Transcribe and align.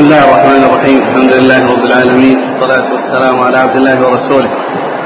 بسم 0.00 0.08
الله 0.08 0.24
الرحمن 0.28 0.62
الرحيم. 0.64 1.00
الحمد 1.02 1.32
لله 1.32 1.60
رب 1.72 1.84
العالمين. 1.84 2.38
والصلاة 2.38 2.88
والسلام 2.92 3.40
على 3.40 3.58
عبد 3.58 3.76
الله 3.76 3.96
ورسوله 4.04 4.50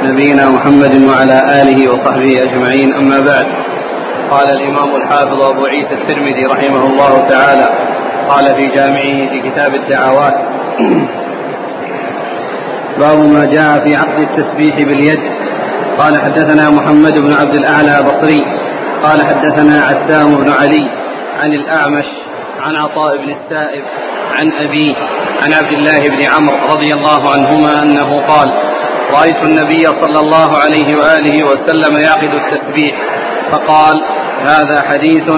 نبينا 0.02 0.44
محمد 0.48 0.94
وعلى 1.10 1.62
آله 1.62 1.78
وصحبه 1.92 2.32
أجمعين. 2.42 2.94
أما 2.94 3.18
بعد 3.20 3.46
قال 4.30 4.48
الإمام 4.50 4.90
الحافظ 4.96 5.42
أبو 5.42 5.66
عيسى 5.66 5.94
الترمذي 5.94 6.44
رحمه 6.54 6.86
الله 6.86 7.28
تعالى 7.28 7.68
قال 8.28 8.44
في 8.56 8.66
جامعه 8.76 9.18
في 9.30 9.50
كتاب 9.50 9.74
الدعوات 9.74 10.34
باب 12.98 13.18
ما 13.18 13.44
جاء 13.44 13.84
في 13.84 13.96
عقد 13.96 14.18
التسبيح 14.28 14.76
باليد. 14.76 15.22
قال 15.98 16.22
حدثنا 16.24 16.70
محمد 16.70 17.18
بن 17.18 17.32
عبد 17.32 17.54
الأعلى 17.54 17.96
بصري. 18.02 18.42
قال 19.04 19.26
حدثنا 19.26 19.76
عتام 19.82 20.34
بن 20.34 20.48
علي 20.52 20.84
عن 21.40 21.52
الأعمش 21.52 22.06
عن 22.64 22.76
عطاء 22.76 23.16
بن 23.16 23.30
السائب 23.30 23.84
عن 24.32 24.52
أبيه 24.52 24.94
عن 25.42 25.52
عبد 25.52 25.72
الله 25.72 26.08
بن 26.08 26.22
عمرو 26.22 26.56
رضي 26.74 26.94
الله 26.94 27.30
عنهما 27.30 27.82
أنه 27.82 28.26
قال 28.26 28.48
رأيت 29.10 29.36
النبي 29.44 29.84
صلى 29.84 30.20
الله 30.20 30.58
عليه 30.58 30.98
وآله 30.98 31.44
وسلم 31.44 31.96
يعقد 31.96 32.30
التسبيح 32.34 32.94
فقال 33.52 33.94
هذا 34.40 34.82
حديث 34.82 35.30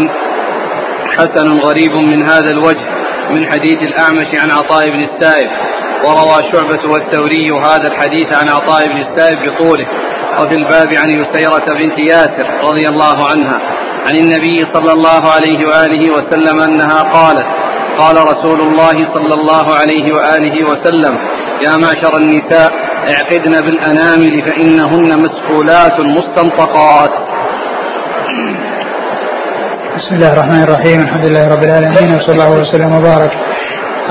حسن 1.18 1.58
غريب 1.58 1.92
من 1.92 2.22
هذا 2.22 2.50
الوجه 2.50 2.86
من 3.30 3.46
حديث 3.46 3.78
الأعمش 3.82 4.40
عن 4.42 4.50
عطاء 4.50 4.90
بن 4.90 5.04
السائب 5.04 5.50
وروى 6.04 6.52
شعبة 6.52 6.92
والثوري 6.92 7.50
هذا 7.50 7.88
الحديث 7.88 8.34
عن 8.34 8.48
عطاء 8.48 8.86
بن 8.86 8.96
السائب 8.96 9.38
بطوله 9.38 9.86
وفي 10.40 10.54
الباب 10.54 10.88
عن 10.94 11.10
يسيرة 11.10 11.74
بنت 11.74 11.98
ياسر 11.98 12.46
رضي 12.64 12.88
الله 12.88 13.26
عنها 13.30 13.60
عن 14.06 14.16
النبي 14.16 14.62
صلى 14.74 14.92
الله 14.92 15.22
عليه 15.36 15.66
وآله 15.68 16.10
وسلم 16.10 16.60
أنها 16.60 17.02
قالت 17.02 17.46
قال 17.98 18.16
رسول 18.16 18.60
الله 18.60 18.96
صلى 19.14 19.34
الله 19.34 19.74
عليه 19.74 20.14
وآله 20.14 20.64
وسلم 20.70 21.18
يا 21.66 21.76
معشر 21.76 22.16
النساء 22.16 22.72
اعقدن 23.10 23.60
بالأنامل 23.60 24.44
فإنهن 24.46 25.18
مسؤولات 25.18 26.00
مستنطقات 26.00 27.10
بسم 29.96 30.14
الله 30.14 30.32
الرحمن 30.32 30.62
الرحيم 30.62 31.00
الحمد 31.00 31.24
لله 31.26 31.48
رب 31.54 31.64
العالمين 31.64 32.16
وصلى 32.16 32.32
الله 32.32 32.50
وسلم 32.60 32.92
وبارك 32.92 33.32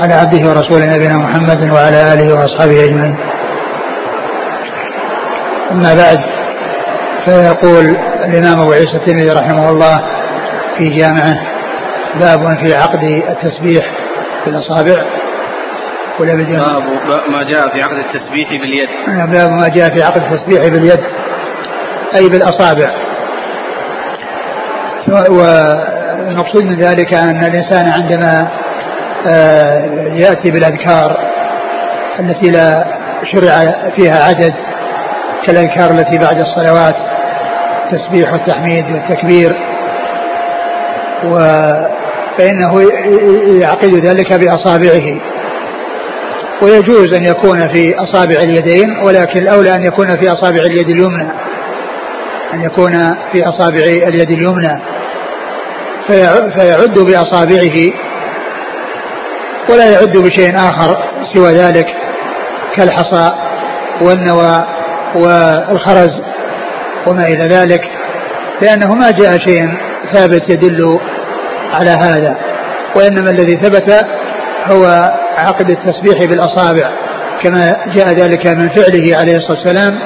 على 0.00 0.14
عبده 0.14 0.48
ورسوله 0.48 0.86
نبينا 0.96 1.18
محمد 1.18 1.72
وعلى 1.74 2.12
آله 2.14 2.34
وأصحابه 2.34 2.84
أجمعين. 2.84 3.16
أما 5.72 5.94
بعد 5.94 6.20
فيقول 7.24 7.96
الإمام 8.26 8.60
أبو 8.60 8.72
عيسى 8.72 8.96
الترمذي 8.96 9.30
رحمه 9.30 9.70
الله 9.70 10.00
في 10.78 10.88
جامعه 10.88 11.36
باب 12.20 12.66
في 12.66 12.74
عقد 12.74 13.02
التسبيح 13.04 13.84
بالاصابع 14.46 15.04
ولا 16.20 16.34
باب 16.34 17.30
ما 17.30 17.42
جاء 17.42 17.68
في 17.68 17.82
عقد 17.82 17.96
التسبيح 17.96 18.48
باليد. 18.50 18.88
باب 19.32 19.50
ما 19.50 19.68
جاء 19.68 19.96
في 19.96 20.02
عقد 20.02 20.22
التسبيح 20.22 20.68
باليد 20.68 21.00
أي 22.16 22.28
بالأصابع. 22.28 22.90
والمقصود 25.08 26.64
من 26.64 26.80
ذلك 26.80 27.14
أن 27.14 27.44
الإنسان 27.44 27.88
عندما 27.88 28.48
آه، 29.26 29.84
يأتي 30.14 30.50
بالأذكار 30.50 31.16
التي 32.20 32.50
لا 32.50 32.84
شرع 33.32 33.74
فيها 33.96 34.24
عدد 34.24 34.54
كالأذكار 35.46 35.90
التي 35.90 36.18
بعد 36.18 36.40
الصلوات 36.40 36.96
التسبيح 37.86 38.32
والتحميد 38.32 38.84
والتكبير. 38.92 39.56
و 41.24 41.38
فإنه 42.38 42.82
يعقد 43.60 44.06
ذلك 44.06 44.32
بأصابعه. 44.32 45.20
ويجوز 46.62 47.14
أن 47.16 47.24
يكون 47.24 47.58
في 47.58 47.94
أصابع 47.98 48.34
اليدين 48.34 48.98
ولكن 49.04 49.40
الأولى 49.40 49.74
أن 49.74 49.84
يكون 49.84 50.06
في 50.06 50.28
أصابع 50.28 50.60
اليد 50.60 50.88
اليمنى. 50.88 51.30
أن 52.54 52.62
يكون 52.62 52.92
في 53.32 53.44
أصابع 53.44 53.80
اليد 53.80 54.30
اليمنى. 54.30 54.80
فيعد 56.56 56.98
بأصابعه 56.98 57.92
ولا 59.68 59.92
يعد 59.92 60.16
بشيء 60.16 60.56
آخر 60.56 60.98
سوى 61.34 61.54
ذلك 61.54 61.86
كالحصى 62.76 63.30
والنوى 64.00 64.64
والخرز. 65.14 66.25
وما 67.06 67.22
إلى 67.22 67.42
ذلك 67.42 67.80
لأنه 68.62 68.94
ما 68.94 69.10
جاء 69.10 69.38
شيء 69.38 69.68
ثابت 70.12 70.50
يدل 70.50 70.98
على 71.72 71.90
هذا 71.90 72.36
وإنما 72.96 73.30
الذي 73.30 73.56
ثبت 73.56 74.06
هو 74.70 75.12
عقد 75.38 75.70
التسبيح 75.70 76.24
بالأصابع 76.24 76.90
كما 77.42 77.76
جاء 77.94 78.08
ذلك 78.08 78.46
من 78.46 78.68
فعله 78.68 79.16
عليه 79.16 79.36
الصلاة 79.36 79.58
والسلام 79.58 79.98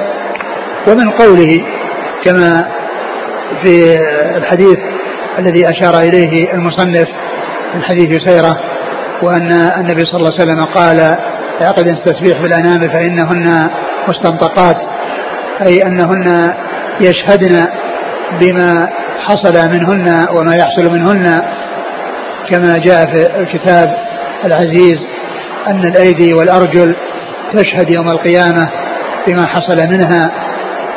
ومن 0.89 1.11
قوله 1.11 1.59
كما 2.25 2.69
في 3.63 3.99
الحديث 4.37 4.79
الذي 5.39 5.71
أشار 5.71 5.99
إليه 5.99 6.55
المصنف 6.55 7.09
من 7.75 7.83
حديث 7.83 8.23
يسيرة 8.23 8.61
وأن 9.23 9.53
النبي 9.53 10.05
صلى 10.05 10.17
الله 10.17 10.33
عليه 10.41 10.45
وسلم 10.45 10.65
قال 10.65 11.17
عقد 11.61 11.89
التسبيح 11.89 12.41
بالأنام 12.41 12.81
فإنهن 12.81 13.71
مستنطقات 14.09 14.77
أي 15.67 15.83
أنهن 15.83 16.55
يشهدن 17.01 17.67
بما 18.41 18.89
حصل 19.27 19.71
منهن 19.71 20.27
وما 20.37 20.57
يحصل 20.57 20.93
منهن 20.93 21.43
كما 22.51 22.73
جاء 22.79 23.07
في 23.07 23.41
الكتاب 23.41 23.97
العزيز 24.45 24.99
أن 25.67 25.81
الأيدي 25.85 26.35
والأرجل 26.35 26.97
تشهد 27.55 27.91
يوم 27.91 28.11
القيامة 28.11 28.71
بما 29.27 29.47
حصل 29.47 29.77
منها 29.77 30.31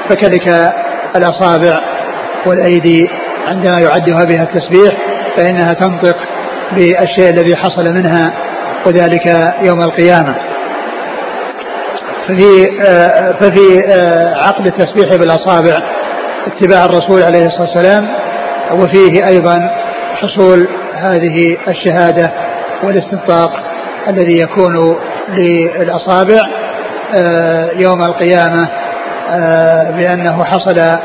فكذلك 0.09 0.73
الأصابع 1.15 1.79
والأيدي 2.45 3.09
عندما 3.47 3.79
يعدها 3.79 4.23
بها 4.23 4.43
التسبيح 4.43 4.93
فإنها 5.37 5.73
تنطق 5.73 6.17
بالشيء 6.71 7.29
الذي 7.29 7.55
حصل 7.55 7.93
منها 7.93 8.33
وذلك 8.85 9.53
يوم 9.61 9.81
القيامة. 9.81 10.35
ففي 12.27 12.65
ففي 13.39 13.93
عقد 14.35 14.67
التسبيح 14.67 15.15
بالأصابع 15.15 15.81
اتباع 16.47 16.85
الرسول 16.85 17.23
عليه 17.23 17.45
الصلاة 17.45 17.67
والسلام 17.67 18.09
وفيه 18.71 19.27
أيضا 19.27 19.69
حصول 20.15 20.67
هذه 20.93 21.57
الشهادة 21.67 22.31
والاستنطاق 22.83 23.51
الذي 24.07 24.39
يكون 24.39 24.97
للأصابع 25.29 26.41
آه، 27.15 27.71
يوم 27.79 28.03
القيامة 28.03 28.69
آه، 29.29 29.91
بأنه 29.91 30.43
حصل 30.43 30.99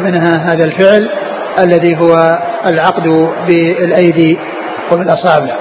منها 0.00 0.52
هذا 0.52 0.64
الفعل 0.64 1.10
الذي 1.58 1.96
هو 2.00 2.38
العقد 2.66 3.30
بالأيدي 3.46 4.38
وبالأصابع 4.92 5.54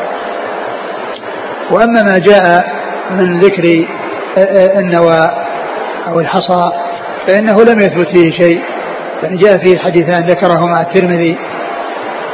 وأما 1.72 2.04
ما 2.04 2.18
جاء 2.18 2.66
من 3.12 3.40
ذكر 3.40 3.86
آه، 4.38 4.80
النوى 4.80 5.32
أو 6.08 6.20
الحصى 6.20 6.72
فإنه 7.28 7.64
لم 7.64 7.80
يثبت 7.80 8.08
فيه 8.08 8.32
شيء. 8.32 8.75
يعني 9.26 9.38
جاء 9.38 9.58
فيه 9.58 9.78
حديثان 9.78 10.26
ذكرهما 10.26 10.82
الترمذي 10.82 11.38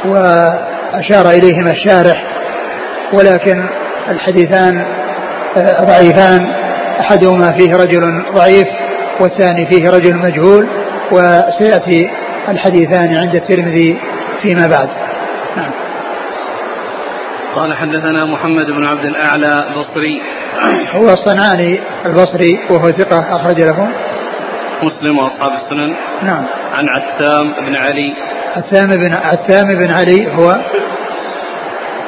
وأشار 0.04 1.30
إليهما 1.30 1.70
الشارح 1.70 2.24
ولكن 3.12 3.68
الحديثان 4.08 4.86
آه، 5.56 5.84
ضعيفان 5.84 6.46
أحدهما 7.00 7.52
فيه 7.58 7.76
رجل 7.76 8.24
ضعيف 8.34 8.68
والثاني 9.20 9.66
فيه 9.66 9.90
رجل 9.90 10.16
مجهول 10.16 10.68
وسيأتي 11.12 12.10
الحديثان 12.48 13.16
عند 13.16 13.34
الترمذي 13.34 13.98
فيما 14.42 14.66
بعد. 14.66 14.88
نعم. 15.56 15.70
قال 17.54 17.74
حدثنا 17.74 18.24
محمد 18.24 18.66
بن 18.66 18.86
عبد 18.86 19.04
الأعلى 19.04 19.66
البصري 19.68 20.22
هو 20.94 21.10
الصنعاني 21.10 21.80
البصري 22.06 22.60
وهو 22.70 22.90
ثقة 22.92 23.36
أخرج 23.36 23.60
له. 23.60 23.88
مسلم 24.84 25.18
وأصحاب 25.18 25.52
السنن. 25.52 25.94
نعم. 26.22 26.46
عن 26.74 26.88
عتام 26.88 27.52
بن 27.66 27.76
علي. 27.76 28.14
عتام 28.56 28.86
بن 28.86 29.12
عتام 29.12 29.74
بن 29.74 29.90
علي 29.90 30.26
هو 30.36 30.56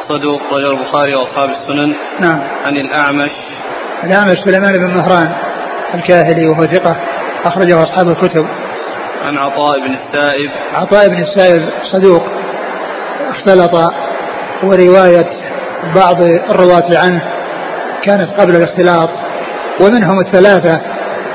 صدوق 0.08 0.40
رجل 0.52 0.70
البخاري 0.70 1.14
وأصحاب 1.14 1.50
السنن. 1.50 1.94
نعم. 2.20 2.40
عن 2.64 2.76
الأعمش. 2.76 3.30
الأعمش 4.04 4.38
سليمان 4.44 4.72
بن 4.72 4.94
مهران 4.94 5.32
الكاهلي 5.94 6.46
وهو 6.46 6.66
ثقة 6.66 6.96
أخرجه 7.44 7.82
أصحاب 7.82 8.08
الكتب. 8.08 8.46
عن 9.24 9.38
عطاء 9.38 9.80
بن 9.80 9.94
السائب. 9.94 10.50
عطاء 10.74 11.08
بن 11.08 11.22
السائب 11.22 11.68
صدوق. 11.92 12.22
اختلط 13.28 13.92
ورواية 14.62 15.30
بعض 15.94 16.22
الرواة 16.50 16.98
عنه. 17.04 17.22
كانت 18.02 18.40
قبل 18.40 18.56
الاختلاط. 18.56 19.10
ومنهم 19.80 20.20
الثلاثة 20.20 20.80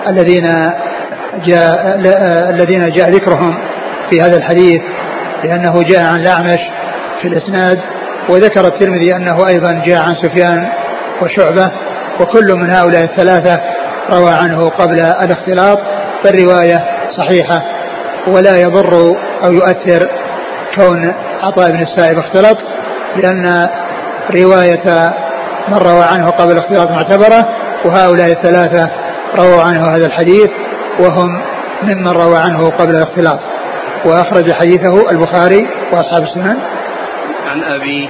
الذين 0.07 0.47
جاء 1.45 1.95
الذين 2.49 2.91
جاء 2.91 3.09
ذكرهم 3.09 3.57
في 4.09 4.21
هذا 4.21 4.37
الحديث 4.37 4.81
لأنه 5.43 5.83
جاء 5.83 6.05
عن 6.13 6.19
الأعمش 6.19 6.59
في 7.21 7.27
الإسناد 7.27 7.79
وذكر 8.29 8.67
الترمذي 8.67 9.15
أنه 9.15 9.47
أيضا 9.47 9.83
جاء 9.85 10.01
عن 10.01 10.15
سفيان 10.23 10.69
وشعبة 11.21 11.71
وكل 12.19 12.55
من 12.55 12.69
هؤلاء 12.71 13.03
الثلاثة 13.03 13.61
روى 14.11 14.31
عنه 14.31 14.69
قبل 14.69 14.99
الاختلاط 14.99 15.79
فالرواية 16.23 16.85
صحيحة 17.17 17.63
ولا 18.27 18.61
يضر 18.61 19.15
أو 19.43 19.51
يؤثر 19.51 20.09
كون 20.75 21.13
عطاء 21.43 21.71
بن 21.71 21.81
السائب 21.81 22.17
اختلط 22.19 22.57
لأن 23.15 23.67
رواية 24.31 25.13
من 25.67 25.77
روى 25.77 26.03
عنه 26.03 26.29
قبل 26.29 26.51
الاختلاط 26.51 26.91
معتبرة 26.91 27.47
وهؤلاء 27.85 28.31
الثلاثة 28.31 28.89
رووا 29.37 29.61
عنه 29.61 29.87
هذا 29.87 30.05
الحديث 30.05 30.49
وهم 30.99 31.41
ممن 31.83 32.07
روى 32.07 32.37
عنه 32.37 32.69
قبل 32.69 32.95
الاختلاط. 32.95 33.39
وأخرج 34.05 34.51
حديثه 34.51 35.11
البخاري 35.11 35.67
وأصحاب 35.93 36.23
السنن. 36.23 36.57
عن 37.47 37.63
أبيه 37.63 38.07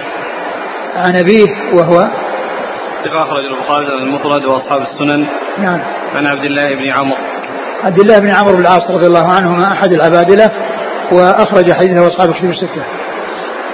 عن 0.95 1.15
أبيه 1.15 1.47
وهو 1.73 2.07
ثقة 3.03 3.23
أخرج 3.23 3.45
البخاري 3.45 3.87
المفرد 4.03 4.45
وأصحاب 4.45 4.81
السنن. 4.81 5.27
نعم. 5.57 5.81
عن 6.15 6.25
عبد 6.25 6.45
الله 6.45 6.75
بن 6.75 6.91
عمرو. 6.97 7.17
عبد 7.83 7.99
الله 7.99 8.19
بن 8.19 8.29
عمرو 8.29 8.53
بن 8.53 8.61
العاص 8.61 8.91
رضي 8.91 9.07
الله 9.07 9.31
عنهما 9.31 9.71
أحد 9.71 9.91
العبادلة 9.93 10.51
وأخرج 11.11 11.71
حديثه 11.71 12.07
أصحاب 12.07 12.29
الكتب 12.29 12.49
الستة. 12.49 12.83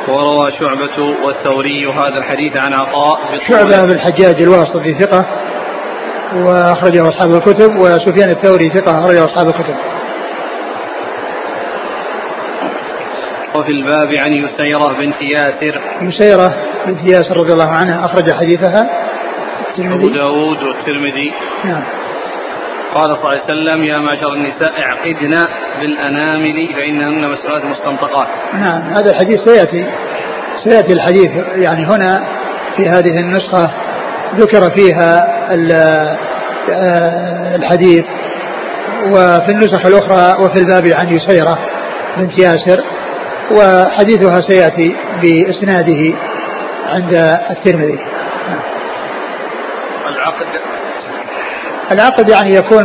وروى 0.07 0.51
شعبة 0.51 1.25
والثوري 1.25 1.87
هذا 1.87 2.17
الحديث 2.17 2.57
عن 2.57 2.73
عطاء 2.73 3.19
شعبة 3.49 3.85
بن 3.85 3.91
الحجاج 3.91 4.41
الواسطي 4.41 4.93
ثقة 4.99 5.25
وأخرجه 6.33 7.09
أصحاب 7.09 7.35
الكتب 7.35 7.75
وسفيان 7.75 8.29
الثوري 8.29 8.69
ثقة 8.69 8.99
أخرجه 8.99 9.25
أصحاب 9.25 9.47
الكتب. 9.47 9.75
وفي 13.55 13.71
الباب 13.71 14.07
عن 14.19 14.33
يسيرة 14.33 14.93
بنت 14.99 15.21
ياسر. 15.21 15.81
يسيرة 16.01 16.55
بنت 16.87 17.03
ياسر 17.03 17.37
رضي 17.37 17.53
الله 17.53 17.69
عنها 17.69 18.05
أخرج 18.05 18.33
حديثها. 18.33 18.89
الترمذي. 19.69 19.95
أبو 19.95 20.09
داود 20.09 20.63
والترمذي. 20.63 21.33
نعم. 21.65 21.83
قال 22.95 23.17
صلى 23.17 23.31
الله 23.31 23.31
عليه 23.31 23.43
وسلم 23.43 23.83
يا 23.83 23.99
معشر 23.99 24.33
النساء 24.33 24.71
اعقدن 24.79 25.47
بالأنامل 25.79 26.73
فإنهن 26.75 27.31
مسؤولات 27.31 27.65
مستنطقات. 27.65 28.27
نعم. 28.53 28.81
هذا 28.81 29.11
الحديث 29.11 29.39
سيأتي 29.39 29.85
سيأتي 30.63 30.93
الحديث 30.93 31.31
يعني 31.55 31.85
هنا 31.85 32.27
في 32.75 32.89
هذه 32.89 33.19
النسخة 33.19 33.71
ذكر 34.35 34.69
فيها 34.69 35.34
الحديث 37.55 38.05
وفي 39.05 39.51
النسخ 39.51 39.85
الأخرى 39.85 40.45
وفي 40.45 40.59
الباب 40.59 40.87
عن 40.93 41.07
يسيرة 41.09 41.59
بنت 42.17 42.39
ياسر 42.39 42.83
وحديثها 43.51 44.41
سيأتي 44.41 44.95
بإسناده 45.21 46.17
عند 46.89 47.13
الترمذي. 47.49 47.99
العقد. 50.07 50.45
العقد 51.91 52.29
يعني 52.29 52.55
يكون 52.55 52.83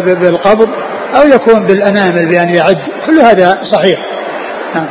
بالقبض 0.00 0.68
أو 1.14 1.28
يكون 1.28 1.66
بالأنامل 1.66 2.28
بأن 2.28 2.48
يعد. 2.48 2.78
كل 3.06 3.20
هذا 3.20 3.58
صحيح. 3.72 3.98
نعم. 4.74 4.88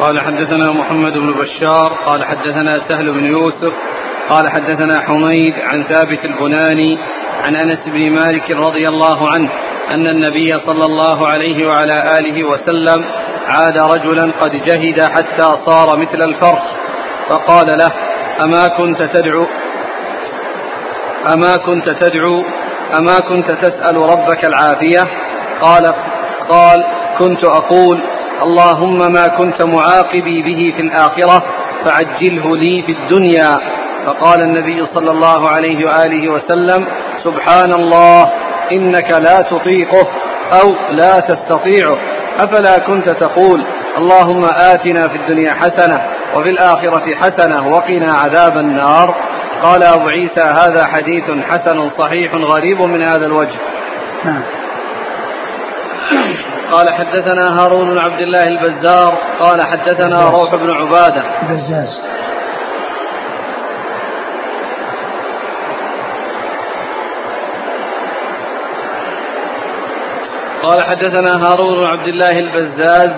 قال 0.00 0.20
حدثنا 0.20 0.72
محمد 0.72 1.12
بن 1.12 1.32
بشار 1.32 1.92
قال 2.06 2.24
حدثنا 2.24 2.76
سهل 2.88 3.12
بن 3.12 3.24
يوسف 3.24 3.72
قال 4.30 4.48
حدثنا 4.48 5.00
حميد 5.00 5.54
عن 5.58 5.84
ثابت 5.90 6.24
البناني 6.24 6.98
عن 7.42 7.56
أنس 7.56 7.78
بن 7.86 8.12
مالك 8.12 8.50
رضي 8.50 8.88
الله 8.88 9.32
عنه 9.32 9.50
أن 9.90 10.06
النبي 10.06 10.58
صلى 10.66 10.84
الله 10.84 11.28
عليه 11.28 11.66
وعلى 11.66 12.18
آله 12.18 12.44
وسلم 12.44 13.04
عاد 13.46 13.78
رجلا 13.78 14.32
قد 14.40 14.50
جهد 14.50 15.00
حتى 15.00 15.52
صار 15.66 15.96
مثل 15.98 16.22
الفرخ 16.22 16.62
فقال 17.28 17.66
له 17.78 17.92
أما 18.44 18.68
كنت 18.68 19.02
تدعو؟ 19.02 19.46
أما 21.32 21.56
كنت 21.56 21.88
تدعو؟ 21.90 22.44
أما 22.98 23.20
كنت 23.20 23.50
تسأل 23.50 23.96
ربك 23.96 24.44
العافية؟ 24.44 25.06
قال 25.60 25.94
قال 26.48 26.84
كنت 27.18 27.44
أقول 27.44 28.00
اللهم 28.42 29.12
ما 29.12 29.26
كنت 29.28 29.62
معاقبي 29.62 30.42
به 30.42 30.74
في 30.76 30.82
الآخرة 30.82 31.44
فعجله 31.84 32.56
لي 32.56 32.82
في 32.86 32.92
الدنيا. 32.92 33.58
فقال 34.06 34.40
النبي 34.40 34.86
صلى 34.94 35.10
الله 35.10 35.48
عليه 35.48 35.86
وآله 35.86 36.28
وسلم 36.28 36.86
سبحان 37.24 37.72
الله 37.72 38.32
إنك 38.72 39.10
لا 39.10 39.42
تطيقه 39.42 40.08
أو 40.62 40.72
لا 40.90 41.20
تستطيعه. 41.20 41.98
أفلا 42.38 42.78
كنت 42.78 43.10
تقول 43.10 43.66
اللهم 43.98 44.44
آتنا 44.44 45.08
في 45.08 45.16
الدنيا 45.16 45.52
حسنة 45.54 46.00
وفي 46.34 46.50
الآخرة 46.50 47.14
حسنة 47.14 47.68
وقنا 47.68 48.12
عذاب 48.12 48.56
النار. 48.56 49.14
قال 49.62 49.82
أبو 49.82 50.08
عيسى 50.08 50.42
هذا 50.42 50.86
حديث 50.86 51.24
حسن 51.44 51.90
صحيح 51.98 52.34
غريب 52.34 52.82
من 52.82 53.02
هذا 53.02 53.26
الوجه. 53.26 53.58
نعم. 54.24 54.42
قال 56.72 56.90
حدثنا 56.94 57.62
هارون 57.62 57.90
بن 57.90 57.98
عبد 57.98 58.20
الله 58.20 58.48
البزار 58.48 59.18
قال 59.40 59.62
حدثنا 59.62 60.30
روح 60.30 60.54
بن 60.54 60.70
عبادة. 60.70 61.22
بزاز. 61.42 62.00
قال 70.62 70.82
حدثنا 70.82 71.46
هارون 71.46 71.80
بن 71.80 71.86
عبد 71.86 72.08
الله 72.08 72.38
البزاز 72.38 73.10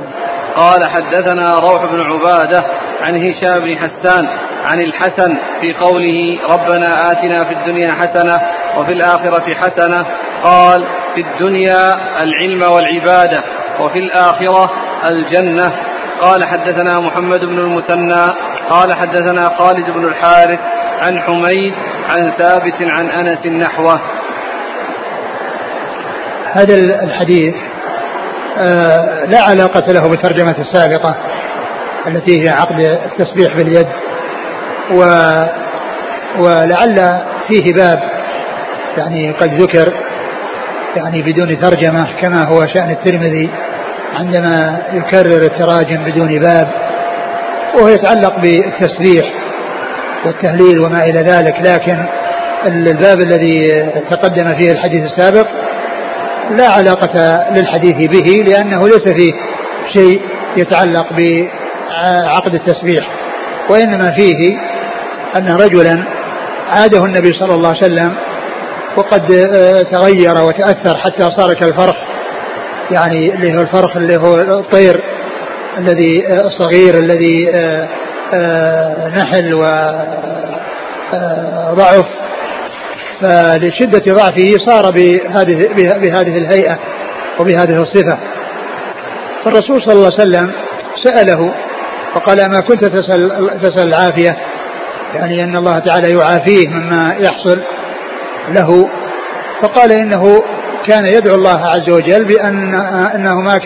قال 0.56 0.84
حدثنا 0.84 1.58
روح 1.58 1.84
بن 1.84 2.00
عبادة 2.00 2.64
عن 3.00 3.16
هشام 3.16 3.60
بن 3.60 3.76
حسان 3.76 4.28
عن 4.64 4.80
الحسن 4.80 5.38
في 5.60 5.74
قوله 5.74 6.38
ربنا 6.50 7.12
آتنا 7.12 7.44
في 7.44 7.54
الدنيا 7.54 7.92
حسنة 7.92 8.38
وفي 8.76 8.92
الآخرة 8.92 9.54
حسنة. 9.54 10.06
قال 10.44 10.84
في 11.14 11.20
الدنيا 11.20 11.94
العلم 12.22 12.62
والعبادة 12.72 13.44
وفي 13.80 13.98
الآخرة 13.98 14.70
الجنة. 15.08 15.72
قال 16.20 16.44
حدثنا 16.44 17.00
محمد 17.00 17.40
بن 17.40 17.58
المثنى 17.58 18.26
قال 18.70 18.92
حدثنا 18.92 19.58
خالد 19.58 19.90
بن 19.90 20.04
الحارث 20.04 20.60
عن 21.00 21.18
حميد 21.18 21.74
عن 22.10 22.32
ثابت 22.38 22.92
عن 22.92 23.10
أنس 23.10 23.46
نحوه. 23.46 24.00
هذا 26.52 26.74
الحديث 27.02 27.54
آه، 28.58 29.24
لا 29.24 29.42
علاقة 29.42 29.92
له 29.92 30.08
بالترجمة 30.08 30.54
السابقة 30.58 31.16
التي 32.06 32.44
هي 32.44 32.48
عقد 32.48 32.80
التسبيح 32.80 33.56
باليد. 33.56 33.86
و 34.90 35.02
ولعل 36.38 37.20
فيه 37.48 37.72
باب 37.72 38.02
يعني 38.96 39.32
قد 39.32 39.62
ذكر 39.62 39.92
يعني 40.96 41.22
بدون 41.22 41.60
ترجمة 41.60 42.20
كما 42.20 42.44
هو 42.44 42.66
شأن 42.74 42.90
الترمذي 42.90 43.50
عندما 44.14 44.82
يكرر 44.92 45.42
التراجم 45.42 46.04
بدون 46.04 46.40
باب 46.40 46.68
وهو 47.74 47.88
يتعلق 47.88 48.40
بالتسبيح 48.40 49.32
والتهليل 50.24 50.78
وما 50.78 51.04
إلى 51.04 51.18
ذلك. 51.18 51.54
لكن 51.60 52.04
الباب 52.66 53.20
الذي 53.20 53.68
تقدم 54.10 54.48
فيه 54.58 54.72
الحديث 54.72 55.04
السابق 55.04 55.46
لا 56.50 56.68
علاقة 56.68 57.44
للحديث 57.50 57.96
به 58.10 58.44
لأنه 58.46 58.88
ليس 58.88 59.08
فيه 59.08 59.32
شيء 59.92 60.20
يتعلق 60.56 61.06
بعقد 61.12 62.54
التسبيح 62.54 63.06
وإنما 63.70 64.10
فيه 64.10 64.58
أن 65.36 65.56
رجلا 65.56 66.04
عاده 66.70 67.04
النبي 67.04 67.32
صلى 67.32 67.54
الله 67.54 67.68
عليه 67.68 67.78
وسلم 67.78 68.14
وقد 68.96 69.32
آه، 69.32 69.82
تغير 69.82 70.44
وتأثر 70.44 70.98
حتى 70.98 71.30
صار 71.30 71.54
كالفرخ 71.54 71.96
يعني 72.90 73.34
اللي 73.34 73.56
هو 73.56 73.60
الفرخ 73.60 73.96
اللي 73.96 74.16
هو 74.16 74.34
الطير 74.34 75.00
الذي 75.78 76.26
آه، 76.26 76.46
الصغير 76.46 76.98
الذي 76.98 77.50
آه، 77.54 79.08
نحل 79.08 79.54
وضعف 81.72 82.04
فلشدة 83.22 84.14
ضعفه 84.14 84.48
صار 84.66 84.90
بهذه 84.90 85.68
بهذه 85.74 86.38
الهيئة 86.38 86.78
وبهذه 87.40 87.82
الصفة. 87.82 88.18
فالرسول 89.44 89.82
صلى 89.82 89.92
الله 89.94 90.10
عليه 90.18 90.30
وسلم 90.30 90.52
سأله 91.04 91.54
فقال 92.14 92.50
ما 92.50 92.60
كنت 92.60 92.84
تسأل 92.84 93.50
تسأل 93.62 93.88
العافية؟ 93.88 94.36
يعني 95.14 95.44
أن 95.44 95.56
الله 95.56 95.78
تعالى 95.78 96.10
يعافيه 96.10 96.68
مما 96.68 97.14
يحصل 97.20 97.62
له. 98.48 98.88
فقال 99.62 99.92
إنه 99.92 100.42
كان 100.88 101.06
يدعو 101.06 101.34
الله 101.34 101.64
عز 101.66 101.90
وجل 101.90 102.24
بأن 102.24 102.74
أنه 103.14 103.34
ما 103.40 103.60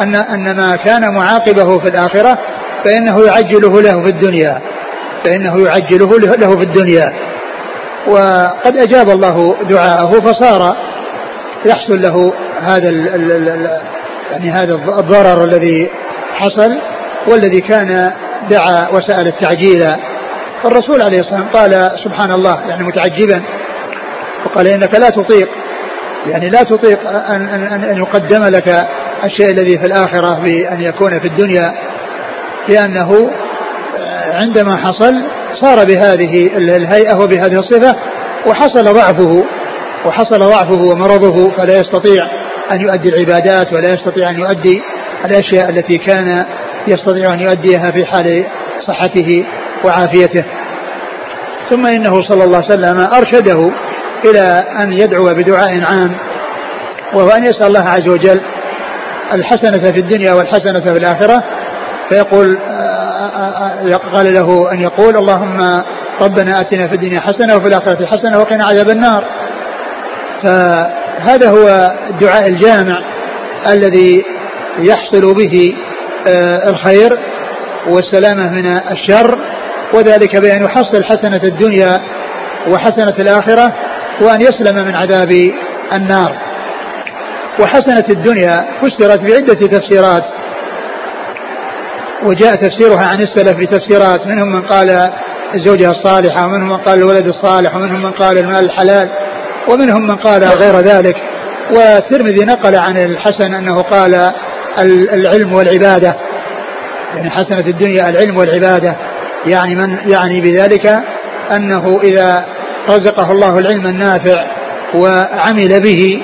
أن 0.00 0.14
أن 0.14 0.56
ما 0.56 0.76
كان 0.76 1.14
معاقبه 1.14 1.78
في 1.78 1.88
الآخرة 1.88 2.38
فإنه 2.84 3.26
يعجله 3.26 3.82
له 3.82 4.02
في 4.04 4.10
الدنيا. 4.10 4.60
فإنه 5.24 5.64
يعجله 5.64 6.18
له 6.18 6.56
في 6.56 6.62
الدنيا. 6.62 7.12
وقد 8.08 8.76
أجاب 8.76 9.10
الله 9.10 9.56
دعاءه 9.68 10.10
فصار 10.20 10.76
يحصل 11.66 12.02
له 12.02 12.34
هذا 12.60 12.88
ال 12.88 13.08
ال 13.08 13.48
ال 13.48 13.80
يعني 14.30 14.50
هذا 14.50 14.74
الضرر 14.74 15.44
الذي 15.44 15.90
حصل 16.34 16.78
والذي 17.28 17.60
كان 17.60 18.12
دعا 18.50 18.88
وسأل 18.92 19.26
التعجيل. 19.26 19.96
الرسول 20.64 21.02
عليه 21.02 21.20
الصلاة 21.20 21.40
والسلام 21.40 21.48
قال 21.48 21.98
سبحان 22.04 22.30
الله 22.32 22.60
يعني 22.68 22.84
متعجبا 22.84 23.42
وقال 24.44 24.66
إنك 24.66 24.94
لا 25.00 25.08
تطيق 25.08 25.48
يعني 26.26 26.50
لا 26.50 26.62
تطيق 26.62 27.08
أن, 27.08 27.48
أن, 27.48 27.84
أن 27.84 27.98
يقدم 27.98 28.44
لك 28.44 28.86
الشيء 29.24 29.50
الذي 29.50 29.78
في 29.78 29.86
الآخرة 29.86 30.34
بأن 30.34 30.82
يكون 30.82 31.20
في 31.20 31.26
الدنيا 31.26 31.74
لأنه 32.68 33.30
عندما 34.32 34.76
حصل 34.76 35.22
صار 35.62 35.84
بهذه 35.84 36.56
الهيئة 36.56 37.14
وبهذه 37.14 37.58
الصفة 37.58 37.94
وحصل 38.46 38.84
ضعفه 38.84 39.44
وحصل 40.06 40.38
ضعفه 40.38 40.80
ومرضه 40.82 41.50
فلا 41.50 41.80
يستطيع 41.80 42.26
أن 42.72 42.80
يؤدي 42.80 43.08
العبادات 43.08 43.72
ولا 43.72 43.94
يستطيع 43.94 44.30
أن 44.30 44.38
يؤدي 44.38 44.82
الأشياء 45.24 45.68
التي 45.70 45.98
كان 45.98 46.44
يستطيع 46.88 47.34
أن 47.34 47.40
يؤديها 47.40 47.90
في 47.90 48.04
حال 48.06 48.46
صحته 48.86 49.44
وعافيته. 49.84 50.44
ثم 51.70 51.86
إنه 51.86 52.12
صلى 52.28 52.44
الله 52.44 52.56
عليه 52.56 52.66
وسلم 52.66 53.00
أرشده 53.00 53.70
إلى 54.24 54.64
أن 54.80 54.92
يدعو 54.92 55.24
بدعاء 55.24 55.80
عام 55.80 56.16
وهو 57.14 57.28
أن 57.28 57.44
يسأل 57.44 57.66
الله 57.66 57.88
عز 57.88 58.08
وجل 58.08 58.40
الحسنة 59.32 59.92
في 59.92 60.00
الدنيا 60.00 60.32
والحسنة 60.32 60.80
في 60.80 60.98
الآخرة 60.98 61.44
فيقول 62.10 62.58
قال 64.14 64.34
له 64.34 64.72
أن 64.72 64.80
يقول 64.80 65.16
اللهم 65.16 65.82
ربنا 66.20 66.60
آتنا 66.60 66.88
في 66.88 66.94
الدنيا 66.94 67.20
حسنة 67.20 67.56
وفي 67.56 67.68
الآخرة 67.68 68.06
حسنة 68.06 68.38
وقنا 68.38 68.64
عذاب 68.64 68.90
النار. 68.90 69.24
فهذا 70.42 71.50
هو 71.50 71.94
الدعاء 72.10 72.48
الجامع 72.48 72.98
الذي 73.68 74.24
يحصل 74.78 75.34
به 75.34 75.74
آه، 76.28 76.70
الخير 76.70 77.18
والسلامة 77.88 78.52
من 78.52 78.66
الشر 78.90 79.38
وذلك 79.94 80.36
بأن 80.36 80.62
يحصل 80.64 81.04
حسنة 81.04 81.40
الدنيا 81.44 82.00
وحسنة 82.70 83.14
الآخرة 83.18 83.72
وأن 84.20 84.40
يسلم 84.40 84.84
من 84.86 84.94
عذاب 84.94 85.52
النار. 85.92 86.36
وحسنة 87.60 88.04
الدنيا 88.10 88.64
فسرت 88.82 89.20
بعدة 89.20 89.66
تفسيرات 89.66 90.24
وجاء 92.24 92.54
تفسيرها 92.54 93.04
عن 93.04 93.18
السلف 93.18 93.56
بتفسيرات 93.56 94.26
منهم 94.26 94.52
من 94.52 94.62
قال 94.62 95.10
الزوجة 95.54 95.90
الصالحة 95.90 96.46
ومنهم 96.46 96.68
من 96.68 96.76
قال 96.76 96.98
الولد 96.98 97.26
الصالح 97.26 97.76
ومنهم 97.76 98.02
من 98.02 98.10
قال 98.10 98.38
المال 98.38 98.64
الحلال 98.64 99.08
ومنهم 99.68 100.02
من 100.02 100.16
قال 100.16 100.44
غير 100.44 100.76
ذلك. 100.76 101.16
والترمذي 101.72 102.44
نقل 102.44 102.76
عن 102.76 102.98
الحسن 102.98 103.54
أنه 103.54 103.82
قال 103.82 104.30
العلم 105.12 105.52
والعبادة. 105.52 106.16
يعني 107.16 107.30
حسنة 107.30 107.66
الدنيا 107.66 108.08
العلم 108.08 108.36
والعبادة. 108.36 108.96
يعني 109.46 109.74
من 109.74 109.98
يعني 110.10 110.40
بذلك 110.40 111.02
أنه 111.52 112.00
إذا 112.02 112.44
رزقه 112.88 113.32
الله 113.32 113.58
العلم 113.58 113.86
النافع 113.86 114.44
وعمل 114.94 115.80
به 115.80 116.22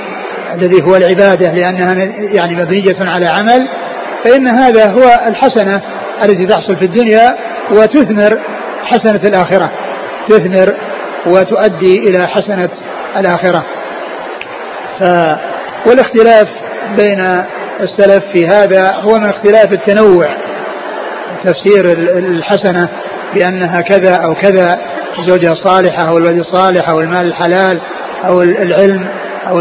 الذي 0.55 0.83
هو 0.83 0.97
العبادة 0.97 1.53
لأنها 1.53 1.95
يعني 2.35 2.55
مبنية 2.55 2.97
على 3.01 3.27
عمل 3.27 3.69
فإن 4.25 4.47
هذا 4.47 4.91
هو 4.91 5.21
الحسنة 5.27 5.83
التي 6.25 6.47
تحصل 6.47 6.77
في 6.77 6.85
الدنيا 6.85 7.37
وتثمر 7.71 8.41
حسنة 8.83 9.21
الآخرة. 9.25 9.71
تثمر 10.29 10.77
وتؤدي 11.27 11.99
إلى 11.99 12.27
حسنة 12.27 12.71
الآخرة. 13.17 13.65
ف 15.01 15.03
والاختلاف 15.87 16.49
بين 16.97 17.21
السلف 17.81 18.25
في 18.33 18.47
هذا 18.47 18.93
هو 18.93 19.19
من 19.19 19.31
اختلاف 19.31 19.73
التنوع. 19.73 20.29
تفسير 21.45 21.93
الحسنة 22.19 22.89
بأنها 23.35 23.81
كذا 23.81 24.15
أو 24.15 24.35
كذا 24.35 24.79
الزوجة 25.19 25.53
الصالحة 25.53 26.09
أو 26.09 26.19
الولد 26.19 26.39
الصالح 26.39 26.89
أو 26.89 27.01
المال 27.01 27.27
الحلال 27.27 27.81
أو 28.25 28.43
العلم 28.43 29.09
أو 29.49 29.61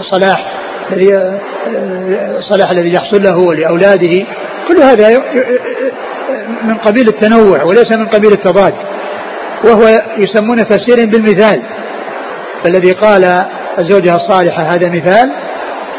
الصلاح. 0.00 0.46
الذي 0.92 1.40
الصلاح 2.38 2.70
الذي 2.70 2.94
يحصل 2.94 3.22
له 3.22 3.36
ولأولاده. 3.36 4.26
كل 4.68 4.82
هذا 4.82 5.22
من 6.62 6.74
قبيل 6.74 7.08
التنوع 7.08 7.62
وليس 7.62 7.92
من 7.92 8.06
قبيل 8.06 8.32
التضاد. 8.32 8.74
وهو 9.64 10.02
يسمونه 10.18 10.62
تفسير 10.62 11.06
بالمثال. 11.06 11.62
فالذي 12.64 12.90
قال 12.90 13.24
الزوجة 13.78 14.16
الصالحة 14.16 14.62
هذا 14.62 14.88
مثال 14.88 15.32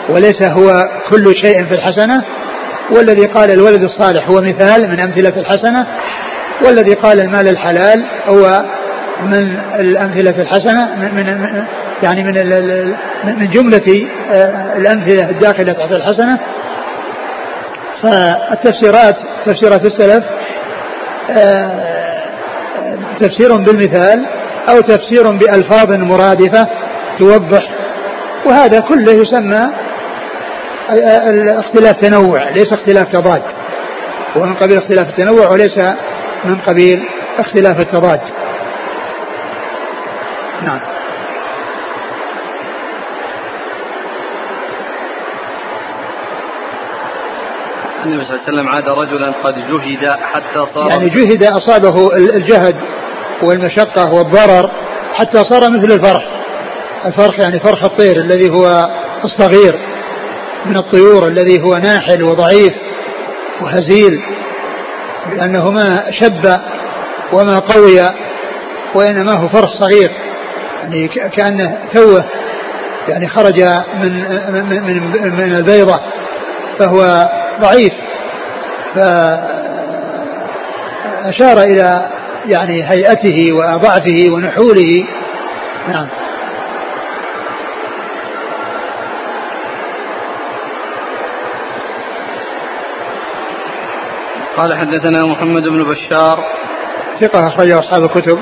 وليس 0.09 0.47
هو 0.47 0.83
كل 1.09 1.25
شيء 1.43 1.65
في 1.65 1.73
الحسنة. 1.73 2.23
والذي 2.91 3.25
قال 3.25 3.51
الولد 3.51 3.83
الصالح 3.83 4.29
هو 4.29 4.41
مثال 4.41 4.89
من 4.89 4.99
أمثلة 4.99 5.41
الحسنة. 5.41 5.87
والذي 6.65 6.93
قال 6.93 7.19
المال 7.19 7.47
الحلال 7.47 8.05
هو 8.27 8.63
من 9.21 9.59
الأمثلة 9.79 10.41
الحسنة 10.41 10.95
من, 10.95 11.15
من 11.15 11.63
يعني 12.03 12.23
من 12.23 12.33
من 13.23 13.49
جملة 13.49 14.07
آه، 14.31 14.77
الأمثلة 14.77 15.29
الداخلة 15.29 15.73
تحت 15.73 15.91
الحسنة. 15.91 16.39
فالتفسيرات 18.03 19.15
تفسيرات 19.45 19.85
السلف 19.85 20.23
آه، 21.37 22.17
تفسير 23.19 23.57
بالمثال 23.57 24.25
أو 24.69 24.81
تفسير 24.81 25.31
بألفاظ 25.31 25.91
مرادفة 25.91 26.67
توضح. 27.19 27.69
وهذا 28.45 28.79
كله 28.79 29.11
يسمى 29.11 29.67
آه، 30.89 31.59
اختلاف 31.59 31.93
تنوع 31.93 32.49
ليس 32.49 32.73
اختلاف 32.73 33.11
تضاد. 33.11 33.41
هو 34.37 34.43
من 34.43 34.53
قبيل 34.53 34.77
اختلاف 34.77 35.09
التنوع 35.09 35.51
وليس 35.51 35.77
من 36.45 36.55
قبيل 36.55 37.03
اختلاف 37.39 37.79
التضاد. 37.79 38.19
نعم. 40.63 40.79
النبي 48.05 48.25
صلى 48.25 48.35
الله 48.35 48.43
عليه 48.47 48.53
وسلم 48.53 48.69
عاد 48.69 48.89
رجلا 48.89 49.31
قد 49.43 49.55
جهد 49.55 50.19
حتى 50.21 50.73
صار 50.73 50.89
يعني 50.89 51.09
جهد 51.09 51.43
أصابه 51.43 52.15
الجهد 52.15 52.75
والمشقة 53.43 54.13
والضرر 54.13 54.71
حتى 55.13 55.43
صار 55.43 55.71
مثل 55.71 55.91
الفرخ 55.91 56.23
الفرخ 57.05 57.39
يعني 57.39 57.59
فرخ 57.59 57.83
الطير 57.83 58.17
الذي 58.17 58.49
هو 58.49 58.89
الصغير 59.23 59.79
من 60.65 60.77
الطيور 60.77 61.27
الذي 61.27 61.61
هو 61.61 61.77
ناحل 61.77 62.23
وضعيف 62.23 62.73
وهزيل 63.61 64.21
لأنه 65.35 65.71
ما 65.71 66.11
شب 66.19 66.59
وما 67.33 67.59
قوي 67.59 68.01
وإنما 68.95 69.33
هو 69.33 69.47
فرخ 69.47 69.69
صغير. 69.79 70.11
يعني 70.87 71.07
كأنه 71.07 71.77
توه 71.93 72.25
يعني 73.07 73.27
خرج 73.27 73.61
من 74.01 74.11
من 74.51 74.83
من, 74.83 75.35
من 75.35 75.55
البيضة 75.55 75.99
فهو 76.79 77.29
ضعيف. 77.61 77.93
فأشار 81.25 81.57
إلى 81.63 82.09
يعني 82.45 82.89
هيئته 82.89 83.53
وضعفه 83.53 84.25
ونحوله. 84.31 85.07
نعم. 85.87 86.07
قال 94.57 94.77
حدثنا 94.77 95.25
محمد 95.25 95.61
بن 95.61 95.83
بشار. 95.83 96.45
ثقة 97.21 97.47
أخرجه 97.47 97.79
أصحاب 97.79 98.03
الكتب. 98.03 98.39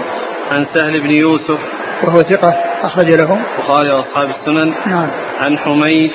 عن 0.52 0.66
سهل 0.74 1.02
بن 1.02 1.12
يوسف. 1.20 1.60
وهو 2.04 2.22
ثقة 2.22 2.54
أخرج 2.84 3.06
له. 3.06 3.34
البخاري 3.34 3.92
وأصحاب 3.92 4.30
السنن. 4.30 4.74
نعم. 4.86 5.10
عن 5.40 5.58
حميد. 5.58 6.12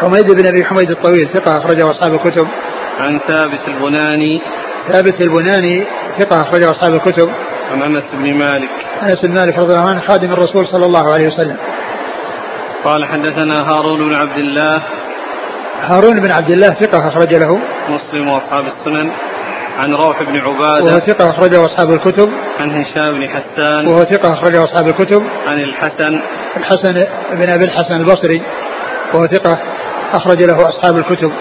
حميد 0.00 0.30
بن 0.30 0.46
أبي 0.46 0.64
حميد 0.64 0.90
الطويل 0.90 1.28
ثقة 1.34 1.58
أخرجه 1.58 1.90
أصحاب 1.90 2.14
الكتب. 2.14 2.48
عن 2.98 3.18
ثابت 3.18 3.68
البناني. 3.68 4.42
ثابت 4.88 5.20
البناني 5.20 5.86
ثقة 6.18 6.40
أخرجه 6.42 6.70
أصحاب 6.70 6.94
الكتب. 6.94 7.30
عن 7.72 7.82
أنس 7.82 8.04
بن 8.12 8.34
مالك. 8.34 8.70
أنس 9.02 9.20
بن 9.22 9.34
مالك 9.34 9.58
رضي 9.58 9.74
الله 9.74 9.88
عنه 9.88 10.00
خادم 10.00 10.32
الرسول 10.32 10.66
صلى 10.66 10.86
الله 10.86 11.12
عليه 11.12 11.28
وسلم. 11.28 11.56
قال 12.84 13.04
حدثنا 13.04 13.58
هارون 13.58 14.08
بن 14.08 14.14
عبد 14.14 14.38
الله. 14.38 14.82
هارون 15.80 16.20
بن 16.20 16.30
عبد 16.30 16.50
الله 16.50 16.68
ثقة 16.68 17.08
أخرج 17.08 17.34
له. 17.34 17.58
مسلم 17.88 18.28
وأصحاب 18.28 18.66
السنن. 18.66 19.12
عن 19.78 19.94
روح 19.94 20.22
بن 20.22 20.36
عبادة. 20.40 20.84
وهو 20.84 20.98
ثقة 20.98 21.30
أخرجه 21.30 21.64
أصحاب 21.64 21.90
الكتب. 21.90 22.28
عن 22.60 22.70
هشام 22.70 23.20
بن 23.20 23.28
حسان. 23.28 23.86
وهو 23.86 24.04
ثقة 24.04 24.32
أخرجه 24.32 24.64
أصحاب 24.64 24.88
الكتب. 24.88 25.22
عن 25.46 25.58
الحسن. 25.58 26.20
الحسن 26.56 26.94
بن 27.32 27.50
أبي 27.50 27.64
الحسن 27.64 27.94
البصري. 27.94 28.42
وهو 29.14 29.26
ثقة 29.26 29.58
أخرج 30.12 30.42
له 30.42 30.68
أصحاب 30.68 30.96
الكتب. 30.96 31.32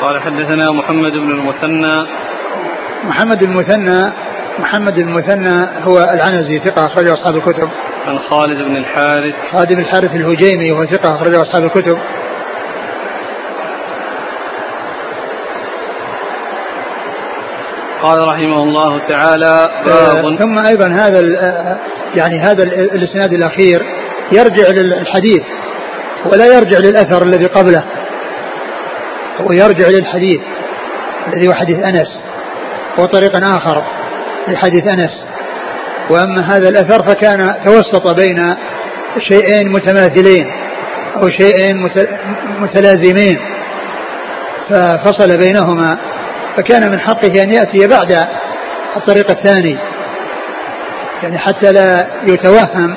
قال 0.00 0.22
حدثنا 0.22 0.72
محمد 0.72 1.12
بن 1.12 1.30
المثنى. 1.30 1.96
محمد 3.04 3.42
المثنى 3.42 4.12
محمد 4.58 4.98
المثنى 4.98 5.84
هو 5.84 5.98
العنزي 5.98 6.58
ثقة 6.58 6.86
أخرجه 6.86 7.14
أصحاب 7.14 7.36
الكتب. 7.36 7.68
عن 8.06 8.18
خالد 8.18 8.68
بن 8.68 8.76
الحارث. 8.76 9.34
خالد 9.52 9.72
بن 9.72 9.80
الحارث 9.80 10.10
الهجيمي 10.10 10.72
وهو 10.72 10.84
ثقة 10.84 11.14
أخرجه 11.14 11.42
أصحاب 11.42 11.64
الكتب. 11.64 11.98
قال 18.02 18.18
رحمه 18.18 18.62
الله 18.62 19.08
تعالى 19.08 19.68
باب 19.86 20.38
ثم 20.38 20.58
أيضا 20.58 20.88
هذا 20.88 21.20
يعني 22.14 22.40
هذا 22.40 22.62
الإسناد 22.62 23.32
الأخير 23.32 23.82
يرجع 24.32 24.68
للحديث 24.68 25.42
ولا 26.32 26.56
يرجع 26.56 26.78
للأثر 26.78 27.22
الذي 27.22 27.46
قبله 27.46 27.84
هو 29.40 29.52
يرجع 29.52 29.88
للحديث 29.88 30.40
الذي 31.26 31.48
هو 31.48 31.52
حديث 31.52 31.78
أنس 31.78 32.20
وطريق 32.98 33.36
آخر 33.56 33.82
لحديث 34.48 34.92
أنس. 34.92 35.24
وأما 36.10 36.56
هذا 36.56 36.68
الأثر 36.68 37.02
فكان 37.02 37.54
توسط 37.64 38.14
بين 38.20 38.54
شيئين 39.28 39.72
متماثلين 39.72 40.46
أو 41.16 41.28
شيئين 41.28 41.90
متلازمين 42.60 43.38
ففصل 44.68 45.38
بينهما. 45.38 45.98
فكان 46.56 46.90
من 46.90 47.00
حقه 47.00 47.42
أن 47.42 47.52
يأتي 47.52 47.86
بعد 47.86 48.26
الطريق 48.96 49.30
الثاني. 49.30 49.78
يعني 51.22 51.38
حتى 51.38 51.72
لا 51.72 52.06
يتوهم 52.28 52.96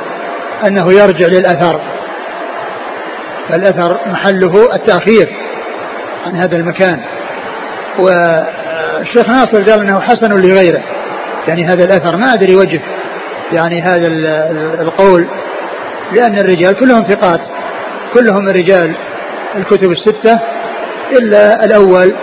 أنه 0.68 0.94
يرجع 0.94 1.28
للأثر. 1.28 1.82
فالأثر 3.50 4.00
محله 4.08 4.76
التأخير 4.76 5.36
عن 6.26 6.36
هذا 6.36 6.58
المكان. 6.58 7.00
والشيخ 8.00 9.30
ناصر 9.30 9.64
قال 9.64 9.80
أنه 9.82 10.00
حسن 10.00 10.30
لغيره. 10.42 10.82
يعني 11.48 11.66
هذا 11.66 11.86
الأثر 11.86 12.18
ما 12.18 12.34
أدري 12.34 12.56
وجه. 12.56 12.82
يعني 13.52 13.82
هذا 13.82 14.08
القول. 14.82 15.28
لأن 16.12 16.40
الرجال 16.40 16.80
كلهم 16.80 17.04
ثقات. 17.04 17.42
كلهم 18.14 18.50
رجال 18.50 18.96
الكتب 19.56 19.92
الستة. 19.92 20.40
إلا 21.12 21.66
الأول 21.66 22.16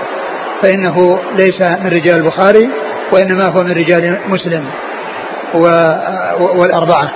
فإنه 0.63 1.21
ليس 1.37 1.61
من 1.61 1.87
رجال 1.87 2.17
البخاري 2.17 2.71
وإنما 3.13 3.47
هو 3.47 3.63
من 3.63 3.73
رجال 3.73 4.19
مسلم 4.29 4.65
و 5.55 5.61
والأربعة. 6.41 7.11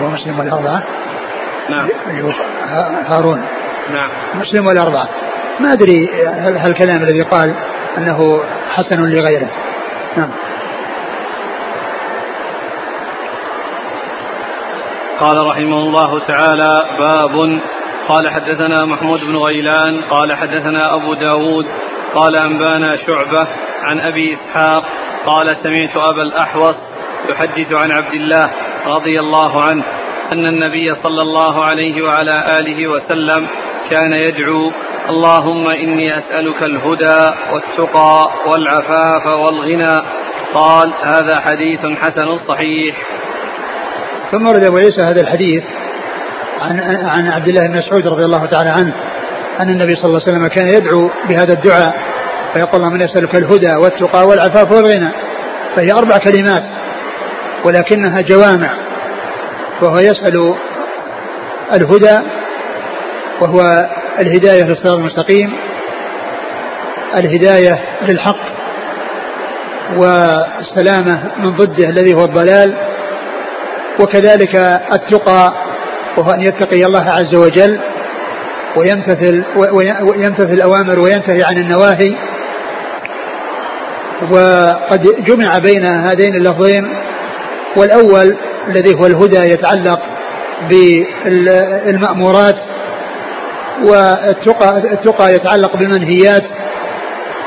هو 0.00 0.08
مسلم 0.08 0.38
والأربعة؟ 0.38 0.82
نعم. 1.70 1.88
هارون. 3.06 3.42
نعم. 3.92 4.10
مسلم 4.34 4.66
والأربعة. 4.66 5.08
ما 5.60 5.72
أدري 5.72 6.26
هل 6.26 6.66
الكلام 6.66 7.02
الذي 7.02 7.22
قال 7.22 7.54
أنه 7.98 8.40
حسن 8.70 9.02
لغيره. 9.02 9.48
نعم. 10.16 10.30
قال 15.20 15.46
رحمه 15.46 15.78
الله 15.78 16.20
تعالى 16.20 16.78
باب. 16.98 17.60
قال 18.08 18.30
حدثنا 18.30 18.84
محمود 18.84 19.20
بن 19.20 19.36
غيلان 19.36 20.00
قال 20.10 20.34
حدثنا 20.34 20.94
أبو 20.94 21.14
داود 21.14 21.66
قال 22.14 22.36
أنبانا 22.36 22.96
شعبة 22.96 23.48
عن 23.82 24.00
أبي 24.00 24.34
إسحاق 24.34 24.84
قال 25.26 25.56
سمعت 25.62 25.96
أبا 25.96 26.22
الأحوص 26.22 26.76
يحدث 27.30 27.78
عن 27.78 27.92
عبد 27.92 28.14
الله 28.14 28.50
رضي 28.86 29.20
الله 29.20 29.64
عنه 29.64 29.84
أن 30.32 30.46
النبي 30.46 30.94
صلى 31.02 31.22
الله 31.22 31.64
عليه 31.64 32.02
وعلى 32.02 32.58
آله 32.58 32.86
وسلم 32.86 33.46
كان 33.90 34.12
يدعو 34.12 34.72
اللهم 35.08 35.68
إني 35.68 36.18
أسألك 36.18 36.62
الهدى 36.62 37.30
والتقى 37.52 38.28
والعفاف 38.46 39.26
والغنى. 39.26 39.96
قال 40.54 40.92
هذا 41.02 41.40
حديث 41.40 41.80
حسن 41.80 42.38
صحيح. 42.48 42.96
ثم 44.32 44.46
ورد 44.46 44.64
أبو 44.64 44.76
عيسى 44.76 45.00
هذا 45.00 45.20
الحديث 45.20 45.64
عن 46.60 46.80
عن 47.06 47.28
عبد 47.28 47.48
الله 47.48 47.66
بن 47.66 47.78
مسعود 47.78 48.06
رضي 48.06 48.24
الله 48.24 48.46
تعالى 48.46 48.70
عنه. 48.70 48.94
أن 49.60 49.68
النبي 49.70 49.96
صلى 49.96 50.04
الله 50.04 50.20
عليه 50.22 50.32
وسلم 50.32 50.46
كان 50.46 50.68
يدعو 50.68 51.10
بهذا 51.28 51.52
الدعاء 51.52 51.94
فيقول 52.52 52.82
اللهم 52.82 52.96
يسألك 52.96 53.34
الهدى 53.34 53.76
والتقى 53.76 54.26
والعفاف 54.26 54.72
والغنى 54.72 55.10
فهي 55.76 55.92
أربع 55.92 56.16
كلمات 56.18 56.62
ولكنها 57.64 58.20
جوامع 58.20 58.70
وهو 59.82 59.98
يسأل 59.98 60.54
الهدى 61.74 62.18
وهو 63.40 63.88
الهداية 64.18 64.62
للصراط 64.62 64.94
المستقيم 64.96 65.52
الهداية 67.14 67.78
للحق 68.02 68.38
والسلامة 69.96 71.30
من 71.38 71.50
ضده 71.50 71.88
الذي 71.88 72.14
هو 72.14 72.24
الضلال 72.24 72.74
وكذلك 74.00 74.54
التقى 74.92 75.52
وهو 76.16 76.30
أن 76.30 76.42
يتقي 76.42 76.84
الله 76.84 77.10
عز 77.10 77.34
وجل 77.34 77.80
ويمتثل 78.76 79.44
ويمتثل 80.02 80.52
الأوامر 80.52 81.00
وينتهي 81.00 81.42
عن 81.42 81.56
النواهي. 81.58 82.16
وقد 84.30 85.24
جمع 85.24 85.58
بين 85.58 85.84
هذين 85.84 86.34
اللفظين 86.34 86.84
والأول 87.76 88.36
الذي 88.68 88.94
هو 88.94 89.06
الهدى 89.06 89.38
يتعلق 89.52 90.00
بالمأمورات 90.70 92.56
والتقى 93.84 94.78
التقى 94.92 95.34
يتعلق 95.34 95.76
بالمنهيات 95.76 96.42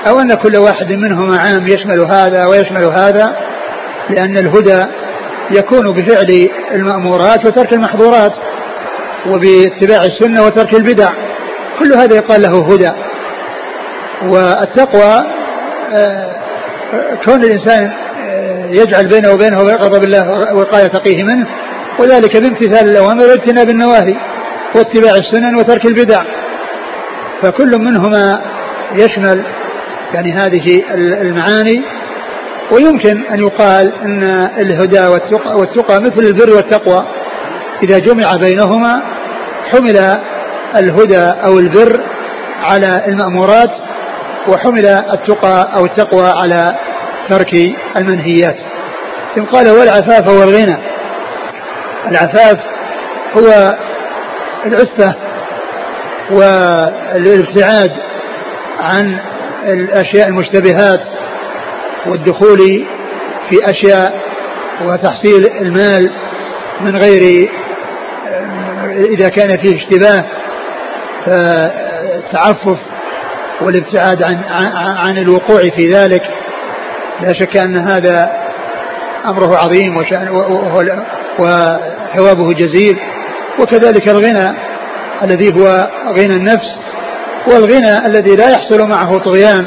أو 0.08 0.20
أن 0.20 0.34
كل 0.34 0.58
واحد 0.58 0.92
منهما 0.92 1.38
عام 1.38 1.68
يشمل 1.68 2.00
هذا 2.00 2.46
ويشمل 2.46 2.84
هذا 2.84 3.36
لأن 4.10 4.38
الهدى 4.38 4.86
يكون 5.52 5.94
بفعل 5.94 6.50
المأمورات 6.72 7.46
وترك 7.46 7.74
المحظورات. 7.74 8.34
وباتباع 9.28 10.00
السنة 10.00 10.46
وترك 10.46 10.74
البدع. 10.76 11.10
كل 11.80 11.94
هذا 11.94 12.16
يقال 12.16 12.42
له 12.42 12.74
هدى. 12.74 12.92
والتقوى 14.24 15.22
آه، 15.94 16.40
كون 17.26 17.44
الإنسان 17.44 17.92
آه، 18.20 18.66
يجعل 18.70 19.08
بينه 19.08 19.32
وبينه 19.32 19.58
غضب 19.58 20.04
الله 20.04 20.54
وقاية 20.56 20.88
تقيه 20.88 21.24
منه 21.24 21.48
وذلك 22.00 22.38
بامتثال 22.38 22.90
الأوامر 22.90 23.24
واجتناب 23.24 23.70
النواهي 23.70 24.16
واتباع 24.76 25.12
السنن 25.12 25.56
وترك 25.56 25.86
البدع. 25.86 26.24
فكل 27.42 27.72
منهما 27.80 28.42
يشمل 28.96 29.44
يعني 30.14 30.34
هذه 30.34 30.84
المعاني. 31.22 31.84
ويمكن 32.72 33.24
أن 33.34 33.40
يقال 33.40 33.94
أن 34.06 34.24
الهدى 34.58 35.08
والتقى, 35.08 35.56
والتقى 35.56 36.02
مثل 36.02 36.20
البر 36.20 36.56
والتقوى. 36.56 37.08
إذا 37.84 38.00
جمع 38.00 38.36
بينهما 38.36 39.02
حمل 39.72 39.98
الهدى 40.78 41.22
أو 41.46 41.60
البر 41.60 42.02
على 42.62 43.06
المأمورات 43.08 43.72
وحمل 44.48 44.86
التقى 44.86 45.70
أو 45.78 45.86
التقوى 45.86 46.28
على 46.28 46.76
ترك 47.30 47.54
المنهيات. 47.96 48.56
ثم 49.36 49.44
قال 49.44 49.70
والعفاف 49.70 50.28
والغنى 50.28 50.78
العفاف 52.08 52.58
هو 53.38 53.78
العفة 54.66 55.16
والابتعاد 56.32 57.92
عن 58.80 59.18
الأشياء 59.66 60.28
المشتبهات 60.28 61.02
والدخول 62.06 62.58
في 63.50 63.58
أشياء 63.64 64.22
وتحصيل 64.86 65.46
المال 65.62 66.12
من 66.82 66.98
غير 66.98 67.50
إذا 68.90 69.30
كان 69.30 69.58
فيه 69.58 69.76
اشتباه 69.76 70.26
فالتعفف 71.26 72.78
والابتعاد 73.62 74.24
عن 74.24 74.38
عن 74.98 75.18
الوقوع 75.18 75.62
في 75.62 75.92
ذلك 75.92 76.24
لا 77.22 77.34
شك 77.34 77.58
أن 77.58 77.76
هذا 77.76 78.32
أمره 79.26 79.58
عظيم 79.58 79.98
وثوابه 81.40 82.54
جزيل. 82.54 83.00
وكذلك 83.60 84.10
الغنى 84.10 84.56
الذي 85.24 85.54
هو 85.54 85.90
غنى 86.08 86.36
النفس 86.36 86.78
والغنى 87.48 88.06
الذي 88.06 88.36
لا 88.36 88.50
يحصل 88.50 88.88
معه 88.88 89.18
طغيان 89.18 89.66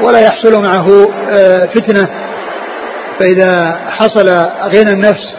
ولا 0.00 0.20
يحصل 0.20 0.62
معه 0.62 1.10
آه، 1.30 1.66
فتنة. 1.66 2.08
فإذا 3.18 3.80
حصل 3.88 4.28
غنى 4.74 4.92
النفس 4.92 5.34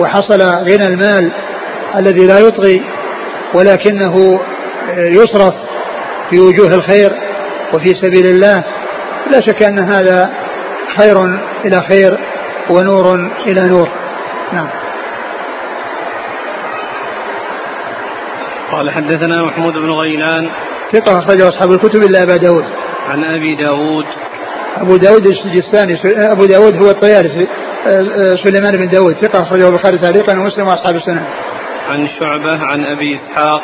وحصل 0.00 0.42
غنى 0.42 0.86
المال 0.86 1.32
الذي 1.98 2.26
لا 2.26 2.38
يطغي 2.38 2.82
ولكنه 3.54 4.40
آه، 4.90 5.08
يصرف 5.08 5.54
في 6.30 6.40
وجوه 6.40 6.74
الخير 6.74 7.10
وفي 7.74 7.94
سبيل 7.94 8.26
الله 8.26 8.64
لا 9.30 9.40
شك 9.40 9.62
أن 9.62 9.78
هذا 9.78 10.30
خير 10.98 11.24
إلى 11.64 11.80
خير 11.88 12.18
ونور 12.70 13.14
إلى 13.46 13.68
نور. 13.68 13.88
نعم. 14.52 14.68
قال 18.72 18.90
حدثنا 18.90 19.44
محمود 19.44 19.72
بن 19.72 19.90
غيلان. 19.90 20.50
ثقة 20.92 21.18
أخرجه 21.18 21.48
أصحاب 21.48 21.72
الكتب 21.72 22.02
إلا 22.02 22.22
أبا 22.22 22.36
داود. 22.36 22.64
عن 23.08 23.24
أبي 23.24 23.56
داود. 23.56 24.04
أبو 24.76 24.96
داود 24.96 25.26
السجستاني 25.26 25.98
أبو 26.32 26.44
داود 26.44 26.82
هو 26.82 26.90
الطيالسي 26.90 27.48
آه، 27.86 27.90
آه، 27.90 28.36
سليمان 28.44 28.76
بن 28.76 28.88
داود. 28.88 29.16
ثقة 29.22 29.42
أخرجه 29.42 29.68
البخاري 29.68 29.98
تعليقا 29.98 30.38
ومسلم 30.38 30.66
وأصحاب 30.66 30.96
السنة. 30.96 31.26
عن 31.90 32.08
شعبة 32.20 32.64
عن 32.64 32.84
أبي 32.84 33.14
إسحاق. 33.16 33.62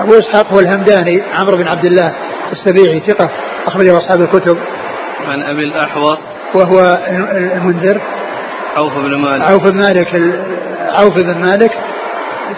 أبو 0.00 0.18
إسحاق 0.18 0.52
هو 0.52 0.60
الهمداني 0.60 1.22
عمرو 1.32 1.56
بن 1.56 1.68
عبد 1.68 1.84
الله 1.84 2.14
السبيعي 2.52 3.00
ثقة 3.00 3.30
أخرجه 3.66 3.98
أصحاب 3.98 4.20
الكتب. 4.20 4.58
عن 5.28 5.42
أبي 5.42 5.64
الأحوص. 5.64 6.18
وهو 6.54 6.98
المنذر. 7.56 8.00
عوف 8.76 8.92
بن 8.92 9.14
مالك. 9.14 9.42
عوف 9.42 9.62
بن 9.62 9.76
مالك 9.76 10.08
عوف 10.98 11.14
بن 11.14 11.38
مالك 11.38 11.72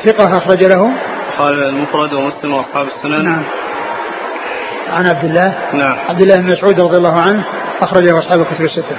ثقة 0.05 0.39
أخرج 0.39 0.65
له. 0.65 0.93
قال 1.39 1.65
المفرد 1.65 2.13
ومسلم 2.13 2.55
وأصحاب 2.55 2.87
السنن. 2.87 3.25
نعم. 3.25 3.45
عن 4.91 5.07
عبد 5.07 5.25
الله. 5.25 5.59
نعم. 5.73 5.97
عبد 6.09 6.21
الله 6.21 6.37
بن 6.37 6.47
مسعود 6.53 6.81
رضي 6.81 6.97
الله 6.97 7.21
عنه 7.21 7.45
أخرجه 7.83 8.19
أصحاب 8.19 8.41
الكتب 8.41 8.65
الستة. 8.65 8.97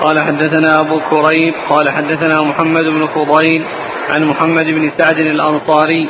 قال 0.00 0.18
حدثنا 0.18 0.80
أبو 0.80 1.00
كريب 1.10 1.54
قال 1.68 1.90
حدثنا 1.90 2.42
محمد 2.42 2.84
بن 2.84 3.06
فضيل 3.06 3.66
عن 4.10 4.24
محمد 4.24 4.64
بن 4.64 4.92
سعد 4.98 5.18
الأنصاري 5.18 6.08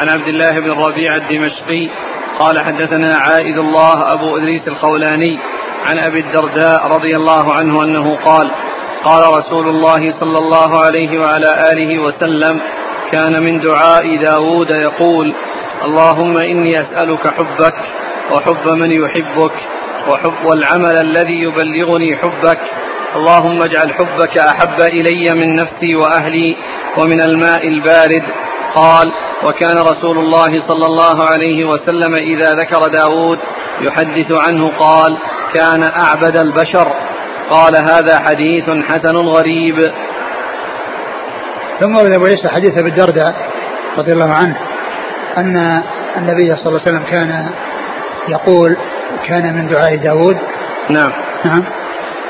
عن 0.00 0.08
عبد 0.08 0.28
الله 0.28 0.50
بن 0.50 0.70
الربيع 0.70 1.16
الدمشقي 1.16 1.90
قال 2.38 2.58
حدثنا 2.58 3.14
عائد 3.14 3.58
الله 3.58 4.12
أبو 4.12 4.36
إدريس 4.36 4.68
الخولاني 4.68 5.38
عن 5.86 5.98
أبي 5.98 6.20
الدرداء 6.20 6.86
رضي 6.86 7.16
الله 7.16 7.52
عنه 7.52 7.82
أنه 7.82 8.16
قال 8.16 8.50
قال 9.04 9.38
رسول 9.38 9.68
الله 9.68 10.20
صلى 10.20 10.38
الله 10.38 10.80
عليه 10.80 11.18
وعلى 11.18 11.72
آله 11.72 11.98
وسلم 11.98 12.60
كان 13.12 13.42
من 13.42 13.60
دعاء 13.60 14.16
داود 14.16 14.70
يقول 14.70 15.34
اللهم 15.84 16.38
إني 16.38 16.74
أسألك 16.74 17.28
حبك 17.28 17.74
وحب 18.32 18.68
من 18.68 18.90
يحبك 18.90 19.52
وحب 20.08 20.44
والعمل 20.44 20.96
الذي 20.96 21.42
يبلغني 21.42 22.16
حبك 22.16 22.60
اللهم 23.16 23.62
اجعل 23.62 23.94
حبك 23.94 24.38
أحب 24.38 24.80
إلي 24.80 25.34
من 25.34 25.54
نفسي 25.54 25.96
وأهلي 25.96 26.56
ومن 26.98 27.20
الماء 27.20 27.68
البارد. 27.68 28.22
قال 28.74 29.06
وكان 29.44 29.76
رسول 29.78 30.18
الله 30.18 30.68
صلى 30.68 30.86
الله 30.86 31.30
عليه 31.30 31.64
وسلم 31.64 32.14
إذا 32.14 32.52
ذكر 32.52 32.88
داود 32.88 33.38
يحدث 33.80 34.32
عنه 34.32 34.72
قال 34.78 35.18
كان 35.54 35.82
أعبد 35.82 36.36
البشر. 36.36 36.92
قال 37.50 37.76
هذا 37.76 38.18
حديث 38.18 38.70
حسن 38.70 39.16
غريب. 39.16 39.92
ثم 41.80 41.96
ورد 41.96 42.14
أبو 42.14 42.24
عيسى 42.24 42.48
حديث 42.48 42.78
أبي 42.78 42.88
الدرداء 42.88 43.34
رضي 43.98 44.12
الله 44.12 44.32
عنه 44.32 44.56
أن 45.36 45.82
النبي 46.16 46.56
صلى 46.56 46.66
الله 46.66 46.80
عليه 46.80 46.90
وسلم 46.90 47.04
كان 47.10 47.50
يقول 48.28 48.76
كان 49.28 49.54
من 49.54 49.68
دعاء 49.68 49.96
داود. 49.96 50.38
نعم. 50.90 51.12
نعم. 51.44 51.81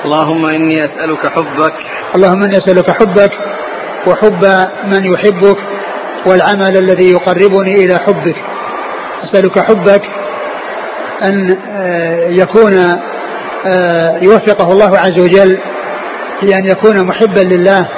اللهم 0.05 0.47
إني 0.47 0.81
أسألك 0.81 1.27
حبك. 1.27 1.75
اللهم 2.15 2.43
إني 2.43 2.59
أسألك 2.59 2.91
حبك 2.91 3.33
وحب 4.07 4.45
من 4.85 5.05
يحبك 5.05 5.57
والعمل 6.27 6.77
الذي 6.77 7.11
يقربني 7.13 7.75
إلى 7.75 7.99
حبك. 7.99 8.37
أسألك 9.25 9.59
حبك 9.59 10.03
أن 11.23 11.59
آه، 11.71 12.29
يكون 12.29 12.75
آه، 13.67 14.19
يوفقه 14.23 14.73
الله 14.73 14.99
عز 14.99 15.19
وجل 15.21 15.59
لأن 16.43 16.65
يكون 16.65 17.07
محبا 17.07 17.41
لله 17.41 17.89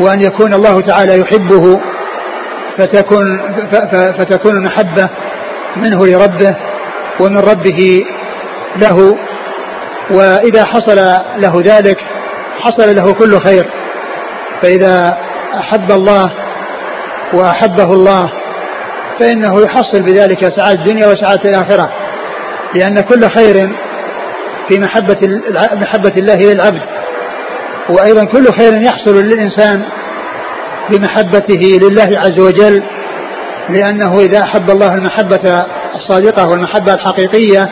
وأن 0.00 0.22
يكون 0.22 0.54
الله 0.54 0.80
تعالى 0.80 1.20
يحبه 1.20 1.80
فتكون 2.78 3.40
فتكون 4.18 4.56
المحبة 4.56 5.08
منه 5.76 6.06
لربه 6.06 6.56
ومن 7.20 7.38
ربه 7.38 8.04
له. 8.76 9.18
وإذا 10.10 10.64
حصل 10.64 10.96
له 11.36 11.62
ذلك 11.66 11.98
حصل 12.60 12.96
له 12.96 13.12
كل 13.12 13.40
خير. 13.40 13.70
فإذا 14.62 15.18
أحب 15.58 15.90
الله 15.92 16.30
وأحبه 17.34 17.92
الله 17.92 18.30
فإنه 19.20 19.60
يحصل 19.60 20.02
بذلك 20.02 20.40
سعادة 20.56 20.80
الدنيا 20.80 21.06
وسعادة 21.06 21.50
الآخرة. 21.50 21.92
لأن 22.74 23.00
كل 23.00 23.30
خير 23.30 23.76
في 24.68 24.78
محبة 24.80 25.18
محبة 25.72 26.12
الله 26.16 26.36
للعبد. 26.36 26.82
وأيضا 27.88 28.24
كل 28.24 28.52
خير 28.52 28.82
يحصل 28.82 29.24
للإنسان 29.24 29.82
بمحبته 30.90 31.78
لله 31.82 32.18
عز 32.18 32.40
وجل 32.40 32.82
لأنه 33.68 34.20
إذا 34.20 34.42
أحب 34.42 34.70
الله 34.70 34.94
المحبة 34.94 35.64
الصادقة 35.94 36.48
والمحبة 36.48 36.94
الحقيقية 36.94 37.70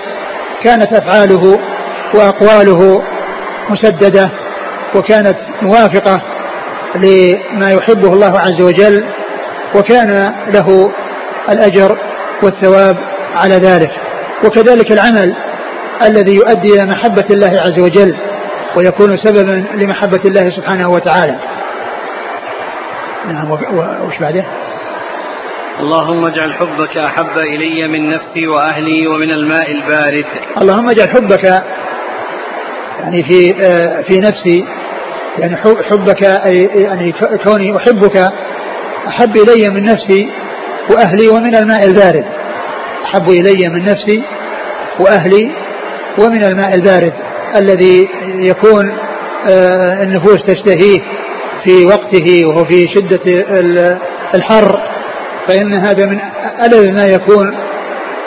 كانت 0.65 0.93
أفعاله 0.93 1.59
وأقواله 2.15 3.03
مسددة 3.71 4.31
وكانت 4.95 5.37
موافقة 5.63 6.23
لما 6.95 7.71
يحبه 7.73 8.13
الله 8.13 8.39
عز 8.39 8.61
وجل 8.63 9.05
وكان 9.75 10.35
له 10.55 10.93
الأجر 11.49 11.99
والثواب 12.43 12.97
على 13.35 13.55
ذلك. 13.55 13.91
وكذلك 14.45 14.93
العمل 14.93 15.37
الذي 16.03 16.35
يؤدي 16.35 16.75
إلى 16.75 16.85
محبة 16.91 17.25
الله 17.31 17.61
عز 17.61 17.79
وجل 17.79 18.17
ويكون 18.77 19.17
سببا 19.17 19.65
لمحبة 19.75 20.21
الله 20.25 20.51
سبحانه 20.57 20.91
وتعالى. 20.91 21.39
نعم 23.29 23.51
وش 24.09 24.19
بعده؟ 24.21 24.45
اللهم 25.81 26.25
اجعل 26.27 26.55
حبك 26.55 26.99
أحب 26.99 27.39
إلي 27.39 27.89
من 27.89 28.11
نفسي 28.11 28.47
وأهلي 28.47 29.07
ومن 29.07 29.31
الماء 29.31 29.71
البارد. 29.71 30.27
اللهم 30.63 30.89
اجعل 30.89 31.09
حبك 31.09 31.65
يعني 33.01 33.23
في 33.23 33.55
آه، 33.67 34.03
في 34.09 34.21
نفسي 34.21 34.65
يعني 35.39 35.57
حبك 35.91 36.23
يعني 36.75 37.13
كوني 37.45 37.77
أحبك 37.77 38.17
أحب 39.09 39.37
إلي 39.37 39.69
من 39.69 39.85
نفسي 39.85 40.29
وأهلي 40.91 41.29
ومن 41.29 41.55
الماء 41.55 41.85
البارد. 41.85 42.25
أحب 43.05 43.29
إلي 43.29 43.69
من 43.69 43.85
نفسي 43.85 44.23
وأهلي 45.01 45.51
ومن 46.19 46.43
الماء 46.45 46.75
البارد 46.75 47.13
الذي 47.57 48.09
يكون 48.25 48.93
آه، 49.51 50.03
النفوس 50.03 50.39
تشتهيه 50.47 51.01
في 51.65 51.85
وقته 51.87 52.47
وهو 52.47 52.65
في 52.65 52.89
شدة 52.95 53.21
الحر. 54.35 54.81
فإن 55.49 55.75
هذا 55.75 56.07
من 56.07 56.19
ألذ 56.65 56.93
ما 56.93 57.07
يكون 57.07 57.57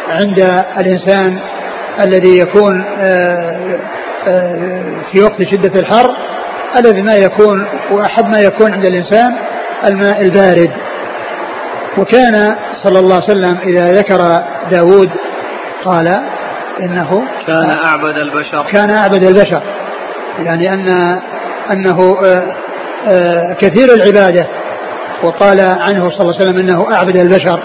عند 0.08 0.40
الإنسان 0.78 1.40
الذي 2.00 2.40
يكون 2.40 2.86
آه، 3.00 3.80
في 5.12 5.22
وقت 5.22 5.44
شدة 5.52 5.80
الحر 5.80 6.16
الذي 6.80 7.02
ما 7.02 7.16
يكون 7.16 7.68
وأحب 7.92 8.26
ما 8.26 8.40
يكون 8.40 8.74
عند 8.74 8.86
الإنسان 8.86 9.36
الماء 9.88 10.22
البارد. 10.22 10.72
وكان 11.98 12.56
صلى 12.84 13.00
الله 13.00 13.16
عليه 13.16 13.26
وسلم 13.26 13.58
إذا 13.58 13.92
ذكر 13.92 14.44
داود 14.72 15.10
قال 15.86 16.08
إنه 16.80 17.24
كان 17.48 17.70
أعبد 17.86 18.18
البشر. 18.18 18.72
كان 18.72 18.90
أعبد 18.90 19.24
البشر. 19.24 19.62
يعني 20.40 20.74
أن 20.74 20.90
أنه 21.72 22.18
آه، 22.26 22.56
آه، 23.08 23.54
كثير 23.54 23.94
العبادة. 23.94 24.48
وقال 25.24 25.60
عنه 25.60 26.10
صلى 26.10 26.22
الله 26.22 26.36
عليه 26.36 26.46
وسلم 26.46 26.58
أنه 26.58 26.96
أعبد 26.96 27.18
البشر. 27.18 27.60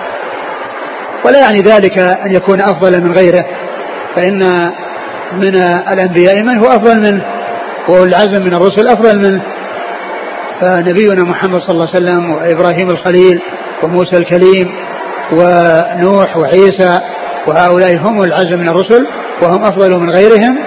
ولا 1.24 1.40
يعني 1.40 1.58
ذلك 1.58 1.98
أن 1.98 2.34
يكون 2.34 2.60
أفضل 2.60 3.04
من 3.04 3.12
غيره. 3.12 3.44
فإن 4.16 4.72
من 5.32 5.56
الأنبياء 5.92 6.42
من 6.42 6.58
هو 6.58 6.66
أفضل 6.66 7.00
منه؟ 7.00 7.24
والعزم 7.88 8.42
من 8.42 8.54
الرسل 8.54 8.88
أفضل 8.88 9.18
منه. 9.18 9.42
فنبينا 10.60 11.22
محمد 11.22 11.60
صلى 11.60 11.70
الله 11.70 11.88
عليه 11.94 12.06
وسلم 12.06 12.30
وإبراهيم 12.30 12.90
الخليل 12.90 13.40
وموسى 13.82 14.16
الكليم 14.16 14.68
ونوح 15.32 16.36
وعيسى 16.36 17.00
وهؤلاء 17.46 17.96
هم 17.96 18.22
العزم 18.22 18.60
من 18.60 18.68
الرسل 18.68 19.06
وهم 19.42 19.64
أفضل 19.64 20.00
من 20.00 20.10
غيرهم 20.10 20.58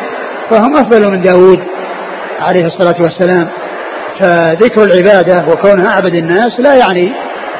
وهم 0.51 0.77
أفضل 0.77 1.11
من 1.11 1.21
داود 1.21 1.59
عليه 2.39 2.65
الصلاة 2.65 2.95
والسلام. 3.01 3.47
فذكر 4.19 4.83
العبادة 4.83 5.45
وكونها 5.47 5.87
أعبد 5.93 6.13
الناس 6.13 6.59
لا 6.59 6.75
يعني 6.75 7.13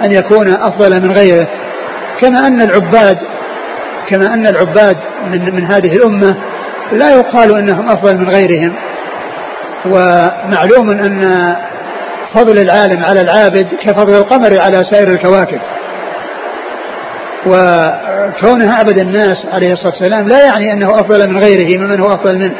أن 0.04 0.12
يكون 0.12 0.48
أفضل 0.48 1.02
من 1.02 1.12
غيره. 1.12 1.48
كما 2.22 2.48
أن 2.48 2.62
العباد 2.62 3.18
كما 4.10 4.34
أن 4.34 4.48
العباد 4.48 4.98
من, 5.28 5.56
من 5.56 5.72
هذه 5.72 5.96
الأمة 5.96 6.36
لا 6.91 7.15
يقال 7.15 7.58
أنهم 7.58 7.89
أفضل 7.89 8.17
من 8.17 8.30
غيرهم. 8.30 8.75
ومعلوم 9.86 10.89
أن 10.89 11.56
فضل 12.36 12.58
العالم 12.58 13.06
على 13.06 13.21
العابد 13.21 13.67
كفضل 13.84 14.15
القمر 14.15 14.60
على 14.60 14.84
سائر 14.91 15.08
الكواكب. 15.12 15.60
وكونه 17.45 18.73
أعبد 18.73 18.99
الناس 18.99 19.38
عليه 19.54 19.73
الصلاة 19.73 19.93
والسلام 19.93 20.27
لا 20.27 20.45
يعني 20.45 20.73
أنه 20.73 20.99
أفضل 20.99 21.30
من 21.30 21.38
غيره 21.38 21.77
ممن 21.77 22.01
هو 22.01 22.13
أفضل 22.13 22.38
منه. 22.39 22.56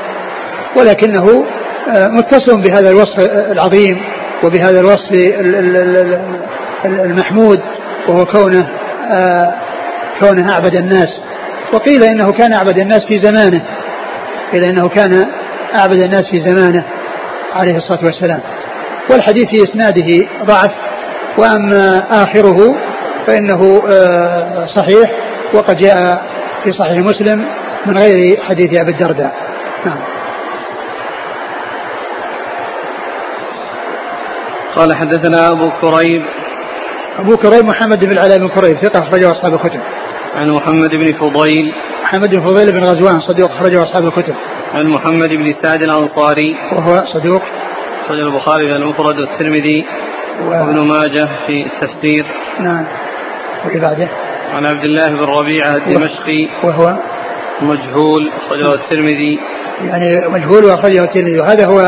ولكنه 0.78 1.46
آه، 1.96 2.08
متصل 2.08 2.62
بهذا 2.62 2.89
الوصف 2.89 3.20
العظيم 3.52 4.02
وبهذا 4.44 4.80
الوصف 4.80 5.12
المحمود 6.86 7.60
وهو 8.08 8.26
كونه 8.26 8.67
آه، 9.12 9.54
كونه 10.20 10.54
أعبد 10.54 10.76
الناس. 10.76 11.22
وقيل 11.74 12.04
إنه 12.04 12.32
كان 12.32 12.54
أعبد 12.54 12.80
الناس 12.80 13.00
في 13.10 13.22
زمانه. 13.22 13.62
قيل 14.52 14.64
إنه 14.64 14.90
كان 14.90 15.26
أعبد 15.76 16.00
الناس 16.00 16.24
في 16.32 16.42
زمانه 16.46 16.86
عليه 17.54 17.76
الصلاة 17.76 18.06
والسلام. 18.06 18.40
والحديث 19.12 19.46
في 19.50 19.64
إسناده 19.64 20.28
ضعف 20.46 20.72
وأما 21.38 22.04
آخره 22.24 22.76
فإنه 23.28 23.84
آه، 23.92 24.66
صحيح 24.76 25.12
وقد 25.54 25.78
جاء 25.78 26.26
في 26.64 26.72
صحيح 26.72 26.98
مسلم 26.98 27.46
من 27.86 27.98
غير 27.98 28.42
حديث 28.50 28.80
أبي 28.80 28.92
الدرداء. 28.92 29.34
نعم. 29.86 29.98
قال 34.76 34.96
حدثنا 34.96 35.50
أبو 35.52 35.72
كريب. 35.82 36.24
أبو 37.20 37.38
كريب 37.38 37.66
محمد 37.66 38.06
بن 38.06 38.12
العلاء 38.12 38.38
بن 38.38 38.48
كريب 38.48 38.78
ثقة 38.78 39.00
أخرجه 39.00 39.32
أصحاب 39.32 39.54
الكتب. 39.54 39.80
عن 40.36 40.50
محمد 40.50 40.89
بن 40.89 41.13
فضيل. 41.13 41.74
محمد 42.04 42.36
بن 42.36 42.41
فضيل 42.41 42.72
بن 42.72 42.84
غزوان 42.84 43.20
صديق 43.20 43.52
أخرجه 43.52 43.84
أصحاب 43.84 44.06
الكتب. 44.06 44.36
عن 44.74 44.88
محمد 44.88 45.30
بن 45.30 45.54
سعد 45.62 45.84
الأنصاري. 45.84 46.56
وهو 46.72 47.04
صدوق 47.13 47.41
أخرج 48.06 48.20
البخاري 48.20 48.67
في 48.67 48.76
المفرد 48.76 49.15
والترمذي. 49.20 49.86
و... 50.41 50.50
وابن 50.50 50.88
ماجه 50.88 51.30
في 51.48 51.65
التفسير. 51.65 52.26
نعم. 52.60 52.86
واللي 53.65 53.80
بعده. 53.80 54.10
عن 54.54 54.65
عبد 54.65 54.84
الله 54.84 55.10
بن 55.10 55.20
ربيعة 55.20 55.76
الدمشقي. 55.76 56.50
وهو 56.63 56.96
مجهول 57.62 58.32
أخرجه 58.38 58.74
الترمذي. 58.74 59.39
يعني 59.82 60.28
مجهول 60.28 60.65
وأخرجه 60.65 61.04
الترمذي. 61.04 61.39
وهذا 61.39 61.65
هو 61.65 61.80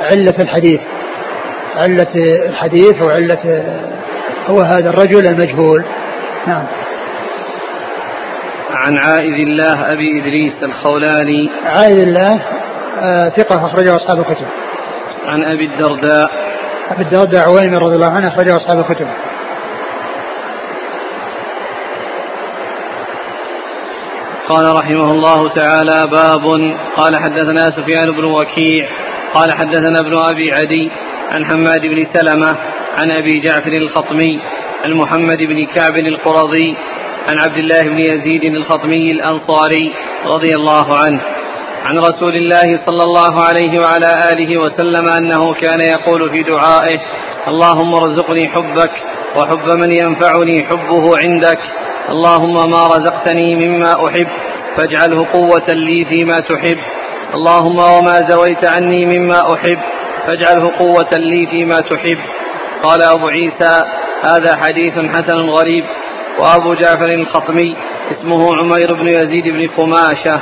علة 0.00 0.34
الحديث. 0.40 0.80
علة 1.76 2.14
الحديث 2.48 3.02
وعلة 3.02 3.64
هو 4.46 4.60
هذا 4.60 4.90
الرجل 4.90 5.26
المجهول. 5.26 5.84
نعم. 6.46 6.66
عن 8.76 8.98
عائذ 8.98 9.34
الله 9.34 9.92
أبي 9.92 10.20
إدريس 10.22 10.62
الخولاني. 10.62 11.50
عائذ 11.64 11.98
الله 11.98 12.42
آه 13.00 13.28
ثقة 13.28 13.66
أخرجه 13.66 13.96
أصحاب 13.96 14.18
الكتب. 14.18 14.46
عن 15.26 15.44
أبي 15.44 15.64
الدرداء. 15.64 16.30
أبي 16.90 17.02
الدرداء 17.02 17.48
عويمر 17.48 17.82
رضي 17.82 17.94
الله 17.94 18.12
عنه 18.12 18.28
أخرجه 18.28 18.56
أصحاب 18.56 18.78
الكتب. 18.78 19.06
قال 24.48 24.76
رحمه 24.76 25.12
الله 25.12 25.54
تعالى 25.54 26.06
باب 26.12 26.76
قال 26.96 27.16
حدثنا 27.16 27.70
سفيان 27.70 28.12
بن 28.12 28.24
وكيع 28.24 28.88
قال 29.34 29.52
حدثنا 29.52 30.00
ابن 30.00 30.14
أبي 30.14 30.52
عدي 30.52 30.90
عن 31.32 31.44
حماد 31.44 31.80
بن 31.80 32.06
سلمة 32.12 32.56
عن 32.98 33.10
أبي 33.12 33.40
جعفر 33.40 33.72
الخطمي 33.72 34.40
عن 34.84 34.92
محمد 34.92 35.38
بن 35.38 35.66
كعب 35.66 35.96
القرظي 35.96 36.76
عن 37.28 37.38
عبد 37.38 37.56
الله 37.56 37.82
بن 37.82 37.98
يزيد 37.98 38.44
الخطمي 38.44 39.10
الأنصاري 39.10 39.94
رضي 40.26 40.54
الله 40.54 40.98
عنه. 40.98 41.20
عن 41.84 41.98
رسول 41.98 42.36
الله 42.36 42.86
صلى 42.86 43.02
الله 43.02 43.40
عليه 43.40 43.80
وعلى 43.80 44.10
آله 44.32 44.60
وسلم 44.62 45.08
أنه 45.08 45.54
كان 45.54 45.80
يقول 45.80 46.30
في 46.30 46.42
دعائه 46.42 46.98
اللهم 47.48 47.94
ارزقني 47.94 48.48
حبك 48.48 48.90
وحب 49.36 49.78
من 49.80 49.92
ينفعني 49.92 50.66
حبه 50.70 51.04
عندك. 51.22 51.58
اللهم 52.08 52.70
ما 52.70 52.86
رزقتني 52.86 53.66
مما 53.66 54.06
أحب 54.06 54.28
فاجعله 54.76 55.26
قوة 55.32 55.68
لي 55.68 56.04
فيما 56.04 56.38
تحب. 56.40 56.78
اللهم 57.34 57.78
وما 57.78 58.16
زويت 58.28 58.64
عني 58.64 59.04
مما 59.06 59.54
أحب 59.54 59.78
فاجعله 60.26 60.70
قوة 60.78 61.12
لي 61.12 61.46
فيما 61.46 61.80
تحب. 61.80 62.18
قال 62.82 63.02
أبو 63.02 63.26
عيسى 63.26 63.84
هذا 64.24 64.56
حديث 64.56 64.94
حسن 64.94 65.40
غريب. 65.50 65.84
وأبو 66.38 66.74
جعفر 66.74 67.10
الخطمي 67.20 67.76
اسمه 68.12 68.56
عمير 68.56 68.94
بن 68.94 69.08
يزيد 69.08 69.44
بن 69.44 69.68
قماشة. 69.76 70.40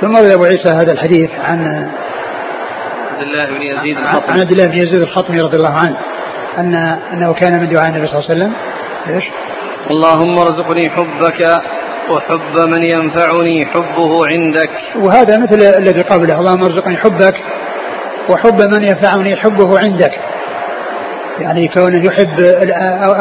ثم 0.00 0.16
روي 0.16 0.34
أبو 0.34 0.44
عيسى 0.44 0.68
هذا 0.68 0.92
الحديث 0.92 1.30
عن 1.30 1.90
عبد 3.10 3.22
الله 3.22 3.46
بن 3.46 3.62
يزيد 3.62 3.98
الخطمي. 3.98 4.32
عن 4.32 4.40
عبد 4.40 4.52
الله 4.52 4.66
بن 4.66 4.78
يزيد 4.78 5.02
الخطمي 5.02 5.40
رضي 5.40 5.56
الله 5.56 5.74
عنه 5.78 5.96
أن 6.58 6.74
أنه 7.12 7.34
كان 7.34 7.60
من 7.60 7.68
دعاء 7.68 7.88
النبي 7.88 8.06
صلى 8.06 8.18
الله 8.18 8.30
عليه 8.30 8.40
وسلم. 8.40 8.54
إيش؟ 9.14 9.24
اللهم 9.90 10.38
ارزقني 10.38 10.90
حبك 10.90 11.58
وحب 12.10 12.58
من 12.58 12.84
ينفعني 12.84 13.66
حبه 13.66 14.26
عندك. 14.26 14.70
وهذا 14.96 15.38
مثل 15.38 15.62
الذي 15.78 16.02
قبله 16.02 16.40
اللهم 16.40 16.64
ارزقني 16.64 16.96
حبك 16.96 17.34
وحب 18.28 18.62
من 18.62 18.84
ينفعني 18.84 19.36
حبه 19.36 19.78
عندك. 19.78 20.12
يعني 21.40 21.68
كونه 21.68 22.04
يحب 22.04 22.40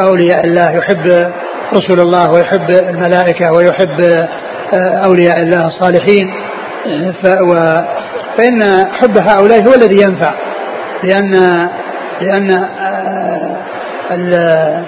أولياء 0.03 0.45
الله 0.45 0.71
يحب 0.71 1.31
رسول 1.73 1.99
الله 1.99 2.31
ويحب 2.31 2.69
الملائكة 2.69 3.51
ويحب 3.51 4.01
آه، 4.73 5.05
أولياء 5.05 5.39
الله 5.39 5.67
الصالحين 5.67 6.33
و 7.41 7.53
فإن 8.37 8.85
حب 8.91 9.17
هؤلاء 9.17 9.67
هو 9.67 9.73
الذي 9.73 10.01
ينفع. 10.01 10.33
لأن 11.03 11.31
لأن 12.21 12.51
آه، 12.51 13.57
آه، 14.11 14.85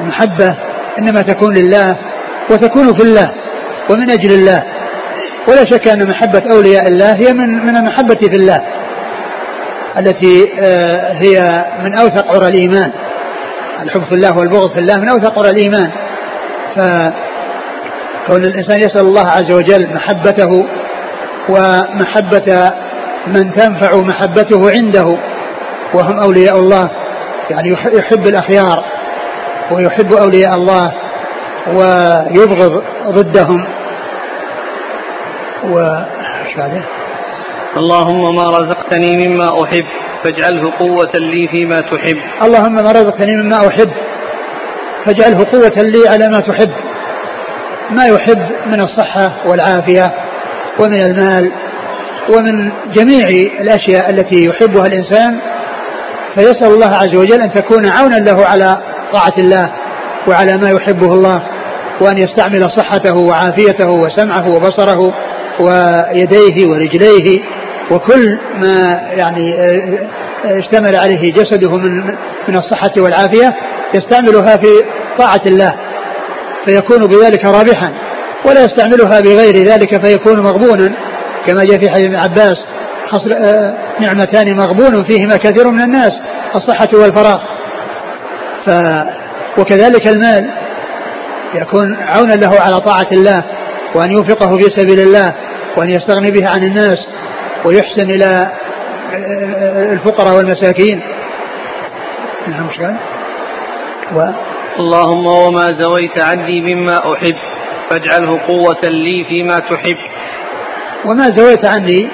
المحبة 0.00 0.56
إنما 0.98 1.22
تكون 1.22 1.54
لله 1.54 1.96
وتكون 2.50 2.94
في 2.94 3.02
الله 3.02 3.30
ومن 3.90 4.10
أجل 4.10 4.34
الله. 4.34 4.62
ولا 5.48 5.64
شك 5.64 5.88
أن 5.88 6.08
محبة 6.08 6.42
أولياء 6.52 6.88
الله 6.88 7.12
هي 7.12 7.32
من 7.32 7.66
من 7.66 7.76
المحبة 7.76 8.14
في 8.14 8.36
الله. 8.36 8.62
التي 9.98 10.52
آه، 10.60 11.12
هي 11.12 11.64
من 11.82 11.98
أوثق 11.98 12.34
عرى 12.34 12.48
الإيمان. 12.48 12.92
الحب 13.82 14.04
في 14.04 14.14
الله 14.14 14.38
والبغض 14.38 14.72
في 14.72 14.78
الله 14.78 14.96
من 14.96 15.08
أوثق 15.08 15.38
عرى 15.38 15.50
الإيمان. 15.50 15.90
فكون 16.76 18.44
الإنسان 18.44 18.80
يسأل 18.80 19.06
الله 19.06 19.30
عز 19.30 19.52
وجل 19.52 19.94
محبته 19.94 20.66
ومحبة 21.48 22.70
من 23.26 23.52
تنفع 23.52 24.00
محبته 24.00 24.70
عنده 24.70 25.16
وهم 25.94 26.20
أولياء 26.20 26.58
الله 26.58 26.90
يعني 27.50 27.76
يحب 27.92 28.26
الأخيار 28.26 28.84
ويحب 29.70 30.12
أولياء 30.12 30.54
الله 30.54 30.92
ويبغض 31.66 32.84
ضدهم. 33.08 33.66
و 35.64 36.02
اللهم 37.76 38.34
ما 38.34 38.50
رزقتني 38.50 39.28
مما 39.28 39.64
أحب 39.64 39.84
فاجعله 40.24 40.72
قوة 40.78 41.12
لي 41.14 41.48
فيما 41.48 41.80
تحب. 41.80 42.16
اللهم 42.42 42.74
ما 42.74 42.92
رزقتني 42.92 43.36
مما 43.42 43.68
أحب 43.68 43.90
فاجعله 45.06 45.46
قوة 45.52 45.82
لي 45.82 46.08
على 46.08 46.28
ما 46.28 46.40
تحب. 46.40 46.70
ما 47.90 48.06
يحب 48.06 48.38
من 48.66 48.80
الصحة 48.80 49.32
والعافية 49.46 50.14
ومن 50.80 51.00
المال 51.00 51.52
ومن 52.34 52.72
جميع 52.92 53.28
الأشياء 53.60 54.10
التي 54.10 54.44
يحبها 54.44 54.86
الإنسان. 54.86 55.40
فيسأل 56.34 56.66
الله 56.66 56.94
عز 56.94 57.14
وجل 57.16 57.42
أن 57.42 57.52
تكون 57.52 57.86
عونا 57.86 58.16
له 58.16 58.46
على 58.46 58.78
طاعة 59.12 59.34
الله 59.38 59.72
وعلى 60.28 60.58
ما 60.58 60.70
يحبه 60.70 61.12
الله 61.12 61.42
وأن 62.00 62.18
يستعمل 62.18 62.66
صحته 62.76 63.16
وعافيته 63.16 63.90
وسمعه 63.90 64.48
وبصره. 64.48 65.14
ويديه 65.60 66.66
ورجليه 66.66 67.40
وكل 67.90 68.38
ما 68.56 69.00
يعني 69.12 69.54
آه، 69.54 70.08
آه، 70.44 70.58
اشتمل 70.58 70.96
عليه 70.96 71.32
جسده 71.32 71.76
من 71.76 72.04
من 72.48 72.56
الصحة 72.56 72.92
والعافية 72.98 73.54
يستعملها 73.94 74.56
في 74.56 74.66
طاعة 75.18 75.40
الله 75.46 75.74
فيكون 76.64 77.06
بذلك 77.06 77.44
رابحا 77.44 77.92
ولا 78.44 78.64
يستعملها 78.64 79.20
بغير 79.20 79.56
ذلك 79.56 80.06
فيكون 80.06 80.40
مغبونا 80.40 80.92
كما 81.46 81.64
جاء 81.64 81.78
في 81.78 81.90
حديث 81.90 82.06
ابن 82.06 82.16
عباس 82.16 82.56
آه، 83.32 83.74
نعمتان 84.00 84.56
مغبون 84.56 85.04
فيهما 85.04 85.36
كثير 85.36 85.70
من 85.70 85.80
الناس 85.80 86.12
الصحة 86.54 86.88
والفراغ. 86.94 87.38
ف 88.66 88.70
وكذلك 89.58 90.08
المال 90.08 90.50
يكون 91.54 91.96
عونا 91.96 92.32
له 92.32 92.60
على 92.60 92.80
طاعة 92.80 93.06
الله 93.12 93.44
وأن 93.94 94.10
ينفقه 94.10 94.58
في 94.58 94.64
سبيل 94.76 95.00
الله 95.00 95.34
وأن 95.76 95.90
يستغني 95.90 96.30
به 96.30 96.48
عن 96.48 96.62
الناس 96.62 96.98
ويحسن 97.64 98.10
إلى 98.10 98.52
الفقراء 99.92 100.36
والمساكين. 100.36 101.00
نعم 102.48 102.96
و 104.14 104.20
اللهم 104.78 105.26
وما 105.26 105.66
زويت 105.80 106.18
عني 106.18 106.60
مما 106.60 107.12
أحب 107.12 107.34
فاجعله 107.90 108.40
قوة 108.46 108.82
لي 108.82 109.24
فيما 109.28 109.58
تحب. 109.58 109.96
وما 111.04 111.28
زويت 111.28 111.66
عني 111.66 112.08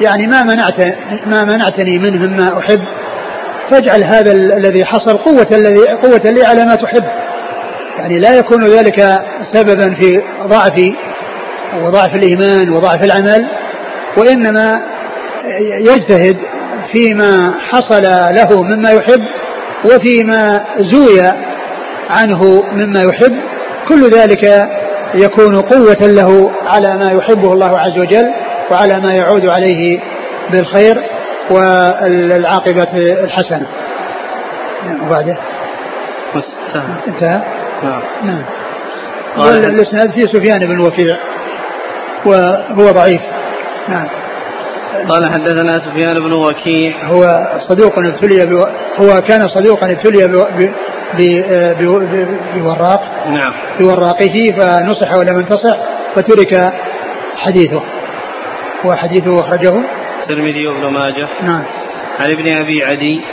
يعني 0.00 0.26
ما 0.26 0.42
منعت 0.42 0.80
ما 1.26 1.44
منعتني 1.44 1.98
منه 1.98 2.26
مما 2.26 2.58
أحب 2.58 2.80
فاجعل 3.70 4.04
هذا 4.04 4.32
الذي 4.32 4.84
حصل 4.84 5.18
قوة 5.18 5.46
الذي 5.52 5.88
قوة 6.02 6.30
لي 6.30 6.44
على 6.44 6.64
ما 6.64 6.74
تحب. 6.74 7.04
يعني 7.98 8.18
لا 8.18 8.38
يكون 8.38 8.64
ذلك 8.64 9.24
سببا 9.52 9.94
في 9.94 10.22
ضعفي. 10.42 10.94
وضعف 11.82 12.14
الإيمان 12.14 12.70
وضعف 12.70 13.04
العمل 13.04 13.46
وإنما 14.18 14.82
يجتهد 15.70 16.36
فيما 16.92 17.54
حصل 17.68 18.02
له 18.34 18.62
مما 18.62 18.90
يحب 18.90 19.20
وفيما 19.84 20.64
زوي 20.78 21.32
عنه 22.10 22.64
مما 22.72 23.02
يحب. 23.02 23.36
كل 23.88 24.10
ذلك 24.10 24.68
يكون 25.14 25.60
قوة 25.60 26.06
له 26.06 26.50
على 26.66 26.96
ما 26.96 27.10
يحبه 27.10 27.52
الله 27.52 27.78
عز 27.78 27.98
وجل 27.98 28.32
وعلى 28.70 29.00
ما 29.00 29.14
يعود 29.14 29.46
عليه 29.46 30.00
بالخير 30.52 31.02
والعاقبة 31.50 32.88
الحسنة. 32.96 33.66
نعم 34.86 35.06
وبعده 35.06 35.36
انتهى؟ 37.08 37.42
نعم. 37.82 38.02
نعم. 38.24 38.44
والإسناد 39.38 40.12
فيه 40.12 40.22
سفيان 40.22 40.58
بن 40.58 40.80
وكيع. 40.80 41.16
وهو 42.26 42.90
ضعيف. 42.90 43.20
نعم. 43.88 44.08
قال 45.08 45.24
حدثنا 45.24 45.72
سفيان 45.72 46.14
بن 46.14 46.32
وكيع. 46.32 47.04
هو 47.04 47.22
صدوق 47.68 47.92
ابتلي 47.98 48.46
بو 48.46 48.58
هو 49.00 49.20
كان 49.20 49.48
صدوقا 49.48 49.92
ابتلي 49.92 50.28
بوراق. 52.54 53.02
نعم. 53.28 53.52
بوراقه 53.80 54.54
فنصح 54.58 55.14
ولم 55.14 55.38
ينتصح 55.38 55.76
فترك 56.14 56.72
حديثه. 57.36 57.82
وحديثه 58.84 59.40
أخرجه. 59.40 59.84
الترمذي 60.22 60.66
وابن 60.66 60.92
ماجه. 60.92 61.28
نعم. 61.42 61.62
عن 62.20 62.30
ابن 62.30 62.52
أبي 62.52 62.84
عدي. 62.84 63.24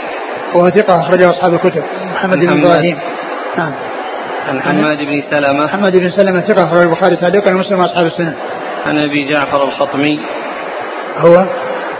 وهو 0.54 0.70
ثقة 0.70 1.00
أخرجه 1.00 1.30
أصحاب 1.30 1.54
الكتب. 1.54 1.82
محمد 2.14 2.38
بن 2.38 2.64
إبراهيم. 2.64 2.98
نعم. 3.58 3.72
عن 4.48 4.60
حماد 4.60 4.96
بن 4.96 5.22
سلمة. 5.30 5.68
حماد 5.68 5.96
بن 5.96 6.10
سلمة 6.10 6.40
ثقة 6.40 6.64
أخرج 6.64 6.80
البخاري 6.80 7.16
تعليقا 7.16 7.54
ومسلم 7.54 7.80
وأصحاب 7.80 8.06
السنة. 8.06 8.34
عن 8.86 8.98
أبي 8.98 9.28
جعفر 9.30 9.64
الخطمي. 9.64 10.26
هو؟ 11.16 11.44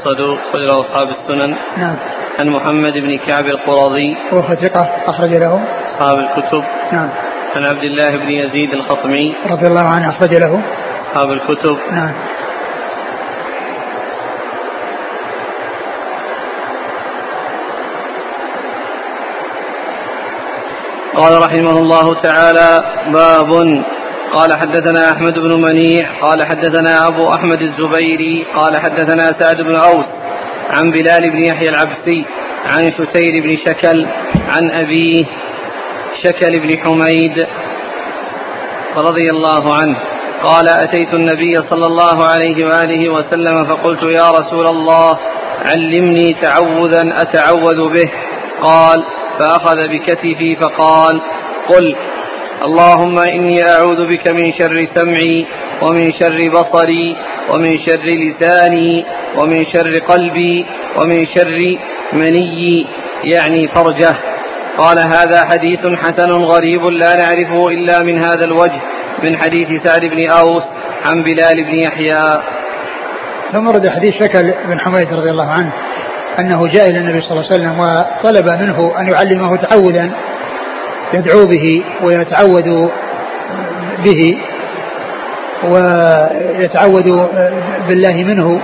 صدوق 0.04 0.38
خرج 0.52 0.68
أصحاب 0.70 1.08
السنن. 1.08 1.56
نعم. 1.76 1.96
عن 2.40 2.48
محمد 2.48 2.92
بن 2.92 3.18
كعب 3.18 3.46
القرظي. 3.46 4.16
وهو 4.32 4.54
ثقة 4.54 4.90
أخرج 5.06 5.30
له؟ 5.30 5.64
أصحاب 5.90 6.18
الكتب. 6.18 6.64
نعم. 6.92 7.10
عن 7.56 7.64
عبد 7.64 7.84
الله 7.84 8.10
بن 8.10 8.30
يزيد 8.30 8.72
الخطمي. 8.74 9.34
رضي 9.50 9.66
الله 9.66 9.88
عنه 9.88 10.10
أخرج 10.10 10.34
له؟ 10.34 10.62
أصحاب 11.00 11.30
الكتب. 11.30 11.78
نعم. 11.90 12.14
قال 21.16 21.42
رحمه 21.42 21.78
الله 21.78 22.22
تعالى 22.22 22.80
باب 23.12 23.82
قال 24.32 24.52
حدثنا 24.52 25.10
أحمد 25.12 25.38
بن 25.38 25.62
منيع 25.62 26.20
قال 26.20 26.44
حدثنا 26.44 27.06
أبو 27.06 27.34
أحمد 27.34 27.62
الزبيري 27.62 28.46
قال 28.56 28.76
حدثنا 28.76 29.34
سعد 29.40 29.56
بن 29.56 29.76
أوس 29.76 30.06
عن 30.70 30.90
بلال 30.90 31.30
بن 31.30 31.44
يحيى 31.44 31.68
العبسي 31.68 32.24
عن 32.64 32.92
شتير 32.92 33.42
بن 33.42 33.56
شكل 33.66 34.06
عن 34.48 34.70
أبيه 34.70 35.24
شكل 36.24 36.60
بن 36.60 36.78
حميد 36.78 37.46
رضي 38.96 39.30
الله 39.30 39.74
عنه. 39.74 39.96
قال 40.42 40.68
أتيت 40.68 41.14
النبي 41.14 41.56
صلى 41.70 41.86
الله 41.86 42.24
عليه 42.24 42.66
وآله 42.66 43.08
وسلم 43.08 43.64
فقلت 43.64 44.02
يا 44.02 44.30
رسول 44.30 44.66
الله 44.66 45.18
علمني 45.64 46.32
تعوذا 46.32 47.02
أتعوذ 47.22 47.92
به. 47.92 48.10
قال 48.62 49.04
فأخذ 49.38 49.88
بكتفي 49.88 50.56
فقال 50.56 51.20
قل 51.68 51.96
اللهم 52.66 53.18
إني 53.18 53.64
أعوذ 53.64 54.06
بك 54.06 54.28
من 54.28 54.52
شر 54.58 54.88
سمعي 54.94 55.46
ومن 55.82 56.12
شر 56.12 56.48
بصري 56.48 57.16
ومن 57.50 57.78
شر 57.86 58.06
لساني 58.24 59.04
ومن 59.38 59.66
شر 59.72 59.98
قلبي 60.08 60.66
ومن 60.98 61.26
شر 61.34 61.78
مني 62.12 62.86
يعني 63.24 63.68
فرجه. 63.74 64.14
قال 64.78 64.98
هذا 64.98 65.44
حديث 65.44 65.80
حسن 66.02 66.30
غريب 66.30 66.86
لا 66.86 67.16
نعرفه 67.16 67.68
إلا 67.68 68.02
من 68.02 68.22
هذا 68.22 68.44
الوجه 68.44 68.80
من 69.24 69.36
حديث 69.36 69.68
سعد 69.84 70.00
بن 70.00 70.30
أوس 70.30 70.62
عن 71.06 71.22
بلال 71.22 71.64
بن 71.64 71.74
يحيى. 71.74 72.42
ثم 73.52 73.68
ورد 73.68 73.88
حديث 73.88 74.14
شكل 74.14 74.54
بن 74.68 74.80
حميد 74.80 75.12
رضي 75.12 75.30
الله 75.30 75.50
عنه 75.50 75.72
أنه 76.38 76.66
جاء 76.66 76.90
إلى 76.90 76.98
النبي 76.98 77.20
صلى 77.20 77.30
الله 77.30 77.44
عليه 77.44 77.54
وسلم 77.54 77.80
وطلب 77.80 78.46
منه 78.62 78.92
أن 79.00 79.08
يعلمه 79.08 79.56
تعوذا. 79.56 80.10
يدعو 81.14 81.46
به 81.46 81.84
ويتعوذ 82.02 82.88
به 84.04 84.36
ويتعوذ 85.64 87.26
بالله 87.88 88.14
منه. 88.14 88.60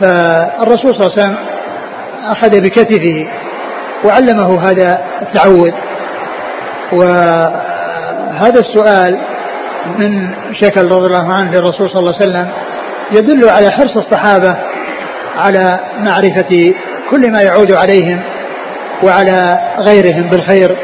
فالرسول 0.00 0.94
صلى 0.94 1.00
الله 1.00 1.12
عليه 1.12 1.22
وسلم 1.22 1.36
أخذ 2.26 2.60
بكتفه 2.60 3.26
وعلمه 4.04 4.70
هذا 4.70 5.04
التعوذ 5.22 5.72
وهذا 6.92 8.60
السؤال 8.60 9.18
من 9.98 10.34
شكل 10.60 10.84
رضي 10.84 11.06
الله 11.06 11.34
عنه 11.34 11.50
للرسول 11.52 11.90
صلى 11.90 12.00
الله 12.00 12.14
عليه 12.14 12.26
وسلم 12.30 12.48
يدل 13.12 13.48
على 13.48 13.70
حرص 13.70 13.96
الصحابة 13.96 14.56
على 15.36 15.80
معرفة 15.98 16.74
كل 17.10 17.32
ما 17.32 17.42
يعود 17.42 17.72
عليهم 17.72 18.20
وعلى 19.02 19.58
غيرهم 19.78 20.22
بالخير. 20.22 20.76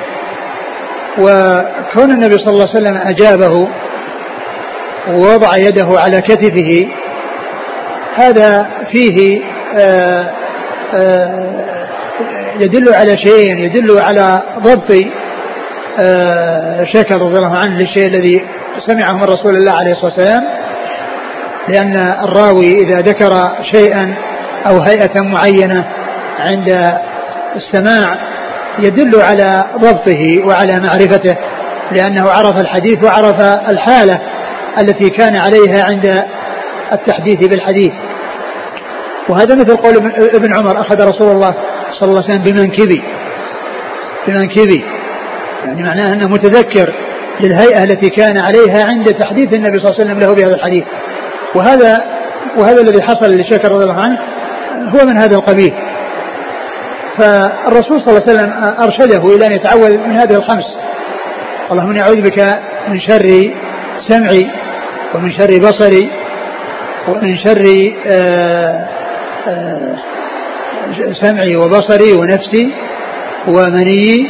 وكون 1.18 2.10
النبي 2.10 2.34
صلى 2.34 2.50
الله 2.52 2.68
عليه 2.68 2.80
وسلم 2.80 2.96
أجابه 2.96 3.68
ووضع 5.08 5.56
يده 5.56 5.88
على 6.00 6.20
كتفه 6.20 6.88
هذا 8.16 8.70
فيه 8.92 9.42
آآ 9.78 10.30
آآ 10.94 11.62
يدل 12.60 12.94
على 12.94 13.16
شيء 13.18 13.58
يدل 13.58 13.98
على 13.98 14.42
ضبط 14.58 14.92
شكل 16.92 17.14
رضي 17.14 17.38
الله 17.38 17.56
عنه 17.56 17.78
للشيء 17.78 18.06
الذي 18.06 18.44
سمعه 18.86 19.12
من 19.12 19.24
رسول 19.24 19.56
الله 19.56 19.72
عليه 19.72 19.92
الصلاة 19.92 20.12
والسلام 20.14 20.44
لأن 21.68 21.96
الراوي 21.96 22.74
إذا 22.74 23.00
ذكر 23.00 23.50
شيئا 23.72 24.14
أو 24.66 24.80
هيئة 24.80 25.20
معينة 25.20 25.84
عند 26.38 26.92
السماع 27.56 28.18
يدل 28.78 29.20
على 29.20 29.64
ضبطه 29.78 30.46
وعلى 30.46 30.80
معرفته 30.80 31.36
لأنه 31.92 32.30
عرف 32.30 32.60
الحديث 32.60 33.04
وعرف 33.04 33.40
الحالة 33.70 34.20
التي 34.80 35.10
كان 35.10 35.36
عليها 35.36 35.84
عند 35.84 36.24
التحديث 36.92 37.46
بالحديث. 37.46 37.92
وهذا 39.28 39.54
مثل 39.54 39.76
قول 39.76 39.96
ابن 40.34 40.54
عمر 40.54 40.80
أخذ 40.80 41.08
رسول 41.08 41.30
الله 41.30 41.54
صلى 42.00 42.08
الله 42.08 42.22
عليه 42.22 42.34
وسلم 42.34 42.52
بمنكبي. 42.52 43.02
بمنكبي. 44.26 44.84
يعني 45.64 45.82
معناه 45.82 46.12
أنه 46.12 46.28
متذكر 46.28 46.94
للهيئة 47.40 47.84
التي 47.84 48.10
كان 48.10 48.38
عليها 48.38 48.84
عند 48.84 49.06
تحديث 49.06 49.52
النبي 49.52 49.78
صلى 49.78 49.90
الله 49.90 50.00
عليه 50.00 50.04
وسلم 50.04 50.18
له 50.20 50.34
بهذا 50.34 50.54
الحديث. 50.54 50.84
وهذا 51.54 52.04
وهذا 52.56 52.80
الذي 52.80 53.02
حصل 53.02 53.34
لشكر 53.34 53.72
رضي 53.72 53.84
الله 53.84 54.02
عنه 54.02 54.18
هو 54.88 55.06
من 55.06 55.18
هذا 55.18 55.36
القبيل. 55.36 55.74
فالرسول 57.18 58.00
صلى 58.00 58.08
الله 58.08 58.22
عليه 58.22 58.32
وسلم 58.32 58.52
أرشده 58.82 59.36
إلى 59.36 59.46
أن 59.46 59.52
يتعوذ 59.52 59.98
من 59.98 60.16
هذه 60.18 60.34
الخمس. 60.34 60.64
اللهم 61.72 61.90
إني 61.90 62.00
أعوذ 62.00 62.20
بك 62.20 62.58
من 62.88 63.00
شر 63.00 63.50
سمعي 64.08 64.50
ومن 65.14 65.32
شر 65.32 65.58
بصري 65.58 66.10
ومن 67.08 67.36
شر 67.44 67.92
آآ 68.06 68.88
آآ 69.48 69.96
سمعي 71.22 71.56
وبصري 71.56 72.12
ونفسي 72.12 72.72
ومني 73.48 74.26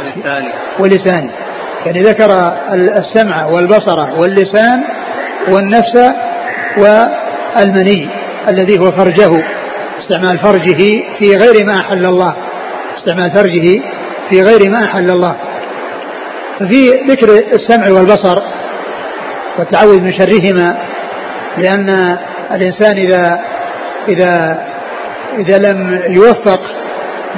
ولساني. 0.00 0.52
ولساني. 0.78 1.30
يعني 1.86 2.00
ذكر 2.00 2.30
السمع 2.74 3.44
والبصر 3.46 4.20
واللسان 4.20 4.84
والنفس 5.48 6.12
والمني 6.78 8.08
الذي 8.48 8.78
هو 8.78 8.92
فرجه. 8.92 9.44
استعمال 10.04 10.38
فرجه 10.38 10.76
في 11.18 11.36
غير 11.36 11.66
ما 11.66 11.80
أحل 11.80 12.06
الله. 12.06 12.34
استعمال 12.96 13.30
فرجه 13.30 13.82
في 14.30 14.42
غير 14.42 14.70
ما 14.70 14.84
أحل 14.84 15.10
الله. 15.10 15.36
ففي 16.60 16.90
ذكر 17.08 17.28
السمع 17.28 17.90
والبصر 17.90 18.42
والتعوذ 19.58 20.00
من 20.00 20.12
شرهما 20.18 20.76
لأن 21.58 22.18
الإنسان 22.52 22.96
إذا 22.96 23.40
إذا 24.08 24.58
إذا 25.38 25.58
لم 25.58 26.02
يوفق 26.08 26.60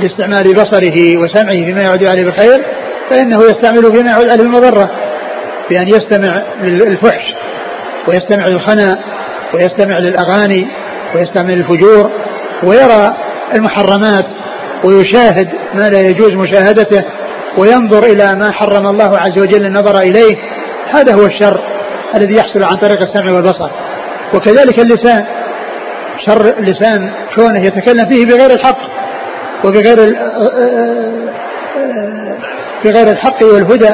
لاستعمال 0.03 0.55
بصره 0.55 1.19
وسمعه 1.19 1.65
فيما 1.65 1.83
يعود 1.83 2.05
عليه 2.05 2.25
بالخير 2.25 2.65
فإنه 3.11 3.39
يستعمله 3.43 3.93
فيما 3.93 4.11
يعود 4.11 4.29
عليه 4.31 4.43
بالمضرة. 4.43 4.91
بأن 5.71 5.89
يستمع 5.89 6.43
للفحش 6.63 7.35
ويستمع 8.09 8.45
للخنا 8.49 8.99
ويستمع 9.55 9.99
للأغاني 9.99 10.69
ويستعمل 11.15 11.53
الفجور 11.53 12.26
ويرى 12.63 13.17
المحرمات 13.55 14.27
ويشاهد 14.85 15.49
ما 15.75 15.91
لا 15.91 16.01
يجوز 16.01 16.33
مشاهدته 16.33 17.05
وينظر 17.59 18.05
إلى 18.05 18.35
ما 18.35 18.53
حرم 18.53 18.87
الله 18.87 19.19
عز 19.19 19.39
وجل 19.39 19.67
النظر 19.67 20.01
إليه. 20.01 20.37
هذا 20.95 21.15
هو 21.15 21.27
الشر 21.27 21.61
الذي 22.15 22.35
يحصل 22.35 22.63
عن 22.63 22.77
طريق 22.77 22.99
السمع 23.03 23.33
والبصر. 23.33 23.71
وكذلك 24.35 24.81
اللسان. 24.81 25.25
شر 26.27 26.59
اللسان 26.59 27.13
كونه 27.35 27.61
يتكلم 27.61 28.11
فيه 28.11 28.27
بغير 28.27 28.51
الحق 28.51 28.79
وبغير 29.65 29.97
بغير 32.85 33.11
الحق 33.11 33.43
والهدى. 33.43 33.91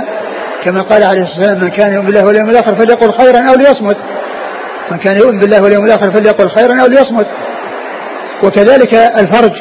كما 0.64 0.82
قال 0.82 1.04
عليه 1.04 1.22
الصلاة 1.22 1.38
والسلام 1.38 1.60
من 1.64 1.70
كان 1.70 1.94
يؤمن 1.94 2.06
بالله 2.06 2.26
واليوم 2.26 2.50
الآخر 2.50 2.76
فليقل 2.76 3.12
خيرا 3.12 3.40
أو 3.50 3.54
ليصمت. 3.54 3.96
من 4.90 4.98
كان 4.98 5.16
يؤمن 5.16 5.38
بالله 5.38 5.62
واليوم 5.62 5.84
الآخر 5.84 6.12
فليقل 6.12 6.50
خيرا 6.50 6.82
أو 6.82 6.86
ليصمت. 6.86 7.26
وكذلك 8.42 8.94
الفرج 8.94 9.52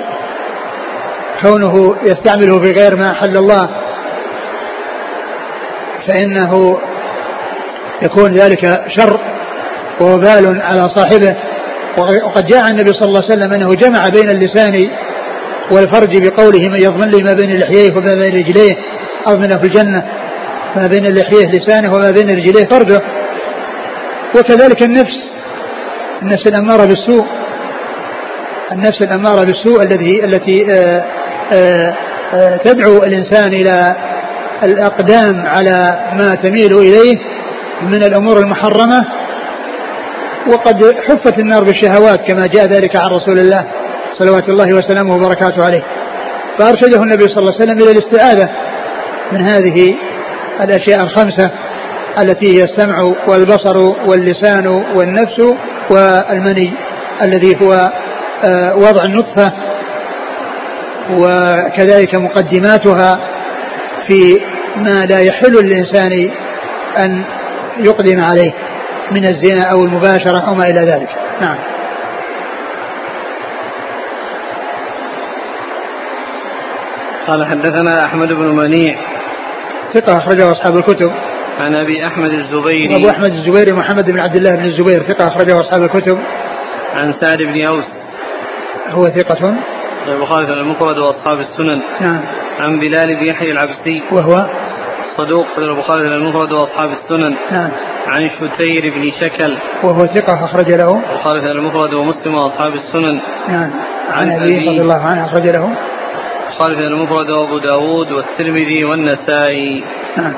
كونه 1.41 1.95
يستعمله 2.03 2.59
في 2.59 2.71
غير 2.71 2.95
ما 2.95 3.13
حل 3.13 3.37
الله 3.37 3.69
فإنه 6.07 6.77
يكون 8.01 8.35
ذلك 8.35 8.83
شر 8.97 9.19
ووبال 10.01 10.61
على 10.61 10.89
صاحبه. 10.89 11.35
وقد 11.97 12.45
جاء 12.47 12.69
النبي 12.69 12.89
صلى 12.93 13.07
الله 13.07 13.21
عليه 13.23 13.33
وسلم 13.33 13.53
أنه 13.53 13.73
جمع 13.75 14.09
بين 14.09 14.29
اللسان 14.29 14.89
والفرج 15.71 16.27
بقوله 16.27 16.69
من 16.69 16.81
يضمن 16.81 17.09
لي 17.09 17.23
ما 17.23 17.33
بين 17.33 17.59
لحييه 17.59 17.91
وما 17.91 18.13
بين 18.13 18.35
رجليه 18.35 18.71
أضمنه 19.27 19.57
في 19.57 19.65
الجنة 19.67 20.05
ما 20.75 20.87
بين 20.87 21.15
لحييه 21.15 21.47
لسانه 21.47 21.93
وما 21.93 22.11
بين 22.11 22.29
رجليه 22.29 22.65
فرجه 22.65 23.01
وكذلك 24.35 24.83
النفس 24.83 25.29
النفس 26.21 26.47
الأمارة 26.47 26.85
بالسوء 26.85 27.25
النفس 28.71 29.01
الأمارة 29.01 29.43
بالسوء 29.43 29.83
الذي 29.83 30.25
التي 30.25 30.71
آآ 30.71 31.05
آآ 31.53 31.95
آآ 32.33 32.57
تدعو 32.65 32.97
الإنسان 32.97 33.53
إلى 33.53 33.95
الأقدام 34.63 35.47
على 35.47 35.99
ما 36.13 36.35
تميل 36.43 36.77
إليه 36.77 37.19
من 37.81 38.03
الأمور 38.03 38.39
المحرمة. 38.39 39.05
وقد 40.47 40.95
حفت 41.09 41.39
النار 41.39 41.63
بالشهوات 41.63 42.19
كما 42.27 42.47
جاء 42.47 42.65
ذلك 42.65 42.95
عن 42.95 43.09
رسول 43.09 43.39
الله 43.39 43.65
صلوات 44.19 44.49
الله 44.49 44.73
وسلامه 44.73 45.15
وبركاته 45.15 45.65
عليه. 45.65 45.83
فأرشده 46.59 47.03
النبي 47.03 47.23
صلى 47.23 47.37
الله 47.37 47.53
عليه 47.53 47.63
وسلم 47.63 47.81
إلى 47.81 47.91
الاستعاذة 47.91 48.49
من 49.31 49.41
هذه 49.41 49.95
الأشياء 50.61 51.03
الخمسة 51.03 51.51
التي 52.19 52.57
هي 52.57 52.63
السمع 52.63 53.13
والبصر 53.27 53.77
واللسان 54.05 54.67
والنفس 54.67 55.39
والمني 55.91 56.73
الذي 57.21 57.57
هو 57.61 57.73
آه، 57.73 57.91
وضع 58.75 59.03
النطفة 59.05 59.53
وكذلك 61.11 62.15
مقدماتها 62.15 63.19
في 64.07 64.41
ما 64.75 65.01
لا 65.09 65.19
يحل 65.19 65.51
للإنسان 65.51 66.31
أن 66.97 67.23
يقدم 67.79 68.21
عليه 68.21 68.53
من 69.11 69.25
الزنا 69.25 69.71
أو 69.71 69.83
المباشرة 69.83 70.47
أو 70.47 70.53
ما 70.53 70.63
إلى 70.63 70.79
ذلك. 70.79 71.09
نعم. 71.41 71.57
قال 77.27 77.45
حدثنا 77.45 78.05
أحمد 78.05 78.27
بن 78.27 78.55
منيع. 78.55 78.95
ثقة 79.93 80.17
أخرجه 80.17 80.51
أصحاب 80.51 80.77
الكتب. 80.77 81.11
عن 81.59 81.75
أبي 81.75 82.07
أحمد 82.07 82.29
الزبيري. 82.29 82.95
أبو 82.95 83.09
أحمد 83.09 83.31
الزبيري 83.31 83.71
محمد 83.71 84.11
بن 84.11 84.19
عبد 84.19 84.35
الله 84.35 84.51
بن 84.51 84.65
الزبير 84.65 85.03
ثقة 85.03 85.27
أخرجه 85.27 85.59
أصحاب 85.59 85.83
الكتب. 85.83 86.19
عن 86.95 87.13
سعد 87.21 87.37
بن 87.37 87.65
أوس. 87.67 88.00
هو 88.91 89.03
ثقة؟ 89.03 89.55
البخاري 90.07 90.45
في 90.45 90.53
المفرد 90.53 90.97
وأصحاب 90.97 91.39
السنن. 91.39 91.81
نعم. 92.01 92.19
عن 92.59 92.79
بلال 92.79 93.19
بن 93.19 93.27
يحيى 93.27 93.51
العبسي. 93.51 94.03
وهو؟ 94.11 94.45
صدوق 95.17 95.45
في 95.55 95.57
البخاري 95.57 96.01
في 96.01 96.07
المفرد 96.07 96.53
وأصحاب 96.53 96.89
السنن. 96.91 97.35
نعم. 97.51 97.71
عن 98.07 98.29
شتير 98.29 98.93
بن 98.95 99.11
شكل. 99.21 99.57
وهو 99.83 100.05
ثقة 100.05 100.45
أخرج 100.45 100.71
له؟ 100.73 101.03
البخاري 101.11 101.41
في 101.41 101.51
المفرد 101.51 101.93
ومسلم 101.93 102.35
وأصحاب 102.35 102.73
السنن. 102.73 103.21
نعم. 103.47 103.71
عن 104.11 104.31
أبي. 104.31 104.69
رضي 104.69 104.81
الله 104.81 105.01
عنه 105.01 105.25
أخرج 105.25 105.43
له؟ 105.43 105.69
البخاري 106.49 106.75
في 106.75 106.81
المفرد 106.81 107.29
وأبو 107.29 107.57
داود 107.57 108.11
والترمذي 108.11 108.85
والنسائي. 108.85 109.83
نعم. 110.17 110.33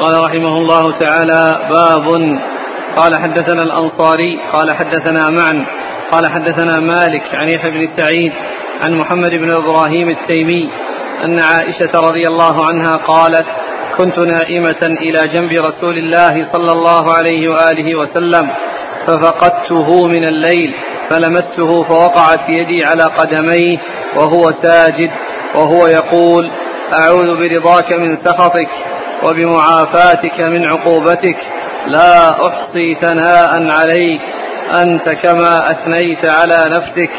قال 0.00 0.24
رحمه 0.24 0.58
الله 0.58 0.98
تعالى 0.98 1.54
باب 1.70 2.38
قال 2.96 3.16
حدثنا 3.16 3.62
الأنصاري 3.62 4.40
قال 4.52 4.70
حدثنا 4.70 5.30
معا 5.30 5.66
قال 6.12 6.26
حدثنا 6.26 6.80
مالك 6.80 7.22
عن 7.34 7.48
يحيى 7.48 7.70
بن 7.70 7.88
سعيد 7.96 8.32
عن 8.84 8.94
محمد 8.94 9.30
بن 9.30 9.50
إبراهيم 9.54 10.08
التيمي 10.08 10.70
أن 11.24 11.38
عائشة 11.38 11.90
رضي 11.94 12.22
الله 12.28 12.66
عنها 12.66 12.96
قالت 12.96 13.46
كنت 13.98 14.18
نائمة 14.18 14.82
إلى 14.82 15.28
جنب 15.28 15.52
رسول 15.52 15.98
الله 15.98 16.52
صلى 16.52 16.72
الله 16.72 17.12
عليه 17.14 17.48
وآله 17.48 17.98
وسلم 17.98 18.48
ففقدته 19.06 20.06
من 20.08 20.24
الليل 20.24 20.74
فلمسته 21.10 21.82
فوقعت 21.82 22.48
يدي 22.48 22.84
على 22.84 23.02
قدميه 23.04 23.78
وهو 24.16 24.42
ساجد 24.62 25.10
وهو 25.54 25.86
يقول 25.86 26.50
أعوذ 26.98 27.26
برضاك 27.36 27.92
من 27.92 28.16
سخطك 28.24 28.68
وبمعافاتك 29.24 30.40
من 30.40 30.68
عقوبتك 30.68 31.36
لا 31.86 32.46
أحصي 32.48 32.94
ثناء 33.00 33.70
عليك 33.70 34.20
أنت 34.82 35.08
كما 35.08 35.70
أثنيت 35.70 36.26
على 36.26 36.68
نفسك. 36.70 37.10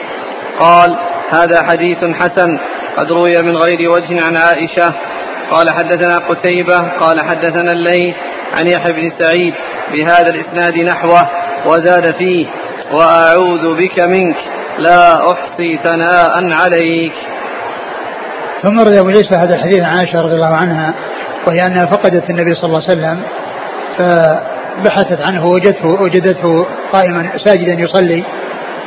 قال 0.59 0.97
هذا 1.29 1.63
حديث 1.63 1.97
حسن 1.97 2.59
قد 2.97 3.11
روي 3.11 3.41
من 3.41 3.57
غير 3.57 3.89
وجه 3.91 4.25
عن 4.25 4.37
عائشة. 4.37 4.93
قال 5.51 5.69
حدثنا 5.69 6.17
قتيبة 6.17 6.79
قال 6.99 7.19
حدثنا 7.19 7.71
الليث 7.71 8.15
عن 8.53 8.67
يحيى 8.67 8.93
بن 8.93 9.11
سعيد 9.19 9.53
بهذا 9.93 10.29
الإسناد 10.29 10.73
نحوه 10.73 11.29
وزاد 11.65 12.15
فيه 12.15 12.47
وأعوذ 12.91 13.75
بك 13.77 13.99
منك 13.99 14.37
لا 14.79 15.31
أحصي 15.31 15.79
ثناء 15.83 16.53
عليك. 16.53 17.13
ثم 18.63 18.79
رضي 18.79 18.99
أبو 18.99 19.09
عيسى 19.09 19.35
هذا 19.35 19.55
الحديث 19.55 19.83
عن 19.83 19.97
عائشة 19.97 20.21
رضي 20.21 20.35
الله 20.35 20.55
عنها 20.55 20.93
وهي 21.49 21.67
أنها 21.67 21.85
فقدت 21.85 22.29
النبي 22.29 22.55
صلى 22.55 22.65
الله 22.65 22.83
عليه 22.89 22.91
وسلم 22.91 23.21
فبحثت 23.97 25.27
عنه 25.27 25.45
وجدته 25.45 26.01
وجدته 26.01 26.65
قائما 26.91 27.29
ساجدا 27.45 27.73
يصلي 27.73 28.23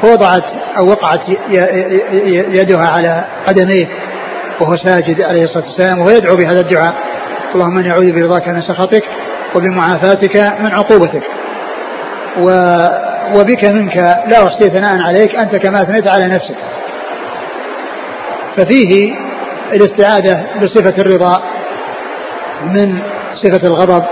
فوضعت 0.02 0.44
أو 0.78 0.86
وقعت 0.86 1.20
يدها 2.48 2.88
على 2.88 3.24
قدميه 3.46 3.88
وهو 4.60 4.76
ساجد 4.76 5.22
عليه 5.22 5.42
الصلاة 5.44 5.64
والسلام 5.64 5.98
وهو 5.98 6.10
يدعو 6.10 6.36
بهذا 6.36 6.60
الدعاء. 6.60 6.94
اللهم 7.54 7.78
إني 7.78 7.90
أعوذ 7.90 8.12
برضاك 8.12 8.48
من 8.48 8.62
سخطك 8.62 9.04
وبمعافاتك 9.54 10.36
من 10.36 10.72
عقوبتك. 10.72 11.22
و 12.38 12.50
وبك 13.34 13.64
منك 13.64 13.96
لا 13.96 14.46
أحصي 14.46 14.70
ثناء 14.70 14.98
عليك 14.98 15.36
أنت 15.36 15.56
كما 15.56 15.82
أثنيت 15.82 16.08
على 16.08 16.26
نفسك. 16.26 16.56
ففيه 18.56 19.14
الاستعاذة 19.72 20.46
بصفة 20.62 21.02
الرضا. 21.02 21.42
من 22.62 22.98
صفة 23.42 23.66
الغضب 23.66 24.04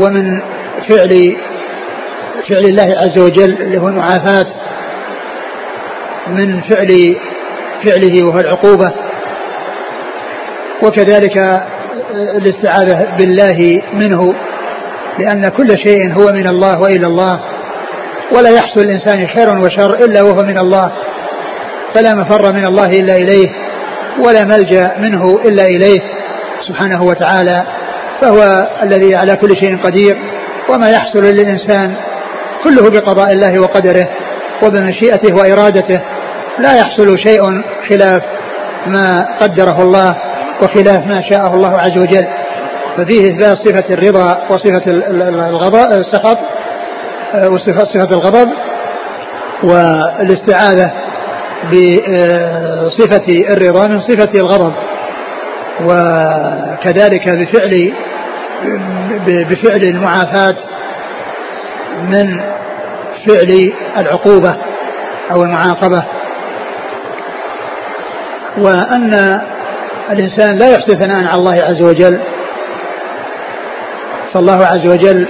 ومن 0.00 0.40
فعل 0.88 1.36
فعل 2.48 2.64
الله 2.64 2.94
عز 2.96 3.18
وجل 3.18 3.62
اللي 3.62 3.78
هو 3.78 3.88
المعافاة 3.88 4.46
من 6.28 6.60
فعل 6.60 7.16
فعله 7.84 8.26
وهو 8.26 8.40
العقوبة. 8.40 8.92
وكذلك 10.82 11.62
الاستعاذة 12.14 13.16
بالله 13.18 13.82
منه 13.92 14.34
لأن 15.18 15.48
كل 15.48 15.78
شيء 15.78 16.12
هو 16.12 16.32
من 16.32 16.46
الله 16.46 16.80
وإلى 16.80 17.06
الله. 17.06 17.40
ولا 18.36 18.50
يحصل 18.50 18.80
الإنسان 18.80 19.26
خير 19.26 19.58
وشر 19.58 19.94
إلا 19.94 20.22
وهو 20.22 20.42
من 20.42 20.58
الله. 20.58 20.92
فلا 21.94 22.14
مفر 22.14 22.52
من 22.52 22.66
الله 22.66 22.86
إلا 22.86 23.16
إليه 23.16 23.48
ولا 24.20 24.44
ملجأ 24.44 24.96
منه 24.98 25.40
إلا 25.44 25.66
إليه. 25.66 26.00
سبحانه 26.68 27.02
وتعالى 27.02 27.66
فهو 28.20 28.68
الذي 28.82 29.16
على 29.16 29.36
كل 29.36 29.56
شيء 29.62 29.82
قدير 29.82 30.16
وما 30.70 30.90
يحصل 30.90 31.20
للإنسان 31.20 31.96
كله 32.64 32.90
بقضاء 32.90 33.32
الله 33.32 33.62
وقدره 33.62 34.08
وبمشيئته 34.64 35.34
وإرادته 35.34 36.00
لا 36.58 36.74
يحصل 36.78 37.18
شيء 37.18 37.42
خلاف 37.90 38.22
ما 38.86 39.36
قدره 39.40 39.82
الله 39.82 40.16
وخلاف 40.62 41.06
ما 41.06 41.22
شاءه 41.30 41.54
الله 41.54 41.78
عز 41.78 41.98
وجل. 41.98 42.26
ففيه 42.96 43.32
إثبات 43.32 43.56
صفة 43.68 43.94
الرضا 43.94 44.46
وصفة 44.50 44.82
الغضب 45.48 45.92
السخط 45.92 46.38
وصفة 47.34 47.84
صفة 47.84 48.14
الغضب 48.16 48.48
والاستعاذة 49.64 50.92
بصفة 51.72 53.26
الرضا 53.50 53.86
من 53.86 54.00
صفة 54.00 54.32
الغضب. 54.34 54.74
وكذلك 55.80 57.28
بفعل 57.28 57.92
بفعل 59.26 59.82
المعافاة 59.82 60.56
من 62.02 62.40
فعل 63.26 63.72
العقوبة 63.96 64.56
أو 65.30 65.42
المعاقبة. 65.42 66.04
وأن 68.58 69.40
الإنسان 70.10 70.58
لا 70.58 70.70
يحسن 70.74 70.98
ثناء 71.00 71.24
على 71.26 71.38
الله 71.38 71.54
عز 71.54 71.82
وجل 71.82 72.20
فالله 74.34 74.66
عز 74.66 74.86
وجل 74.86 75.28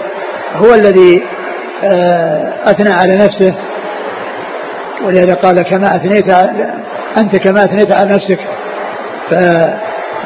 هو 0.54 0.74
الذي 0.74 1.22
أثنى 2.64 2.92
على 2.92 3.16
نفسه. 3.16 3.54
ولهذا 5.04 5.34
قال 5.34 5.62
كما 5.62 5.96
أثنيت 5.96 6.30
أنت 7.16 7.36
كما 7.36 7.64
أثنيت 7.64 7.92
على 7.92 8.10
نفسك. 8.12 8.38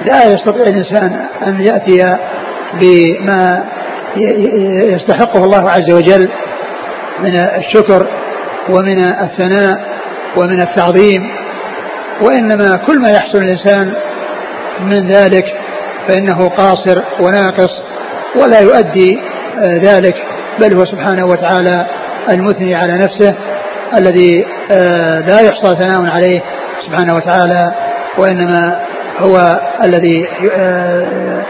فلا 0.04 0.24
يستطيع 0.24 0.62
الإنسان 0.62 1.26
أن 1.46 1.60
يأتي 1.60 2.16
بما 2.80 3.64
يستحقه 4.94 5.44
الله 5.44 5.70
عز 5.70 5.90
وجل 5.90 6.28
من 7.20 7.36
الشكر 7.36 8.06
ومن 8.70 8.98
الثناء 9.02 9.98
ومن 10.36 10.60
التعظيم 10.60 11.30
وإنما 12.22 12.76
كل 12.76 13.00
ما 13.00 13.10
يحصل 13.10 13.38
الإنسان 13.38 13.92
من 14.80 15.06
ذلك 15.06 15.44
فإنه 16.08 16.48
قاصر 16.48 17.02
وناقص 17.20 17.70
ولا 18.36 18.60
يؤدي 18.60 19.18
آه، 19.58 19.74
ذلك 19.74 20.14
بل 20.60 20.76
هو 20.76 20.84
سبحانه 20.84 21.26
وتعالى 21.26 21.86
المثني 22.30 22.74
على 22.74 22.92
نفسه 22.92 23.34
الذي 23.98 24.46
آه، 24.72 25.20
لا 25.20 25.40
يحصى 25.40 25.76
ثناء 25.76 26.06
عليه 26.06 26.42
سبحانه 26.86 27.16
وتعالى 27.16 27.74
وإنما 28.18 28.87
هو 29.18 29.60
الذي 29.84 30.28
آه، 30.52 31.42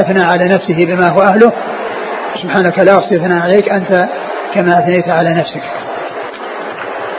أثنى 0.00 0.22
على 0.22 0.44
نفسه 0.44 0.86
بما 0.86 1.08
هو 1.08 1.22
أهله. 1.22 1.52
سبحانك 2.42 2.78
لا 2.78 2.98
أحصي 2.98 3.16
ثناء 3.16 3.42
عليك 3.42 3.68
أنت 3.68 4.08
كما 4.54 4.78
أثنيت 4.78 5.08
على 5.08 5.34
نفسك. 5.34 5.62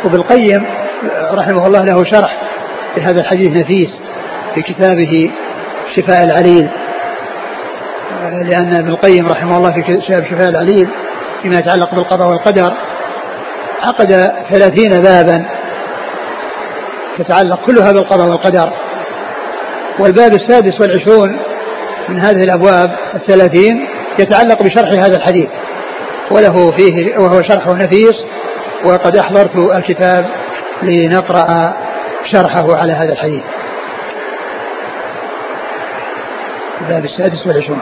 وبالقيم 0.05 0.65
رحمه 1.33 1.67
الله 1.67 1.83
له 1.83 2.03
شرح 2.03 2.41
لهذا 2.97 3.21
الحديث 3.21 3.61
نفيس 3.61 3.89
في 4.55 4.61
كتابه 4.61 5.31
شفاء 5.95 6.23
العليل. 6.23 6.69
لأن 8.21 8.73
ابن 8.73 8.89
القيم 8.89 9.27
رحمه 9.27 9.57
الله 9.57 9.71
في 9.71 9.81
كتاب 9.81 10.25
شفاء 10.25 10.49
العليل 10.49 10.89
فيما 11.41 11.55
يتعلق 11.55 11.95
بالقضاء 11.95 12.29
والقدر 12.29 12.73
عقد 13.81 14.11
ثلاثين 14.49 15.01
بابا 15.01 15.45
تتعلق 17.17 17.65
كلها 17.65 17.91
بالقضاء 17.91 18.29
والقدر. 18.29 18.84
والباب 19.99 20.33
السادس 20.33 20.81
والعشرون 20.81 21.39
من 22.09 22.19
هذه 22.19 22.43
الأبواب 22.43 22.95
الثلاثين 23.15 23.87
يتعلق 24.19 24.63
بشرح 24.63 24.89
هذا 24.89 25.15
الحديث 25.17 25.49
وله 26.31 26.71
فيه 26.71 27.17
وهو 27.17 27.41
شرح 27.41 27.67
نفيس 27.67 28.15
وقد 28.85 29.17
أحضرت 29.17 29.55
الكتاب 29.55 30.25
لنقرأ 30.83 31.73
شرحه 32.31 32.75
على 32.75 32.93
هذا 32.93 33.13
الحديث. 33.13 33.43
الباب 36.81 37.05
السادس 37.05 37.47
والعشرون. 37.47 37.79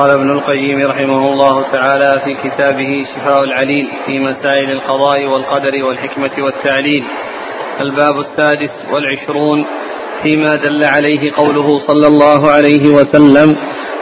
قال 0.00 0.10
ابن 0.10 0.30
القيم 0.30 0.86
رحمه 0.86 1.32
الله 1.32 1.64
تعالى 1.72 2.22
في 2.24 2.48
كتابه 2.48 3.06
شفاء 3.14 3.44
العليل 3.44 3.86
في 4.06 4.18
مسائل 4.18 4.70
القضاء 4.70 5.26
والقدر 5.26 5.84
والحكمة 5.84 6.44
والتعليل. 6.44 7.04
الباب 7.80 8.14
السادس 8.18 8.70
والعشرون 8.92 9.66
فيما 10.22 10.54
دل 10.54 10.84
عليه 10.84 11.32
قوله 11.36 11.68
صلى 11.86 12.06
الله 12.06 12.50
عليه 12.50 12.88
وسلم 12.88 13.56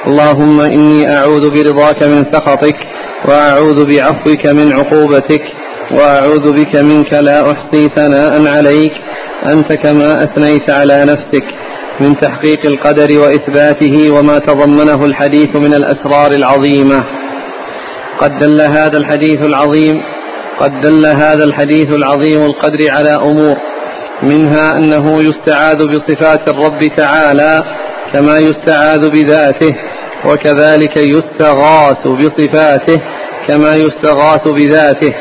اللهم 0.06 0.60
إني 0.60 1.16
أعوذ 1.16 1.50
برضاك 1.50 2.02
من 2.02 2.24
سخطك 2.32 2.76
وأعوذ 3.28 3.86
بعفوك 3.86 4.46
من 4.46 4.72
عقوبتك 4.72 5.42
وأعوذ 5.90 6.52
بك 6.52 6.76
منك 6.76 7.12
لا 7.14 7.52
أحصي 7.52 7.88
ثناء 7.88 8.56
عليك 8.56 8.92
أنت 9.46 9.72
كما 9.72 10.24
أثنيت 10.24 10.70
على 10.70 11.04
نفسك. 11.04 11.44
من 12.00 12.20
تحقيق 12.20 12.66
القدر 12.66 13.18
وإثباته 13.18 14.10
وما 14.10 14.38
تضمنه 14.38 15.04
الحديث 15.04 15.56
من 15.56 15.74
الأسرار 15.74 16.32
العظيمة. 16.32 17.04
قد 18.20 18.38
دل 18.38 18.60
هذا 18.60 18.98
الحديث 18.98 19.36
العظيم 19.36 19.94
قد 20.60 20.80
دل 20.80 21.06
هذا 21.06 21.44
الحديث 21.44 21.94
العظيم 21.94 22.44
القدر 22.44 22.90
على 22.90 23.10
أمور 23.10 23.56
منها 24.22 24.76
أنه 24.76 25.22
يستعاذ 25.22 25.86
بصفات 25.86 26.48
الرب 26.48 26.96
تعالى 26.96 27.62
كما 28.12 28.38
يستعاذ 28.38 29.10
بذاته 29.10 29.74
وكذلك 30.24 30.96
يستغاث 30.96 32.06
بصفاته 32.06 33.00
كما 33.48 33.76
يستغاث 33.76 34.48
بذاته. 34.48 35.14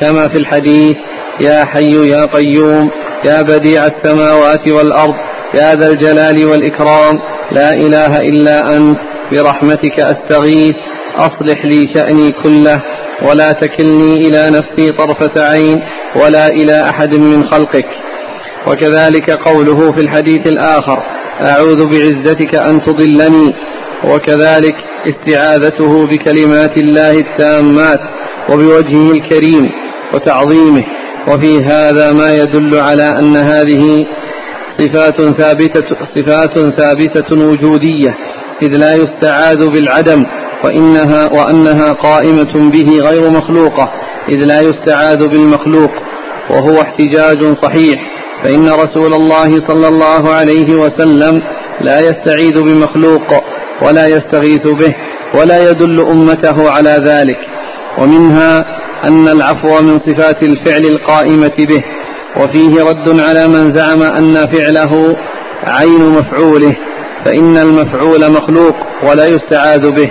كما 0.00 0.28
في 0.28 0.38
الحديث 0.38 0.96
يا 1.40 1.64
حي 1.64 2.10
يا 2.10 2.26
قيوم 2.26 2.90
يا 3.24 3.42
بديع 3.42 3.86
السماوات 3.86 4.68
والأرض 4.68 5.14
يا 5.54 5.74
ذا 5.74 5.90
الجلال 5.90 6.46
والإكرام 6.46 7.18
لا 7.52 7.72
إله 7.72 8.20
إلا 8.20 8.76
أنت 8.76 8.98
برحمتك 9.32 10.00
أستغيث 10.00 10.74
أصلح 11.16 11.64
لي 11.64 11.88
شأني 11.94 12.32
كله 12.32 12.82
ولا 13.28 13.52
تكلني 13.52 14.16
إلى 14.16 14.50
نفسي 14.50 14.92
طرفة 14.92 15.50
عين 15.50 15.80
ولا 16.16 16.46
إلى 16.48 16.90
أحد 16.90 17.14
من 17.14 17.44
خلقك. 17.48 17.86
وكذلك 18.66 19.30
قوله 19.30 19.92
في 19.92 20.00
الحديث 20.00 20.46
الآخر 20.46 21.02
أعوذ 21.40 21.86
بعزتك 21.86 22.54
أن 22.54 22.82
تضلني. 22.82 23.54
وكذلك 24.04 24.74
استعاذته 25.06 26.06
بكلمات 26.06 26.78
الله 26.78 27.12
التامات 27.18 28.00
وبوجهه 28.50 29.12
الكريم 29.12 29.64
وتعظيمه. 30.14 30.84
وفي 31.28 31.64
هذا 31.64 32.12
ما 32.12 32.36
يدل 32.36 32.78
على 32.78 33.18
أن 33.18 33.36
هذه 33.36 34.06
صفات 34.82 35.22
ثابتة 35.22 35.96
صفات 36.16 36.58
ثابتة 36.58 37.36
وجودية 37.36 38.16
إذ 38.62 38.68
لا 38.68 38.94
يستعاذ 38.94 39.68
بالعدم 39.68 40.24
وإنها 40.64 41.28
وأنها 41.32 41.92
قائمة 41.92 42.70
به 42.70 42.98
غير 43.00 43.30
مخلوقة 43.30 43.92
إذ 44.28 44.36
لا 44.44 44.60
يستعاذ 44.60 45.28
بالمخلوق 45.28 45.90
وهو 46.50 46.80
احتجاج 46.80 47.56
صحيح 47.62 48.12
فإن 48.44 48.68
رسول 48.68 49.14
الله 49.14 49.68
صلى 49.68 49.88
الله 49.88 50.32
عليه 50.32 50.74
وسلم 50.74 51.42
لا 51.80 52.00
يستعيذ 52.00 52.62
بمخلوق 52.62 53.44
ولا 53.82 54.06
يستغيث 54.06 54.68
به 54.68 54.94
ولا 55.34 55.70
يدل 55.70 56.00
أمته 56.00 56.70
على 56.70 57.00
ذلك 57.04 57.38
ومنها 57.98 58.64
أن 59.04 59.28
العفو 59.28 59.80
من 59.82 60.00
صفات 60.06 60.42
الفعل 60.42 60.84
القائمة 60.84 61.52
به 61.58 61.82
وفيه 62.36 62.82
رد 62.84 63.20
على 63.20 63.46
من 63.48 63.74
زعم 63.74 64.02
أن 64.02 64.48
فعله 64.52 65.16
عين 65.64 66.00
مفعوله 66.18 66.72
فإن 67.24 67.56
المفعول 67.56 68.30
مخلوق 68.30 68.74
ولا 69.08 69.26
يستعاذ 69.26 69.90
به 69.90 70.10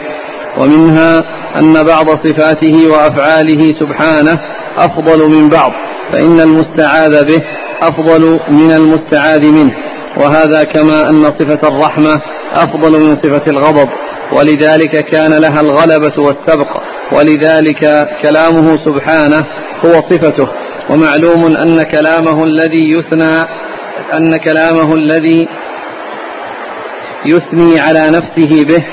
ومنها 0.58 1.24
أن 1.60 1.84
بعض 1.84 2.10
صفاته 2.10 2.88
وأفعاله 2.90 3.74
سبحانه 3.80 4.38
أفضل 4.78 5.30
من 5.30 5.50
بعض 5.50 5.72
فإن 6.14 6.40
المستعاذ 6.40 7.26
به 7.26 7.42
أفضل 7.82 8.40
من 8.50 8.72
المستعاذ 8.72 9.46
منه 9.46 9.72
وهذا 10.18 10.64
كما 10.64 11.10
أن 11.10 11.24
صفة 11.24 11.68
الرحمة 11.68 12.16
أفضل 12.54 12.92
من 13.00 13.18
صفة 13.24 13.52
الغضب. 13.52 13.90
ولذلك 14.32 15.06
كان 15.06 15.34
لها 15.34 15.62
الغلبة 15.62 16.24
والسبق 16.24 16.82
ولذلك 17.12 18.08
كلامه 18.24 18.78
سبحانه 18.86 19.44
هو 19.86 19.94
صفته. 20.10 20.48
ومعلوم 20.90 21.58
أن 21.58 21.84
كلامه 21.84 22.44
الذي 22.44 22.90
يثنى 22.90 23.46
أن 24.14 24.38
كلامه 24.38 24.96
الذي 24.96 25.48
يثني 27.26 27.80
على 27.80 28.10
نفسه 28.10 28.66
به 28.66 28.86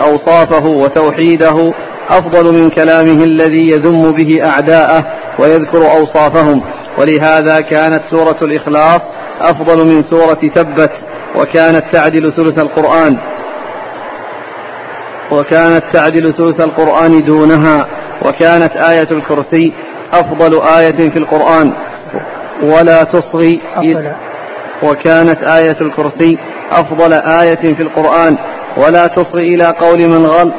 أوصافه 0.00 0.66
وتوحيده 0.66 1.72
أفضل 2.08 2.54
من 2.54 2.70
كلامه 2.70 3.24
الذي 3.24 3.70
يذم 3.70 4.12
به 4.12 4.44
أعداءه 4.44 5.06
ويذكر 5.38 5.90
أوصافهم. 5.90 6.62
ولهذا 6.98 7.60
كانت 7.60 8.02
سورة 8.10 8.38
الإخلاص 8.42 9.00
أفضل 9.40 9.86
من 9.86 10.04
سورة 10.10 10.40
تبت 10.54 10.92
وكانت 11.36 11.84
تعدل 11.92 12.32
ثلث 12.36 12.58
القرآن. 12.58 13.18
وكانت 15.30 15.82
تعدل 15.92 16.34
ثلث 16.34 16.60
القرآن 16.60 17.22
دونها 17.22 17.86
وكانت 18.22 18.76
آية 18.76 19.08
الكرسي 19.10 19.72
أفضل 20.12 20.62
آية 20.78 21.10
في 21.10 21.18
القرآن. 21.18 21.72
ولا 22.62 23.02
تصغي 23.02 23.60
وكانت 24.82 25.42
آية 25.42 25.76
الكرسي 25.80 26.38
أفضل 26.72 27.12
آية 27.12 27.74
في 27.74 27.82
القرآن. 27.82 28.38
ولا 28.76 29.06
تصغي 29.06 29.54
إلى 29.54 29.64
قول 29.64 30.08
من 30.08 30.26
غل 30.26 30.52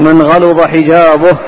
من 0.00 0.22
غلظ 0.22 0.60
حجابه. 0.60 1.38